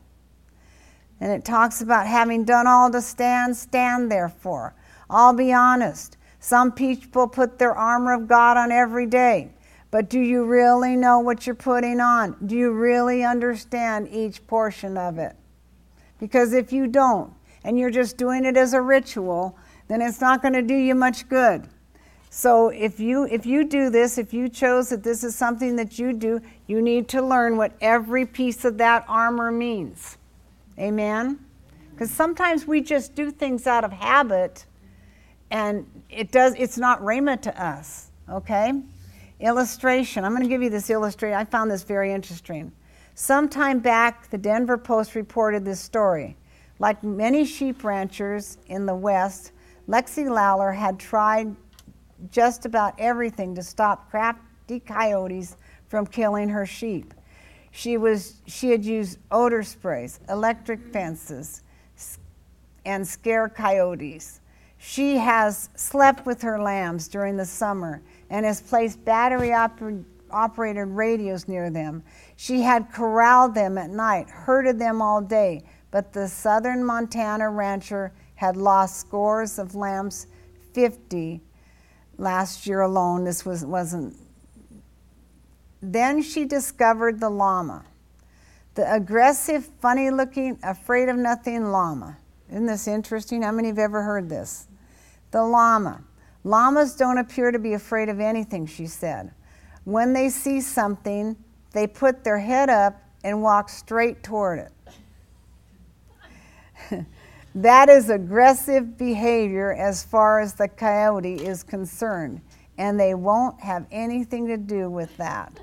And 1.18 1.32
it 1.32 1.46
talks 1.46 1.80
about 1.80 2.06
having 2.06 2.44
done 2.44 2.66
all 2.66 2.90
to 2.90 3.00
stand, 3.00 3.56
stand 3.56 4.12
therefore. 4.12 4.74
I'll 5.08 5.32
be 5.32 5.50
honest. 5.50 6.18
Some 6.40 6.72
people 6.72 7.26
put 7.26 7.58
their 7.58 7.74
armor 7.74 8.12
of 8.12 8.28
God 8.28 8.58
on 8.58 8.70
every 8.70 9.06
day. 9.06 9.50
But 9.90 10.10
do 10.10 10.20
you 10.20 10.44
really 10.44 10.94
know 10.94 11.20
what 11.20 11.46
you're 11.46 11.54
putting 11.54 12.00
on? 12.00 12.36
Do 12.44 12.54
you 12.54 12.72
really 12.72 13.24
understand 13.24 14.08
each 14.10 14.46
portion 14.46 14.98
of 14.98 15.16
it? 15.16 15.34
Because 16.20 16.52
if 16.52 16.70
you 16.70 16.86
don't, 16.86 17.32
and 17.64 17.78
you're 17.78 17.90
just 17.90 18.18
doing 18.18 18.44
it 18.44 18.58
as 18.58 18.74
a 18.74 18.82
ritual, 18.82 19.56
then 19.88 20.02
it's 20.02 20.20
not 20.20 20.42
going 20.42 20.54
to 20.54 20.62
do 20.62 20.74
you 20.74 20.94
much 20.94 21.30
good. 21.30 21.66
So 22.34 22.70
if 22.70 22.98
you 22.98 23.26
if 23.26 23.44
you 23.44 23.62
do 23.62 23.90
this, 23.90 24.16
if 24.16 24.32
you 24.32 24.48
chose 24.48 24.88
that 24.88 25.02
this 25.02 25.22
is 25.22 25.36
something 25.36 25.76
that 25.76 25.98
you 25.98 26.14
do, 26.14 26.40
you 26.66 26.80
need 26.80 27.06
to 27.08 27.20
learn 27.20 27.58
what 27.58 27.72
every 27.82 28.24
piece 28.24 28.64
of 28.64 28.78
that 28.78 29.04
armor 29.06 29.52
means. 29.52 30.16
Amen. 30.78 31.38
Because 31.90 32.10
sometimes 32.10 32.66
we 32.66 32.80
just 32.80 33.14
do 33.14 33.30
things 33.30 33.66
out 33.66 33.84
of 33.84 33.92
habit 33.92 34.64
and 35.50 35.84
it 36.08 36.32
does 36.32 36.54
it's 36.56 36.78
not 36.78 37.02
rhema 37.02 37.38
to 37.42 37.62
us. 37.62 38.10
Okay? 38.30 38.80
Illustration. 39.40 40.24
I'm 40.24 40.32
going 40.32 40.42
to 40.42 40.48
give 40.48 40.62
you 40.62 40.70
this 40.70 40.88
illustration. 40.88 41.36
I 41.36 41.44
found 41.44 41.70
this 41.70 41.82
very 41.82 42.14
interesting. 42.14 42.72
Sometime 43.14 43.78
back, 43.78 44.30
the 44.30 44.38
Denver 44.38 44.78
Post 44.78 45.16
reported 45.16 45.66
this 45.66 45.80
story. 45.80 46.38
Like 46.78 47.04
many 47.04 47.44
sheep 47.44 47.84
ranchers 47.84 48.56
in 48.68 48.86
the 48.86 48.94
West, 48.94 49.52
Lexi 49.86 50.30
Lawler 50.30 50.72
had 50.72 50.98
tried 50.98 51.54
just 52.30 52.66
about 52.66 52.94
everything 52.98 53.54
to 53.54 53.62
stop 53.62 54.10
crafty 54.10 54.80
coyotes 54.80 55.56
from 55.88 56.06
killing 56.06 56.48
her 56.48 56.66
sheep. 56.66 57.14
She, 57.70 57.96
was, 57.96 58.40
she 58.46 58.70
had 58.70 58.84
used 58.84 59.18
odor 59.30 59.62
sprays, 59.62 60.20
electric 60.28 60.92
fences, 60.92 61.62
and 62.84 63.06
scare 63.06 63.48
coyotes. 63.48 64.40
She 64.78 65.16
has 65.16 65.70
slept 65.76 66.26
with 66.26 66.42
her 66.42 66.60
lambs 66.60 67.08
during 67.08 67.36
the 67.36 67.46
summer 67.46 68.02
and 68.30 68.44
has 68.44 68.60
placed 68.60 69.04
battery 69.04 69.48
oper- 69.48 70.04
operated 70.30 70.88
radios 70.88 71.46
near 71.48 71.70
them. 71.70 72.02
She 72.36 72.62
had 72.62 72.92
corralled 72.92 73.54
them 73.54 73.78
at 73.78 73.90
night, 73.90 74.28
herded 74.28 74.78
them 74.78 75.00
all 75.00 75.20
day, 75.20 75.62
but 75.90 76.12
the 76.12 76.28
southern 76.28 76.84
Montana 76.84 77.48
rancher 77.48 78.12
had 78.34 78.56
lost 78.56 78.98
scores 78.98 79.58
of 79.58 79.74
lambs, 79.74 80.26
50 80.72 81.40
last 82.22 82.66
year 82.66 82.80
alone. 82.80 83.24
This 83.24 83.44
was, 83.44 83.64
wasn't. 83.66 84.16
Then 85.82 86.22
she 86.22 86.44
discovered 86.44 87.18
the 87.18 87.28
llama, 87.28 87.84
the 88.74 88.90
aggressive, 88.94 89.68
funny 89.80 90.10
looking, 90.10 90.58
afraid 90.62 91.08
of 91.08 91.16
nothing 91.16 91.64
llama. 91.72 92.16
Isn't 92.48 92.66
this 92.66 92.86
interesting? 92.86 93.42
How 93.42 93.50
many 93.50 93.68
have 93.68 93.78
ever 93.78 94.02
heard 94.02 94.28
this? 94.28 94.68
The 95.32 95.42
llama. 95.42 96.04
Llamas 96.44 96.94
don't 96.94 97.18
appear 97.18 97.50
to 97.50 97.58
be 97.58 97.74
afraid 97.74 98.08
of 98.08 98.20
anything, 98.20 98.66
she 98.66 98.86
said. 98.86 99.32
when 99.84 100.12
they 100.12 100.28
see 100.28 100.60
something, 100.60 101.36
they 101.72 101.86
put 101.86 102.22
their 102.22 102.38
head 102.38 102.70
up 102.70 103.02
and 103.24 103.42
walk 103.42 103.68
straight 103.68 104.22
toward 104.22 104.58
it. 104.58 104.72
That 107.54 107.88
is 107.88 108.08
aggressive 108.10 108.96
behavior 108.96 109.72
as 109.72 110.02
far 110.02 110.40
as 110.40 110.54
the 110.54 110.68
coyote 110.68 111.34
is 111.34 111.62
concerned, 111.62 112.40
and 112.78 112.98
they 112.98 113.14
won't 113.14 113.60
have 113.60 113.86
anything 113.90 114.46
to 114.48 114.56
do 114.56 114.88
with 114.88 115.14
that. 115.18 115.60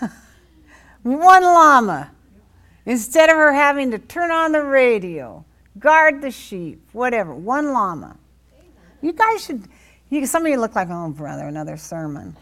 One 1.02 1.42
llama, 1.42 2.10
instead 2.86 3.30
of 3.30 3.36
her 3.36 3.52
having 3.52 3.90
to 3.92 3.98
turn 3.98 4.30
on 4.30 4.52
the 4.52 4.62
radio, 4.62 5.44
guard 5.78 6.20
the 6.20 6.30
sheep, 6.30 6.80
whatever, 6.92 7.34
one 7.34 7.72
llama. 7.72 8.16
You 9.00 9.12
guys 9.12 9.44
should, 9.44 9.66
you, 10.10 10.26
some 10.26 10.44
of 10.44 10.50
you 10.50 10.60
look 10.60 10.74
like, 10.74 10.88
oh, 10.90 11.10
brother, 11.10 11.46
another 11.46 11.76
sermon. 11.76 12.36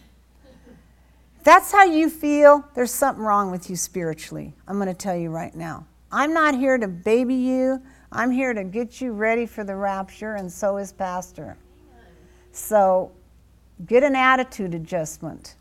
That's 1.42 1.72
how 1.72 1.84
you 1.84 2.10
feel. 2.10 2.64
There's 2.74 2.92
something 2.92 3.24
wrong 3.24 3.50
with 3.50 3.70
you 3.70 3.76
spiritually. 3.76 4.52
I'm 4.68 4.76
going 4.76 4.88
to 4.88 4.94
tell 4.94 5.16
you 5.16 5.30
right 5.30 5.54
now. 5.54 5.86
I'm 6.12 6.34
not 6.34 6.54
here 6.54 6.76
to 6.76 6.88
baby 6.88 7.34
you. 7.34 7.80
I'm 8.12 8.30
here 8.30 8.52
to 8.52 8.64
get 8.64 9.00
you 9.00 9.12
ready 9.12 9.46
for 9.46 9.62
the 9.62 9.76
rapture, 9.76 10.34
and 10.34 10.50
so 10.50 10.78
is 10.78 10.92
Pastor. 10.92 11.56
So 12.52 13.12
get 13.86 14.02
an 14.02 14.16
attitude 14.16 14.74
adjustment. 14.74 15.54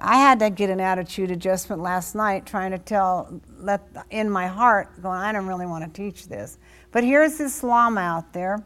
I 0.00 0.16
had 0.16 0.38
to 0.40 0.50
get 0.50 0.70
an 0.70 0.80
attitude 0.80 1.30
adjustment 1.30 1.82
last 1.82 2.14
night, 2.14 2.46
trying 2.46 2.70
to 2.72 2.78
tell, 2.78 3.40
let 3.58 3.82
in 4.10 4.28
my 4.30 4.46
heart, 4.46 5.00
going, 5.02 5.20
I 5.20 5.30
don't 5.32 5.46
really 5.46 5.66
want 5.66 5.84
to 5.84 5.90
teach 5.90 6.26
this. 6.26 6.58
But 6.90 7.04
here's 7.04 7.38
this 7.38 7.62
llama 7.62 8.00
out 8.00 8.32
there, 8.32 8.64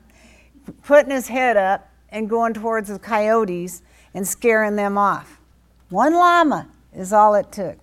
putting 0.84 1.11
his 1.11 1.28
head 1.28 1.57
up 1.57 1.91
and 2.11 2.30
going 2.30 2.55
towards 2.55 2.89
the 2.89 2.99
coyotes 2.99 3.82
and 4.14 4.26
scaring 4.26 4.76
them 4.76 4.97
off. 4.97 5.41
One 5.91 6.14
llama 6.14 6.68
is 6.95 7.12
all 7.12 7.34
it 7.34 7.53
took. 7.53 7.78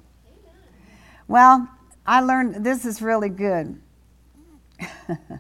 Well, 1.28 1.70
I 2.06 2.22
learned 2.22 2.64
this 2.64 2.86
is 2.86 3.02
really 3.02 3.30
good. 3.30 3.82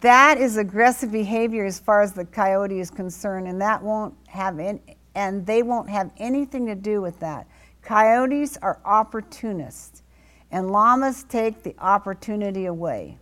that 0.00 0.38
is 0.38 0.56
aggressive 0.56 1.10
behavior 1.10 1.64
as 1.64 1.78
far 1.78 2.02
as 2.02 2.12
the 2.12 2.24
coyote 2.24 2.80
is 2.80 2.90
concerned, 2.90 3.48
and 3.48 3.60
that 3.60 3.82
won't 3.82 4.14
have 4.28 4.58
any, 4.58 4.80
and 5.14 5.46
they 5.46 5.62
won't 5.62 5.88
have 5.88 6.12
anything 6.18 6.66
to 6.66 6.74
do 6.74 7.00
with 7.00 7.18
that. 7.20 7.46
Coyotes 7.82 8.56
are 8.58 8.80
opportunists, 8.84 10.02
and 10.50 10.70
llamas 10.70 11.24
take 11.24 11.62
the 11.62 11.74
opportunity 11.78 12.66
away. 12.66 13.18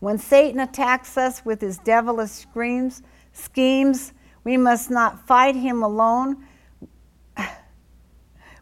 When 0.00 0.16
Satan 0.16 0.60
attacks 0.60 1.18
us 1.18 1.44
with 1.44 1.60
his 1.60 1.78
devilish 1.78 2.30
screams, 2.30 3.02
schemes, 3.32 4.14
we 4.44 4.56
must 4.56 4.90
not 4.90 5.26
fight 5.26 5.54
him 5.54 5.82
alone. 5.82 6.46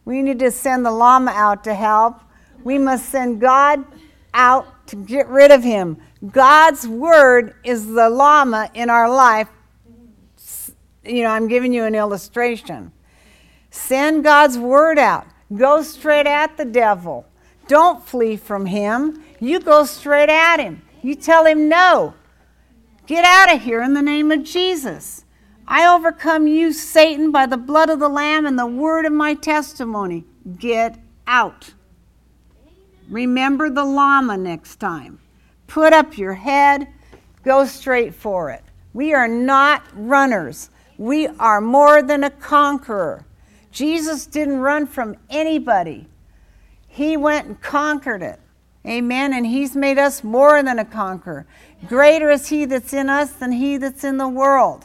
We 0.05 0.23
need 0.23 0.39
to 0.39 0.51
send 0.51 0.87
the 0.87 0.91
llama 0.91 1.33
out 1.33 1.65
to 1.65 1.75
help. 1.75 2.23
We 2.65 2.79
must 2.79 3.11
send 3.11 3.43
God 3.43 3.85
out 4.33 4.67
to 4.89 4.97
get 4.97 5.29
rid 5.29 5.51
of 5.51 5.63
him. 5.63 5.99
God's 6.31 6.87
word 6.87 7.55
is 7.65 7.87
the 7.87 8.11
llama 8.11 8.71
in 8.75 8.91
our 8.91 9.09
life. 9.09 9.49
You 11.05 11.23
know, 11.23 11.31
I'm 11.31 11.49
giving 11.49 11.73
you 11.73 11.85
an 11.85 11.95
illustration. 11.95 12.93
Send 13.71 14.25
God's 14.25 14.59
word 14.59 14.99
out. 14.99 15.27
Go 15.55 15.83
straight 15.83 16.27
at 16.27 16.57
the 16.57 16.65
devil. 16.65 17.27
Don't 17.69 18.05
flee 18.05 18.37
from 18.37 18.67
him. 18.67 19.23
You 19.41 19.61
go 19.61 19.85
straight 19.85 20.31
at 20.31 20.59
him. 20.59 20.83
You 21.03 21.15
tell 21.15 21.47
him 21.47 21.69
no. 21.69 22.15
Get 23.07 23.25
out 23.25 23.55
of 23.55 23.63
here 23.63 23.83
in 23.83 23.95
the 23.95 24.03
name 24.03 24.33
of 24.33 24.43
Jesus. 24.43 25.25
I 25.67 25.87
overcome 25.87 26.47
you, 26.47 26.73
Satan, 26.73 27.31
by 27.31 27.47
the 27.47 27.57
blood 27.59 27.91
of 27.91 28.01
the 28.01 28.09
Lamb 28.09 28.47
and 28.47 28.59
the 28.59 28.67
word 28.67 29.05
of 29.05 29.13
my 29.13 29.35
testimony. 29.35 30.25
Get 30.59 30.99
out. 31.27 31.75
Remember 33.09 33.71
the 33.71 33.85
llama 33.85 34.37
next 34.37 34.77
time. 34.77 35.19
Put 35.67 35.93
up 35.93 36.19
your 36.19 36.35
head, 36.35 36.89
go 37.43 37.65
straight 37.65 38.15
for 38.15 38.51
it. 38.51 38.63
We 38.93 39.15
are 39.15 39.29
not 39.29 39.83
runners, 39.95 40.71
we 40.97 41.27
are 41.27 41.61
more 41.61 42.03
than 42.03 42.25
a 42.25 42.31
conqueror. 42.31 43.25
Jesus 43.71 44.27
didn't 44.27 44.59
run 44.59 44.87
from 44.87 45.17
anybody, 45.31 46.09
He 46.87 47.17
went 47.17 47.47
and 47.47 47.61
conquered 47.61 48.23
it. 48.23 48.41
Amen. 48.87 49.35
And 49.35 49.47
He's 49.47 49.77
made 49.77 49.99
us 49.99 50.25
more 50.25 50.63
than 50.63 50.79
a 50.79 50.85
conqueror. 50.85 51.47
Greater 51.87 52.31
is 52.31 52.49
He 52.49 52.65
that's 52.65 52.93
in 52.93 53.09
us 53.09 53.33
than 53.33 53.53
He 53.53 53.77
that's 53.77 54.05
in 54.05 54.17
the 54.17 54.29
world. 54.29 54.85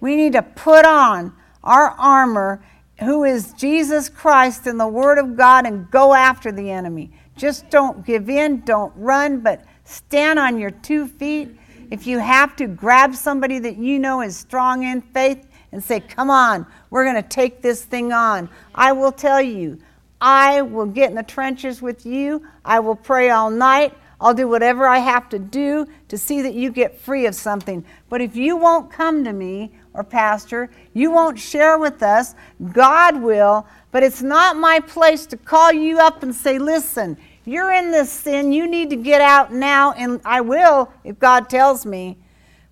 We 0.00 0.16
need 0.16 0.32
to 0.32 0.42
put 0.42 0.86
on 0.86 1.34
our 1.62 1.90
armor, 1.98 2.62
who 3.00 3.24
is 3.24 3.52
Jesus 3.54 4.08
Christ 4.08 4.66
and 4.66 4.80
the 4.80 4.88
Word 4.88 5.18
of 5.18 5.36
God, 5.36 5.66
and 5.66 5.90
go 5.90 6.14
after 6.14 6.50
the 6.50 6.70
enemy. 6.70 7.12
Just 7.38 7.70
don't 7.70 8.04
give 8.04 8.28
in, 8.28 8.62
don't 8.62 8.92
run, 8.96 9.40
but 9.40 9.64
stand 9.84 10.38
on 10.38 10.58
your 10.58 10.72
two 10.72 11.06
feet. 11.06 11.56
If 11.90 12.06
you 12.06 12.18
have 12.18 12.56
to, 12.56 12.66
grab 12.66 13.14
somebody 13.14 13.60
that 13.60 13.76
you 13.76 13.98
know 14.00 14.20
is 14.22 14.36
strong 14.36 14.82
in 14.82 15.00
faith 15.00 15.46
and 15.70 15.82
say, 15.82 16.00
Come 16.00 16.30
on, 16.30 16.66
we're 16.90 17.04
going 17.04 17.22
to 17.22 17.28
take 17.28 17.62
this 17.62 17.84
thing 17.84 18.12
on. 18.12 18.48
I 18.74 18.92
will 18.92 19.12
tell 19.12 19.40
you, 19.40 19.78
I 20.20 20.62
will 20.62 20.86
get 20.86 21.10
in 21.10 21.16
the 21.16 21.22
trenches 21.22 21.80
with 21.80 22.04
you. 22.04 22.44
I 22.64 22.80
will 22.80 22.96
pray 22.96 23.30
all 23.30 23.50
night. 23.50 23.94
I'll 24.20 24.34
do 24.34 24.48
whatever 24.48 24.88
I 24.88 24.98
have 24.98 25.28
to 25.28 25.38
do 25.38 25.86
to 26.08 26.18
see 26.18 26.42
that 26.42 26.54
you 26.54 26.72
get 26.72 26.98
free 26.98 27.26
of 27.26 27.36
something. 27.36 27.84
But 28.08 28.20
if 28.20 28.34
you 28.34 28.56
won't 28.56 28.90
come 28.90 29.22
to 29.22 29.32
me 29.32 29.72
or 29.94 30.02
pastor, 30.02 30.70
you 30.92 31.12
won't 31.12 31.38
share 31.38 31.78
with 31.78 32.02
us, 32.02 32.34
God 32.72 33.22
will. 33.22 33.64
But 33.92 34.02
it's 34.02 34.20
not 34.20 34.56
my 34.56 34.80
place 34.80 35.24
to 35.26 35.36
call 35.36 35.72
you 35.72 36.00
up 36.00 36.24
and 36.24 36.34
say, 36.34 36.58
listen, 36.58 37.16
you're 37.48 37.72
in 37.72 37.90
this 37.90 38.12
sin. 38.12 38.52
You 38.52 38.66
need 38.66 38.90
to 38.90 38.96
get 38.96 39.20
out 39.20 39.52
now. 39.52 39.92
And 39.92 40.20
I 40.24 40.42
will 40.42 40.92
if 41.02 41.18
God 41.18 41.48
tells 41.48 41.86
me. 41.86 42.18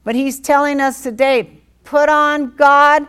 But 0.05 0.15
He's 0.15 0.39
telling 0.39 0.81
us 0.81 1.03
today 1.03 1.61
put 1.83 2.09
on 2.09 2.55
God 2.57 3.07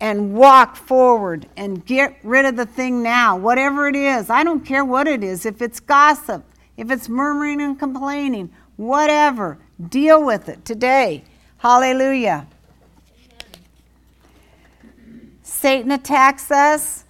and 0.00 0.34
walk 0.34 0.76
forward 0.76 1.48
and 1.56 1.84
get 1.84 2.18
rid 2.22 2.44
of 2.44 2.56
the 2.56 2.66
thing 2.66 3.02
now, 3.02 3.36
whatever 3.36 3.88
it 3.88 3.96
is. 3.96 4.30
I 4.30 4.44
don't 4.44 4.64
care 4.64 4.84
what 4.84 5.08
it 5.08 5.24
is. 5.24 5.46
If 5.46 5.62
it's 5.62 5.80
gossip, 5.80 6.44
if 6.76 6.90
it's 6.90 7.08
murmuring 7.08 7.60
and 7.60 7.78
complaining, 7.78 8.50
whatever, 8.76 9.58
deal 9.88 10.24
with 10.24 10.48
it 10.48 10.64
today. 10.64 11.24
Hallelujah. 11.58 12.46
Satan 15.42 15.92
attacks 15.92 16.50
us 16.50 17.01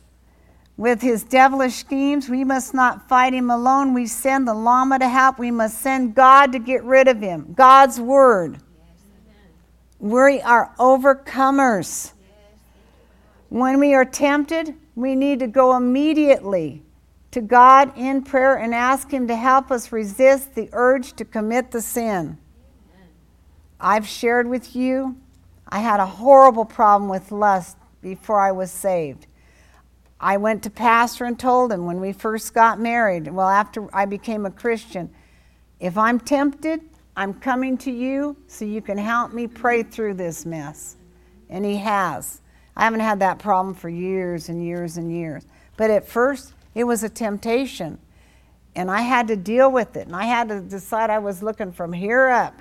with 0.76 1.02
his 1.02 1.24
devilish 1.24 1.74
schemes. 1.74 2.28
We 2.28 2.44
must 2.44 2.74
not 2.74 3.08
fight 3.08 3.34
him 3.34 3.50
alone. 3.50 3.94
We 3.94 4.06
send 4.06 4.48
the 4.48 4.54
llama 4.54 4.98
to 4.98 5.08
help. 5.08 5.38
We 5.38 5.50
must 5.50 5.78
send 5.78 6.14
God 6.14 6.52
to 6.52 6.58
get 6.58 6.82
rid 6.84 7.08
of 7.08 7.20
him. 7.20 7.52
God's 7.54 8.00
word. 8.00 8.58
We 9.98 10.40
are 10.40 10.74
overcomers. 10.78 12.12
When 13.48 13.78
we 13.78 13.94
are 13.94 14.04
tempted, 14.04 14.74
we 14.94 15.14
need 15.14 15.40
to 15.40 15.46
go 15.46 15.76
immediately 15.76 16.82
to 17.32 17.40
God 17.40 17.96
in 17.96 18.22
prayer 18.22 18.56
and 18.56 18.74
ask 18.74 19.10
Him 19.10 19.26
to 19.28 19.36
help 19.36 19.70
us 19.70 19.90
resist 19.90 20.54
the 20.54 20.68
urge 20.72 21.14
to 21.14 21.24
commit 21.24 21.70
the 21.70 21.80
sin. 21.80 22.38
I've 23.80 24.06
shared 24.06 24.48
with 24.48 24.76
you, 24.76 25.16
I 25.68 25.80
had 25.80 25.98
a 25.98 26.06
horrible 26.06 26.64
problem 26.64 27.10
with 27.10 27.32
lust 27.32 27.76
before 28.00 28.38
I 28.38 28.52
was 28.52 28.70
saved. 28.70 29.26
I 30.22 30.36
went 30.36 30.62
to 30.62 30.70
pastor 30.70 31.24
and 31.24 31.36
told 31.36 31.72
him 31.72 31.84
when 31.84 32.00
we 32.00 32.12
first 32.12 32.54
got 32.54 32.78
married, 32.78 33.26
well, 33.26 33.48
after 33.48 33.94
I 33.94 34.06
became 34.06 34.46
a 34.46 34.52
Christian, 34.52 35.10
if 35.80 35.98
I'm 35.98 36.20
tempted, 36.20 36.80
I'm 37.16 37.34
coming 37.34 37.76
to 37.78 37.90
you 37.90 38.36
so 38.46 38.64
you 38.64 38.80
can 38.80 38.96
help 38.96 39.32
me 39.32 39.48
pray 39.48 39.82
through 39.82 40.14
this 40.14 40.46
mess. 40.46 40.96
And 41.50 41.64
he 41.64 41.76
has. 41.78 42.40
I 42.76 42.84
haven't 42.84 43.00
had 43.00 43.18
that 43.18 43.40
problem 43.40 43.74
for 43.74 43.88
years 43.88 44.48
and 44.48 44.64
years 44.64 44.96
and 44.96 45.12
years. 45.12 45.44
But 45.76 45.90
at 45.90 46.06
first, 46.06 46.54
it 46.74 46.84
was 46.84 47.02
a 47.02 47.08
temptation. 47.08 47.98
And 48.76 48.90
I 48.90 49.02
had 49.02 49.26
to 49.26 49.36
deal 49.36 49.70
with 49.72 49.96
it. 49.96 50.06
And 50.06 50.14
I 50.14 50.24
had 50.24 50.48
to 50.48 50.60
decide 50.60 51.10
I 51.10 51.18
was 51.18 51.42
looking 51.42 51.72
from 51.72 51.92
here 51.92 52.28
up. 52.28 52.54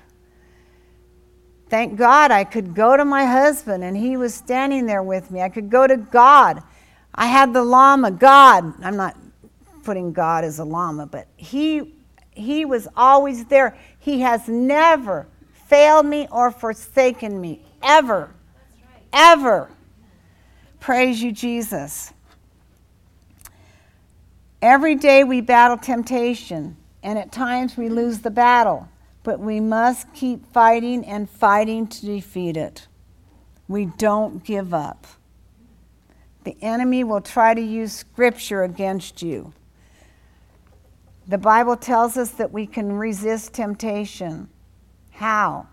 Thank 1.69 1.97
God 1.97 2.31
I 2.31 2.43
could 2.43 2.73
go 2.73 2.97
to 2.97 3.05
my 3.05 3.25
husband 3.25 3.83
and 3.83 3.95
he 3.95 4.17
was 4.17 4.33
standing 4.33 4.87
there 4.87 5.03
with 5.03 5.31
me. 5.31 5.41
I 5.41 5.47
could 5.47 5.69
go 5.69 5.87
to 5.87 5.95
God. 5.95 6.63
I 7.13 7.27
had 7.27 7.53
the 7.53 7.63
llama, 7.63 8.11
God. 8.11 8.73
I'm 8.83 8.95
not 8.95 9.17
putting 9.83 10.13
God 10.13 10.43
as 10.43 10.59
a 10.59 10.63
llama, 10.63 11.05
but 11.05 11.27
he 11.37 11.93
he 12.31 12.63
was 12.65 12.87
always 12.95 13.45
there. 13.45 13.77
He 13.99 14.21
has 14.21 14.47
never 14.47 15.27
failed 15.67 16.05
me 16.05 16.27
or 16.31 16.51
forsaken 16.51 17.39
me 17.39 17.61
ever. 17.83 18.31
Right. 18.93 19.03
Ever. 19.13 19.69
Praise 20.79 21.21
you 21.21 21.31
Jesus. 21.31 22.13
Every 24.61 24.95
day 24.95 25.23
we 25.23 25.41
battle 25.41 25.77
temptation, 25.77 26.77
and 27.03 27.17
at 27.17 27.31
times 27.31 27.77
we 27.77 27.89
lose 27.89 28.19
the 28.19 28.29
battle, 28.31 28.87
but 29.23 29.39
we 29.39 29.59
must 29.59 30.13
keep 30.13 30.45
fighting 30.53 31.03
and 31.05 31.29
fighting 31.29 31.87
to 31.87 32.05
defeat 32.05 32.55
it. 32.57 32.87
We 33.67 33.85
don't 33.85 34.43
give 34.43 34.73
up. 34.73 35.07
The 36.43 36.57
enemy 36.61 37.03
will 37.03 37.21
try 37.21 37.53
to 37.53 37.61
use 37.61 37.93
scripture 37.93 38.63
against 38.63 39.21
you. 39.21 39.53
The 41.27 41.37
Bible 41.37 41.77
tells 41.77 42.17
us 42.17 42.31
that 42.31 42.51
we 42.51 42.65
can 42.65 42.93
resist 42.93 43.53
temptation. 43.53 44.49
How? 45.11 45.67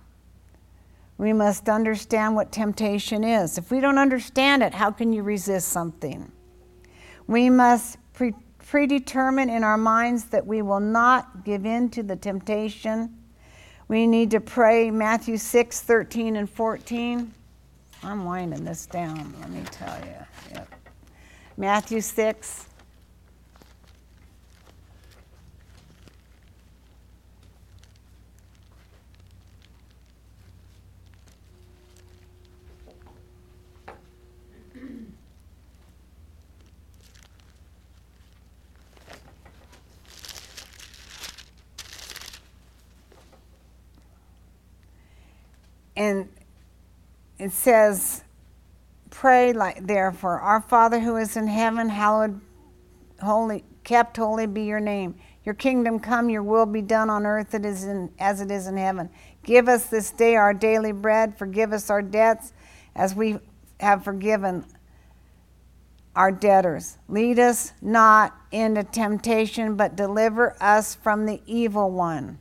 We 1.17 1.33
must 1.33 1.69
understand 1.69 2.37
what 2.37 2.53
temptation 2.53 3.25
is. 3.25 3.59
If 3.59 3.71
we 3.71 3.81
don't 3.81 3.99
understand 3.99 4.63
it, 4.63 4.75
how 4.75 4.91
can 4.91 5.13
you 5.13 5.23
resist 5.23 5.69
something? 5.69 6.31
We 7.27 7.51
must 7.51 7.99
pre- 8.13 8.35
predetermine 8.59 9.51
in 9.51 9.65
our 9.65 9.79
minds 9.79 10.25
that 10.27 10.47
we 10.47 10.63
will 10.63 10.81
not 10.81 11.45
give 11.45 11.67
in 11.67 11.89
to 11.91 12.03
the 12.03 12.15
temptation. 12.15 13.17
We 13.89 14.07
need 14.07 14.31
to 14.33 14.41
pray 14.41 14.91
Matthew 14.91 15.39
6 15.39 15.81
13 15.81 16.37
and 16.37 16.49
14. 16.49 17.33
I'm 18.03 18.25
winding 18.25 18.65
this 18.65 18.87
down, 18.87 19.35
let 19.41 19.51
me 19.51 19.63
tell 19.71 19.99
you. 20.01 20.15
Yep. 20.55 20.75
Matthew 21.57 22.01
6 22.01 22.67
and 45.97 46.29
it 47.39 47.53
says, 47.53 48.25
pray 49.11 49.53
like 49.53 49.87
therefore, 49.87 50.41
our 50.41 50.61
Father 50.61 51.01
who 51.01 51.17
is 51.17 51.37
in 51.37 51.47
heaven, 51.47 51.89
hallowed, 51.89 52.41
holy, 53.23 53.65
kept 53.85 54.17
holy 54.17 54.47
be 54.47 54.65
your 54.65 54.81
name. 54.81 55.15
Your 55.45 55.55
kingdom 55.55 55.99
come, 55.99 56.29
your 56.29 56.43
will 56.43 56.67
be 56.67 56.83
done 56.83 57.09
on 57.09 57.25
earth 57.25 57.55
it 57.55 57.65
is 57.65 57.85
in, 57.85 58.13
as 58.19 58.41
it 58.41 58.51
is 58.51 58.67
in 58.67 58.77
heaven. 58.77 59.09
Give 59.45 59.69
us 59.69 59.87
this 59.87 60.11
day 60.11 60.37
our 60.37 60.53
daily 60.53 60.93
bread. 60.93 61.39
Forgive 61.39 61.73
us 61.73 61.89
our 61.89 62.03
debts 62.03 62.53
as 62.95 63.15
we 63.15 63.39
have 63.81 64.05
forgiven 64.05 64.67
our 66.15 66.33
debtors. 66.33 66.99
Lead 67.09 67.39
us 67.39 67.73
not 67.81 68.37
into 68.51 68.83
temptation, 68.83 69.77
but 69.77 69.97
deliver 69.97 70.57
us 70.61 70.97
from 70.97 71.25
the 71.25 71.41
evil 71.47 71.91
one. 71.91 72.39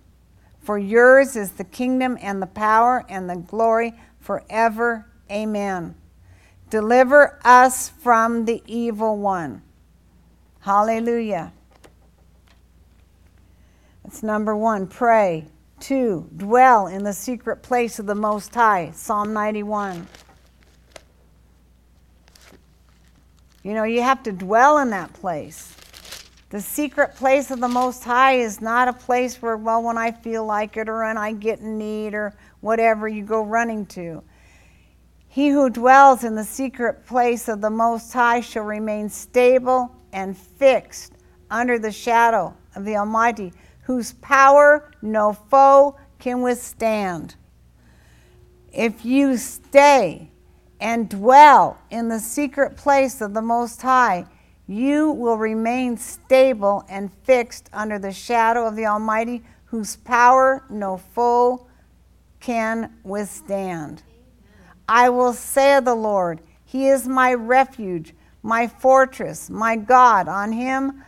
For 0.59 0.77
yours 0.77 1.35
is 1.37 1.51
the 1.51 1.63
kingdom 1.63 2.17
and 2.21 2.41
the 2.41 2.47
power 2.47 3.05
and 3.07 3.29
the 3.29 3.37
glory 3.37 3.93
forever. 4.27 5.05
Amen. 5.31 5.95
Deliver 6.69 7.39
us 7.45 7.87
from 7.87 8.43
the 8.43 8.61
evil 8.67 9.17
one. 9.17 9.61
Hallelujah. 10.59 11.53
That's 14.03 14.21
number 14.23 14.53
one. 14.53 14.85
Pray. 14.85 15.47
Two, 15.79 16.29
dwell 16.35 16.87
in 16.87 17.03
the 17.03 17.13
secret 17.13 17.63
place 17.63 17.99
of 17.99 18.05
the 18.05 18.15
Most 18.15 18.53
High. 18.53 18.91
Psalm 18.93 19.31
91. 19.31 20.05
You 23.63 23.73
know, 23.73 23.85
you 23.85 24.01
have 24.01 24.23
to 24.23 24.33
dwell 24.33 24.79
in 24.79 24.89
that 24.89 25.13
place. 25.13 25.73
The 26.49 26.59
secret 26.59 27.15
place 27.15 27.49
of 27.49 27.61
the 27.61 27.67
Most 27.69 28.03
High 28.03 28.39
is 28.39 28.59
not 28.59 28.89
a 28.89 28.93
place 28.93 29.41
where, 29.41 29.55
well, 29.55 29.83
when 29.83 29.97
I 29.97 30.11
feel 30.11 30.45
like 30.45 30.75
it 30.75 30.89
or 30.89 31.03
when 31.03 31.17
I 31.17 31.31
get 31.31 31.59
in 31.59 31.77
need 31.77 32.13
or 32.13 32.33
whatever, 32.61 33.07
you 33.07 33.23
go 33.23 33.41
running 33.41 33.85
to. 33.87 34.23
He 35.27 35.49
who 35.49 35.69
dwells 35.69 36.23
in 36.23 36.35
the 36.35 36.43
secret 36.43 37.05
place 37.05 37.47
of 37.47 37.61
the 37.61 37.69
Most 37.69 38.11
High 38.11 38.41
shall 38.41 38.63
remain 38.63 39.09
stable 39.09 39.95
and 40.11 40.37
fixed 40.37 41.13
under 41.51 41.77
the 41.77 41.91
shadow 41.91 42.55
of 42.75 42.85
the 42.85 42.95
Almighty, 42.95 43.53
whose 43.83 44.13
power 44.13 44.91
no 45.01 45.33
foe 45.33 45.97
can 46.19 46.41
withstand. 46.41 47.35
If 48.71 49.05
you 49.05 49.37
stay 49.37 50.31
and 50.79 51.09
dwell 51.09 51.77
in 51.89 52.09
the 52.09 52.19
secret 52.19 52.75
place 52.75 53.21
of 53.21 53.33
the 53.33 53.41
Most 53.41 53.81
High, 53.81 54.25
you 54.67 55.11
will 55.11 55.37
remain 55.37 55.97
stable 55.97 56.83
and 56.89 57.11
fixed 57.23 57.69
under 57.71 57.97
the 57.97 58.11
shadow 58.11 58.65
of 58.65 58.75
the 58.75 58.85
Almighty, 58.85 59.43
whose 59.65 59.95
power 59.95 60.63
no 60.69 60.97
foe 60.97 61.67
can 62.47 62.89
withstand. 63.03 64.01
I 64.87 65.09
will 65.09 65.33
say 65.33 65.75
of 65.75 65.83
the 65.83 65.93
Lord, 65.93 66.39
He 66.63 66.87
is 66.87 67.05
my 67.05 67.33
refuge, 67.33 68.13
my 68.41 68.67
fortress, 68.67 69.49
my 69.49 69.75
God. 69.75 70.29
On 70.29 70.53
Him 70.53 71.03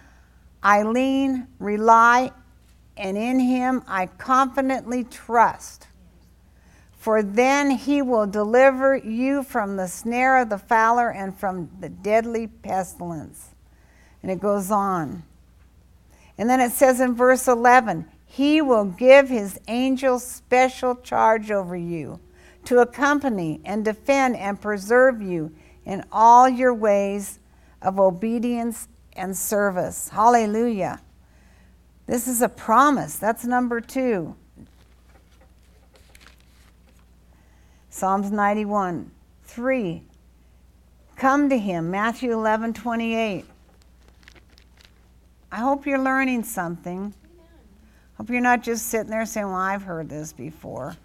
I 0.61 0.83
lean, 0.83 1.47
rely, 1.57 2.33
and 2.97 3.17
in 3.17 3.39
Him 3.39 3.83
I 3.87 4.07
confidently 4.07 5.05
trust. 5.05 5.87
For 6.97 7.23
then 7.23 7.71
He 7.71 8.01
will 8.01 8.27
deliver 8.27 8.97
you 8.97 9.41
from 9.41 9.77
the 9.77 9.87
snare 9.87 10.41
of 10.41 10.49
the 10.49 10.57
fowler 10.57 11.09
and 11.09 11.33
from 11.33 11.69
the 11.79 11.87
deadly 11.87 12.47
pestilence. 12.47 13.51
And 14.21 14.29
it 14.29 14.41
goes 14.41 14.71
on. 14.71 15.23
And 16.37 16.49
then 16.49 16.59
it 16.59 16.73
says 16.73 16.99
in 16.99 17.15
verse 17.15 17.47
11, 17.47 18.05
He 18.31 18.61
will 18.61 18.85
give 18.85 19.27
His 19.27 19.59
angels 19.67 20.23
special 20.23 20.95
charge 20.95 21.49
over 21.49 21.75
you 21.75 22.19
to 22.65 22.77
accompany 22.77 23.59
and 23.65 23.83
defend 23.83 24.35
and 24.37 24.61
preserve 24.61 25.19
you 25.19 25.51
in 25.83 26.05
all 26.11 26.47
your 26.47 26.73
ways 26.73 27.39
of 27.81 27.99
obedience 27.99 28.87
and 29.13 29.35
service. 29.35 30.09
Hallelujah. 30.09 31.01
This 32.05 32.27
is 32.27 32.43
a 32.43 32.49
promise. 32.49 33.15
That's 33.15 33.45
number 33.45 33.81
two. 33.81 34.35
Psalms 37.89 38.31
91. 38.31 39.09
3. 39.45 40.03
Come 41.15 41.49
to 41.49 41.57
him. 41.57 41.89
Matthew 41.89 42.31
11, 42.31 42.73
28. 42.73 43.45
I 45.51 45.57
hope 45.57 45.87
you're 45.87 45.97
learning 45.97 46.43
something. 46.43 47.15
Hope 48.19 48.29
you're 48.29 48.41
not 48.41 48.61
just 48.61 48.87
sitting 48.87 49.09
there 49.09 49.25
saying, 49.25 49.47
Well, 49.47 49.55
I've 49.55 49.83
heard 49.83 50.09
this 50.09 50.33
before. 50.33 50.97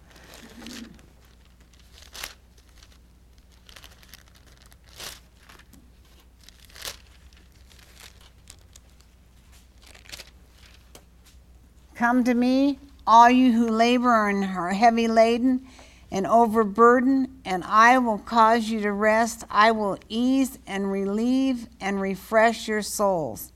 Come 11.95 12.25
to 12.25 12.33
me, 12.33 12.79
all 13.07 13.29
you 13.29 13.53
who 13.53 13.69
labor 13.69 14.27
and 14.27 14.43
are 14.43 14.73
heavy 14.73 15.07
laden 15.07 15.65
and 16.11 16.27
overburdened, 16.27 17.29
and 17.45 17.63
I 17.63 17.97
will 17.97 18.17
cause 18.17 18.69
you 18.69 18.81
to 18.81 18.91
rest. 18.91 19.45
I 19.49 19.71
will 19.71 19.97
ease 20.09 20.59
and 20.67 20.91
relieve 20.91 21.69
and 21.79 22.01
refresh 22.01 22.67
your 22.67 22.81
souls. 22.81 23.53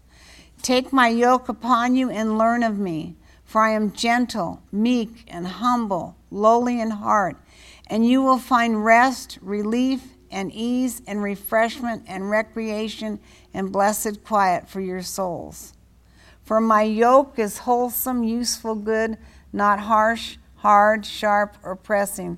Take 0.61 0.93
my 0.93 1.09
yoke 1.09 1.49
upon 1.49 1.97
you 1.97 2.09
and 2.09 2.37
learn 2.37 2.63
of 2.63 2.79
me, 2.79 3.15
for 3.49 3.61
I 3.61 3.71
am 3.71 3.91
gentle, 3.93 4.61
meek, 4.71 5.23
and 5.27 5.47
humble, 5.47 6.15
lowly 6.29 6.79
in 6.79 6.91
heart, 6.91 7.35
and 7.87 8.07
you 8.07 8.21
will 8.21 8.37
find 8.37 8.85
rest, 8.85 9.39
relief, 9.41 10.03
and 10.29 10.51
ease, 10.53 11.01
and 11.07 11.23
refreshment, 11.23 12.03
and 12.05 12.29
recreation, 12.29 13.19
and 13.51 13.71
blessed 13.71 14.23
quiet 14.23 14.69
for 14.69 14.81
your 14.81 15.01
souls. 15.01 15.73
For 16.43 16.61
my 16.61 16.83
yoke 16.83 17.39
is 17.39 17.57
wholesome, 17.57 18.23
useful, 18.23 18.75
good, 18.75 19.17
not 19.51 19.79
harsh, 19.79 20.37
hard, 20.57 21.03
sharp, 21.03 21.57
or 21.63 21.75
pressing, 21.75 22.37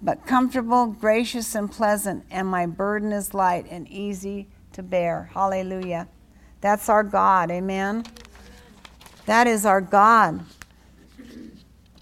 but 0.00 0.26
comfortable, 0.26 0.86
gracious, 0.86 1.54
and 1.54 1.70
pleasant, 1.70 2.24
and 2.30 2.48
my 2.48 2.64
burden 2.64 3.12
is 3.12 3.34
light 3.34 3.66
and 3.68 3.86
easy 3.88 4.48
to 4.72 4.82
bear. 4.82 5.28
Hallelujah. 5.34 6.08
That's 6.62 6.88
our 6.88 7.04
God. 7.04 7.50
Amen. 7.50 8.04
That 9.26 9.46
is 9.46 9.66
our 9.66 9.80
God. 9.80 10.40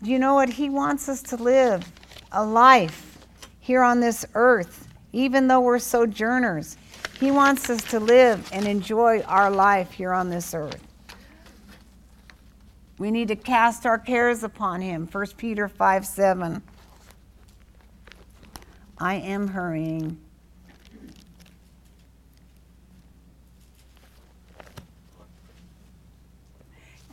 Do 0.02 0.10
you 0.10 0.18
know 0.18 0.34
what? 0.34 0.50
He 0.50 0.68
wants 0.68 1.08
us 1.08 1.22
to 1.22 1.36
live 1.36 1.90
a 2.30 2.44
life 2.44 3.18
here 3.60 3.82
on 3.82 4.00
this 4.00 4.26
earth, 4.34 4.88
even 5.12 5.48
though 5.48 5.60
we're 5.60 5.78
sojourners. 5.78 6.76
He 7.18 7.30
wants 7.30 7.70
us 7.70 7.82
to 7.84 7.98
live 7.98 8.46
and 8.52 8.66
enjoy 8.66 9.22
our 9.22 9.50
life 9.50 9.92
here 9.92 10.12
on 10.12 10.28
this 10.28 10.52
earth. 10.54 10.82
We 12.98 13.10
need 13.10 13.28
to 13.28 13.36
cast 13.36 13.86
our 13.86 13.98
cares 13.98 14.44
upon 14.44 14.82
him. 14.82 15.08
1 15.10 15.26
Peter 15.38 15.68
5 15.68 16.06
7. 16.06 16.62
I 18.98 19.14
am 19.14 19.48
hurrying. 19.48 20.18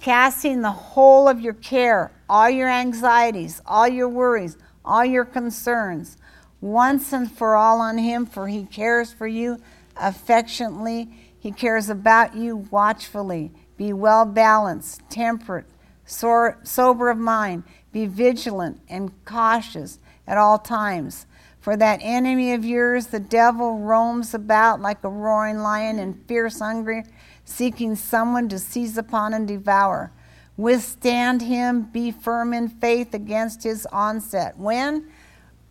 Casting 0.02 0.62
the 0.62 0.72
whole 0.72 1.30
of 1.30 1.39
your 1.39 1.54
care, 1.54 2.12
all 2.28 2.49
your 2.49 2.68
anxieties, 2.68 3.62
all 3.66 3.88
your 3.88 4.10
worries, 4.10 4.58
all 4.84 5.06
your 5.06 5.24
concerns, 5.24 6.18
once 6.60 7.14
and 7.14 7.32
for 7.32 7.56
all 7.56 7.80
on 7.80 7.99
Him, 7.99 8.26
for 8.26 8.47
He 8.47 8.66
cares 8.66 9.14
for 9.14 9.28
you 9.28 9.62
affectionately. 9.95 11.10
He 11.39 11.52
cares 11.52 11.89
about 11.89 12.36
you 12.36 12.68
watchfully. 12.72 13.52
Be 13.78 13.93
well 13.93 14.26
balanced, 14.26 15.02
temperate, 15.10 15.66
sober 16.06 17.10
of 17.10 17.18
mind. 17.18 17.64
Be 17.91 18.06
vigilant 18.06 18.80
and 18.89 19.12
cautious 19.26 19.99
at 20.28 20.38
all 20.38 20.58
times. 20.58 21.26
For 21.62 21.78
that 21.78 21.99
enemy 22.01 22.53
of 22.53 22.66
yours, 22.66 23.07
the 23.07 23.20
devil, 23.20 23.78
roams 23.78 24.34
about 24.34 24.82
like 24.82 25.03
a 25.03 25.09
roaring 25.09 25.59
lion 25.59 25.99
and 25.99 26.20
fierce 26.28 26.59
hunger, 26.59 27.03
seeking 27.45 27.95
someone 27.95 28.49
to 28.49 28.57
seize 28.57 28.97
upon 28.97 29.36
and 29.36 29.47
devour. 29.47 30.12
Withstand 30.57 31.43
him, 31.43 31.84
be 31.84 32.12
firm 32.12 32.51
in 32.53 32.68
faith 32.68 33.14
against 33.14 33.62
his 33.62 33.86
onset. 33.91 34.57
When? 34.57 35.07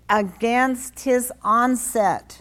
Against 0.09 1.01
his 1.01 1.33
onset. 1.43 2.41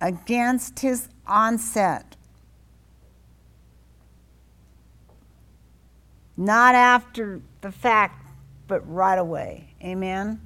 Against 0.00 0.78
his 0.78 1.08
onset. 1.26 2.16
Not 6.36 6.74
after 6.74 7.42
the 7.60 7.70
fact, 7.70 8.19
but 8.70 8.88
right 8.88 9.18
away. 9.18 9.66
Amen. 9.82 10.40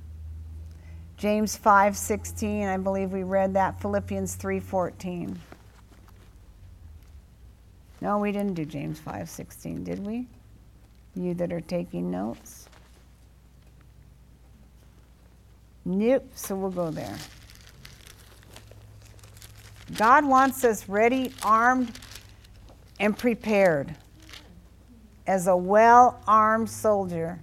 James 1.18 1.56
5:16, 1.56 2.66
I 2.66 2.78
believe 2.78 3.12
we 3.12 3.22
read 3.22 3.52
that. 3.52 3.78
Philippians 3.80 4.34
3:14. 4.34 5.38
No, 8.00 8.18
we 8.18 8.32
didn't 8.32 8.54
do 8.54 8.64
James 8.64 8.98
5:16, 8.98 9.84
did 9.84 10.04
we? 10.04 10.26
You 11.14 11.34
that 11.34 11.52
are 11.52 11.60
taking 11.60 12.10
notes? 12.10 12.66
Nope, 15.84 16.26
so 16.34 16.56
we'll 16.56 16.70
go 16.70 16.90
there. 16.90 17.16
God 19.96 20.24
wants 20.24 20.64
us 20.64 20.88
ready, 20.88 21.34
armed, 21.42 21.92
and 22.98 23.16
prepared 23.16 23.94
as 25.26 25.46
a 25.46 25.56
well 25.56 26.20
armed 26.26 26.70
soldier. 26.70 27.38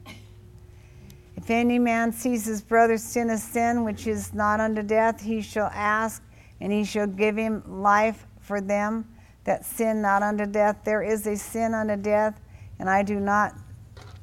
If 1.41 1.49
any 1.49 1.79
man 1.79 2.11
sees 2.11 2.45
his 2.45 2.61
brother 2.61 2.99
sin 2.99 3.31
a 3.31 3.37
sin 3.37 3.83
which 3.83 4.05
is 4.05 4.31
not 4.31 4.59
unto 4.59 4.83
death, 4.83 5.19
he 5.19 5.41
shall 5.41 5.71
ask, 5.73 6.21
and 6.59 6.71
he 6.71 6.83
shall 6.83 7.07
give 7.07 7.35
him 7.35 7.63
life 7.65 8.27
for 8.41 8.61
them 8.61 9.07
that 9.45 9.65
sin 9.65 10.03
not 10.03 10.21
unto 10.21 10.45
death. 10.45 10.77
There 10.83 11.01
is 11.01 11.25
a 11.25 11.35
sin 11.35 11.73
unto 11.73 11.95
death, 11.95 12.39
and 12.77 12.87
I 12.87 13.01
do 13.01 13.19
not 13.19 13.55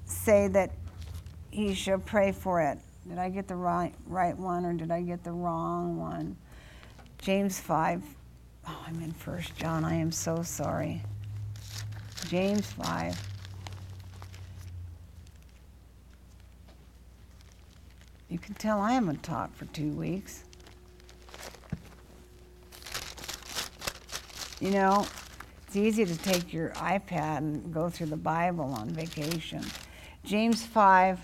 say 0.04 0.46
that 0.46 0.70
he 1.50 1.74
shall 1.74 1.98
pray 1.98 2.30
for 2.30 2.60
it. 2.60 2.78
Did 3.08 3.18
I 3.18 3.30
get 3.30 3.48
the 3.48 3.56
right, 3.56 3.96
right 4.06 4.38
one 4.38 4.64
or 4.64 4.72
did 4.72 4.92
I 4.92 5.02
get 5.02 5.24
the 5.24 5.32
wrong 5.32 5.98
one? 5.98 6.36
James 7.18 7.58
5. 7.58 8.00
Oh, 8.68 8.84
I'm 8.86 9.02
in 9.02 9.10
First 9.10 9.56
John. 9.56 9.84
I 9.84 9.94
am 9.94 10.12
so 10.12 10.44
sorry. 10.44 11.02
James 12.28 12.70
5. 12.74 13.37
You 18.28 18.38
can 18.38 18.54
tell 18.54 18.80
I 18.80 18.92
haven't 18.92 19.22
taught 19.22 19.54
for 19.56 19.64
two 19.66 19.90
weeks. 19.90 20.44
You 24.60 24.70
know, 24.70 25.06
it's 25.66 25.76
easy 25.76 26.04
to 26.04 26.16
take 26.16 26.52
your 26.52 26.70
iPad 26.70 27.38
and 27.38 27.72
go 27.72 27.88
through 27.88 28.08
the 28.08 28.16
Bible 28.16 28.64
on 28.64 28.90
vacation. 28.90 29.64
James 30.24 30.64
5 30.64 31.20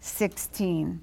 16. 0.00 1.00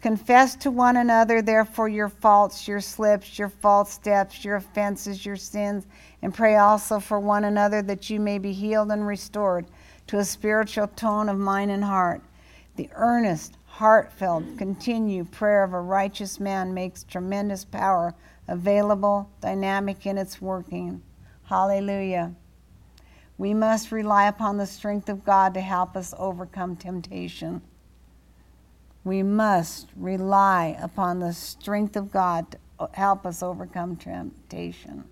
Confess 0.00 0.56
to 0.56 0.70
one 0.70 0.96
another, 0.96 1.40
therefore, 1.40 1.88
your 1.88 2.08
faults, 2.08 2.66
your 2.66 2.80
slips, 2.80 3.38
your 3.38 3.48
false 3.48 3.92
steps, 3.92 4.44
your 4.44 4.56
offenses, 4.56 5.24
your 5.24 5.36
sins, 5.36 5.86
and 6.22 6.34
pray 6.34 6.56
also 6.56 6.98
for 6.98 7.20
one 7.20 7.44
another 7.44 7.80
that 7.82 8.10
you 8.10 8.20
may 8.20 8.38
be 8.38 8.52
healed 8.52 8.90
and 8.90 9.06
restored 9.06 9.66
to 10.06 10.18
a 10.18 10.24
spiritual 10.24 10.88
tone 10.88 11.28
of 11.28 11.38
mind 11.38 11.70
and 11.70 11.84
heart. 11.84 12.22
The 12.76 12.90
earnest, 12.94 13.56
heartfelt, 13.74 14.44
continued 14.56 15.32
prayer 15.32 15.64
of 15.64 15.72
a 15.72 15.80
righteous 15.80 16.38
man 16.38 16.72
makes 16.72 17.02
tremendous 17.02 17.64
power 17.64 18.14
available, 18.46 19.28
dynamic 19.40 20.06
in 20.06 20.16
its 20.16 20.40
working. 20.40 21.02
Hallelujah. 21.46 22.32
We 23.36 23.52
must 23.52 23.90
rely 23.90 24.28
upon 24.28 24.58
the 24.58 24.66
strength 24.66 25.08
of 25.08 25.24
God 25.24 25.54
to 25.54 25.60
help 25.60 25.96
us 25.96 26.14
overcome 26.16 26.76
temptation. 26.76 27.62
We 29.02 29.24
must 29.24 29.88
rely 29.96 30.76
upon 30.80 31.18
the 31.18 31.32
strength 31.32 31.96
of 31.96 32.12
God 32.12 32.52
to 32.52 32.88
help 32.92 33.26
us 33.26 33.42
overcome 33.42 33.96
temptation. 33.96 35.02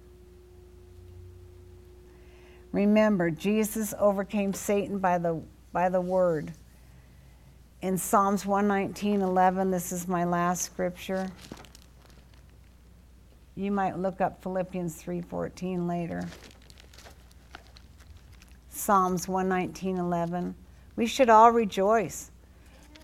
Remember, 2.71 3.29
Jesus 3.29 3.93
overcame 3.99 4.55
Satan 4.55 4.99
by 4.99 5.19
the, 5.19 5.43
by 5.73 5.89
the 5.89 6.01
word 6.01 6.53
in 7.83 7.99
Psalms 7.99 8.45
119:11, 8.45 9.71
this 9.73 9.91
is 9.91 10.07
my 10.07 10.25
last 10.25 10.63
scripture. 10.63 11.29
You 13.57 13.73
might 13.73 13.99
look 13.99 14.21
up 14.21 14.41
Philippians 14.41 14.95
3:14 15.03 15.89
later. 15.89 16.29
Psalms 18.71 19.27
119:11. 19.27 20.55
We 20.95 21.07
should 21.07 21.29
all 21.29 21.51
rejoice. 21.51 22.31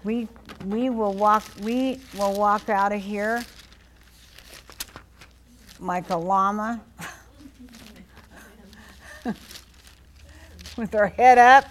We 0.05 0.29
we 0.65 0.91
will 0.91 1.13
walk 1.13 1.43
we 1.61 2.01
will 2.17 2.39
walk 2.39 2.69
out 2.69 2.93
of 2.93 3.01
here 3.01 3.45
like 5.81 6.09
a 6.11 6.17
llama 6.17 6.81
with 10.77 10.95
our 10.95 11.09
head 11.09 11.39
up 11.39 11.65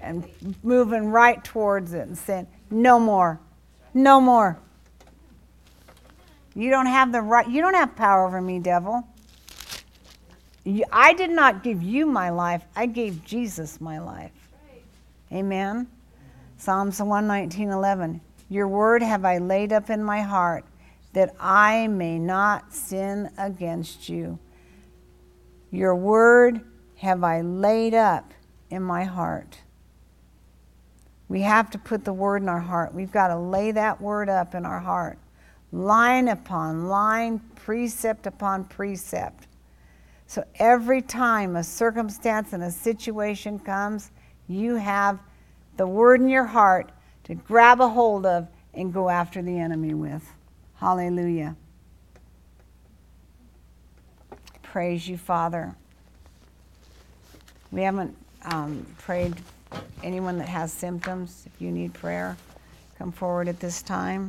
and 0.00 0.28
moving 0.62 1.10
right 1.10 1.42
towards 1.44 1.92
it 1.92 2.06
and 2.06 2.16
saying, 2.16 2.46
No 2.70 2.98
more. 2.98 3.40
No 3.94 4.20
more. 4.20 4.58
You 6.54 6.70
don't 6.70 6.86
have 6.86 7.12
the 7.12 7.20
right, 7.20 7.48
you 7.48 7.60
don't 7.60 7.74
have 7.74 7.94
power 7.94 8.26
over 8.26 8.40
me, 8.40 8.58
devil. 8.58 9.06
I 10.92 11.14
did 11.14 11.30
not 11.30 11.62
give 11.62 11.82
you 11.82 12.06
my 12.06 12.30
life, 12.30 12.64
I 12.76 12.86
gave 12.86 13.24
Jesus 13.24 13.80
my 13.80 13.98
life. 13.98 14.32
Amen. 15.32 15.86
Psalms 16.58 17.00
119 17.00 17.70
11. 17.70 18.20
Your 18.48 18.68
word 18.68 19.02
have 19.02 19.24
I 19.24 19.38
laid 19.38 19.72
up 19.72 19.90
in 19.90 20.02
my 20.02 20.22
heart 20.22 20.64
that 21.12 21.34
I 21.40 21.86
may 21.86 22.18
not 22.18 22.74
sin 22.74 23.30
against 23.38 24.08
you. 24.08 24.38
Your 25.70 25.94
word 25.94 26.60
have 26.96 27.24
I 27.24 27.40
laid 27.40 27.94
up 27.94 28.32
in 28.70 28.82
my 28.82 29.04
heart. 29.04 29.58
We 31.30 31.42
have 31.42 31.70
to 31.70 31.78
put 31.78 32.04
the 32.04 32.12
word 32.12 32.42
in 32.42 32.48
our 32.48 32.58
heart. 32.58 32.92
We've 32.92 33.12
got 33.12 33.28
to 33.28 33.38
lay 33.38 33.70
that 33.70 34.00
word 34.00 34.28
up 34.28 34.56
in 34.56 34.66
our 34.66 34.80
heart, 34.80 35.16
line 35.70 36.26
upon 36.26 36.88
line, 36.88 37.38
precept 37.54 38.26
upon 38.26 38.64
precept. 38.64 39.46
So 40.26 40.42
every 40.56 41.00
time 41.00 41.54
a 41.54 41.62
circumstance 41.62 42.52
and 42.52 42.64
a 42.64 42.70
situation 42.72 43.60
comes, 43.60 44.10
you 44.48 44.74
have 44.74 45.20
the 45.76 45.86
word 45.86 46.20
in 46.20 46.28
your 46.28 46.46
heart 46.46 46.90
to 47.24 47.36
grab 47.36 47.80
a 47.80 47.88
hold 47.88 48.26
of 48.26 48.48
and 48.74 48.92
go 48.92 49.08
after 49.08 49.40
the 49.40 49.56
enemy 49.56 49.94
with. 49.94 50.28
Hallelujah. 50.78 51.54
Praise 54.64 55.06
you, 55.06 55.16
Father. 55.16 55.76
We 57.70 57.82
haven't 57.82 58.16
um, 58.46 58.84
prayed 58.98 59.36
anyone 60.02 60.38
that 60.38 60.48
has 60.48 60.72
symptoms, 60.72 61.44
if 61.46 61.60
you 61.60 61.70
need 61.70 61.94
prayer, 61.94 62.36
come 62.98 63.12
forward 63.12 63.48
at 63.48 63.60
this 63.60 63.82
time. 63.82 64.28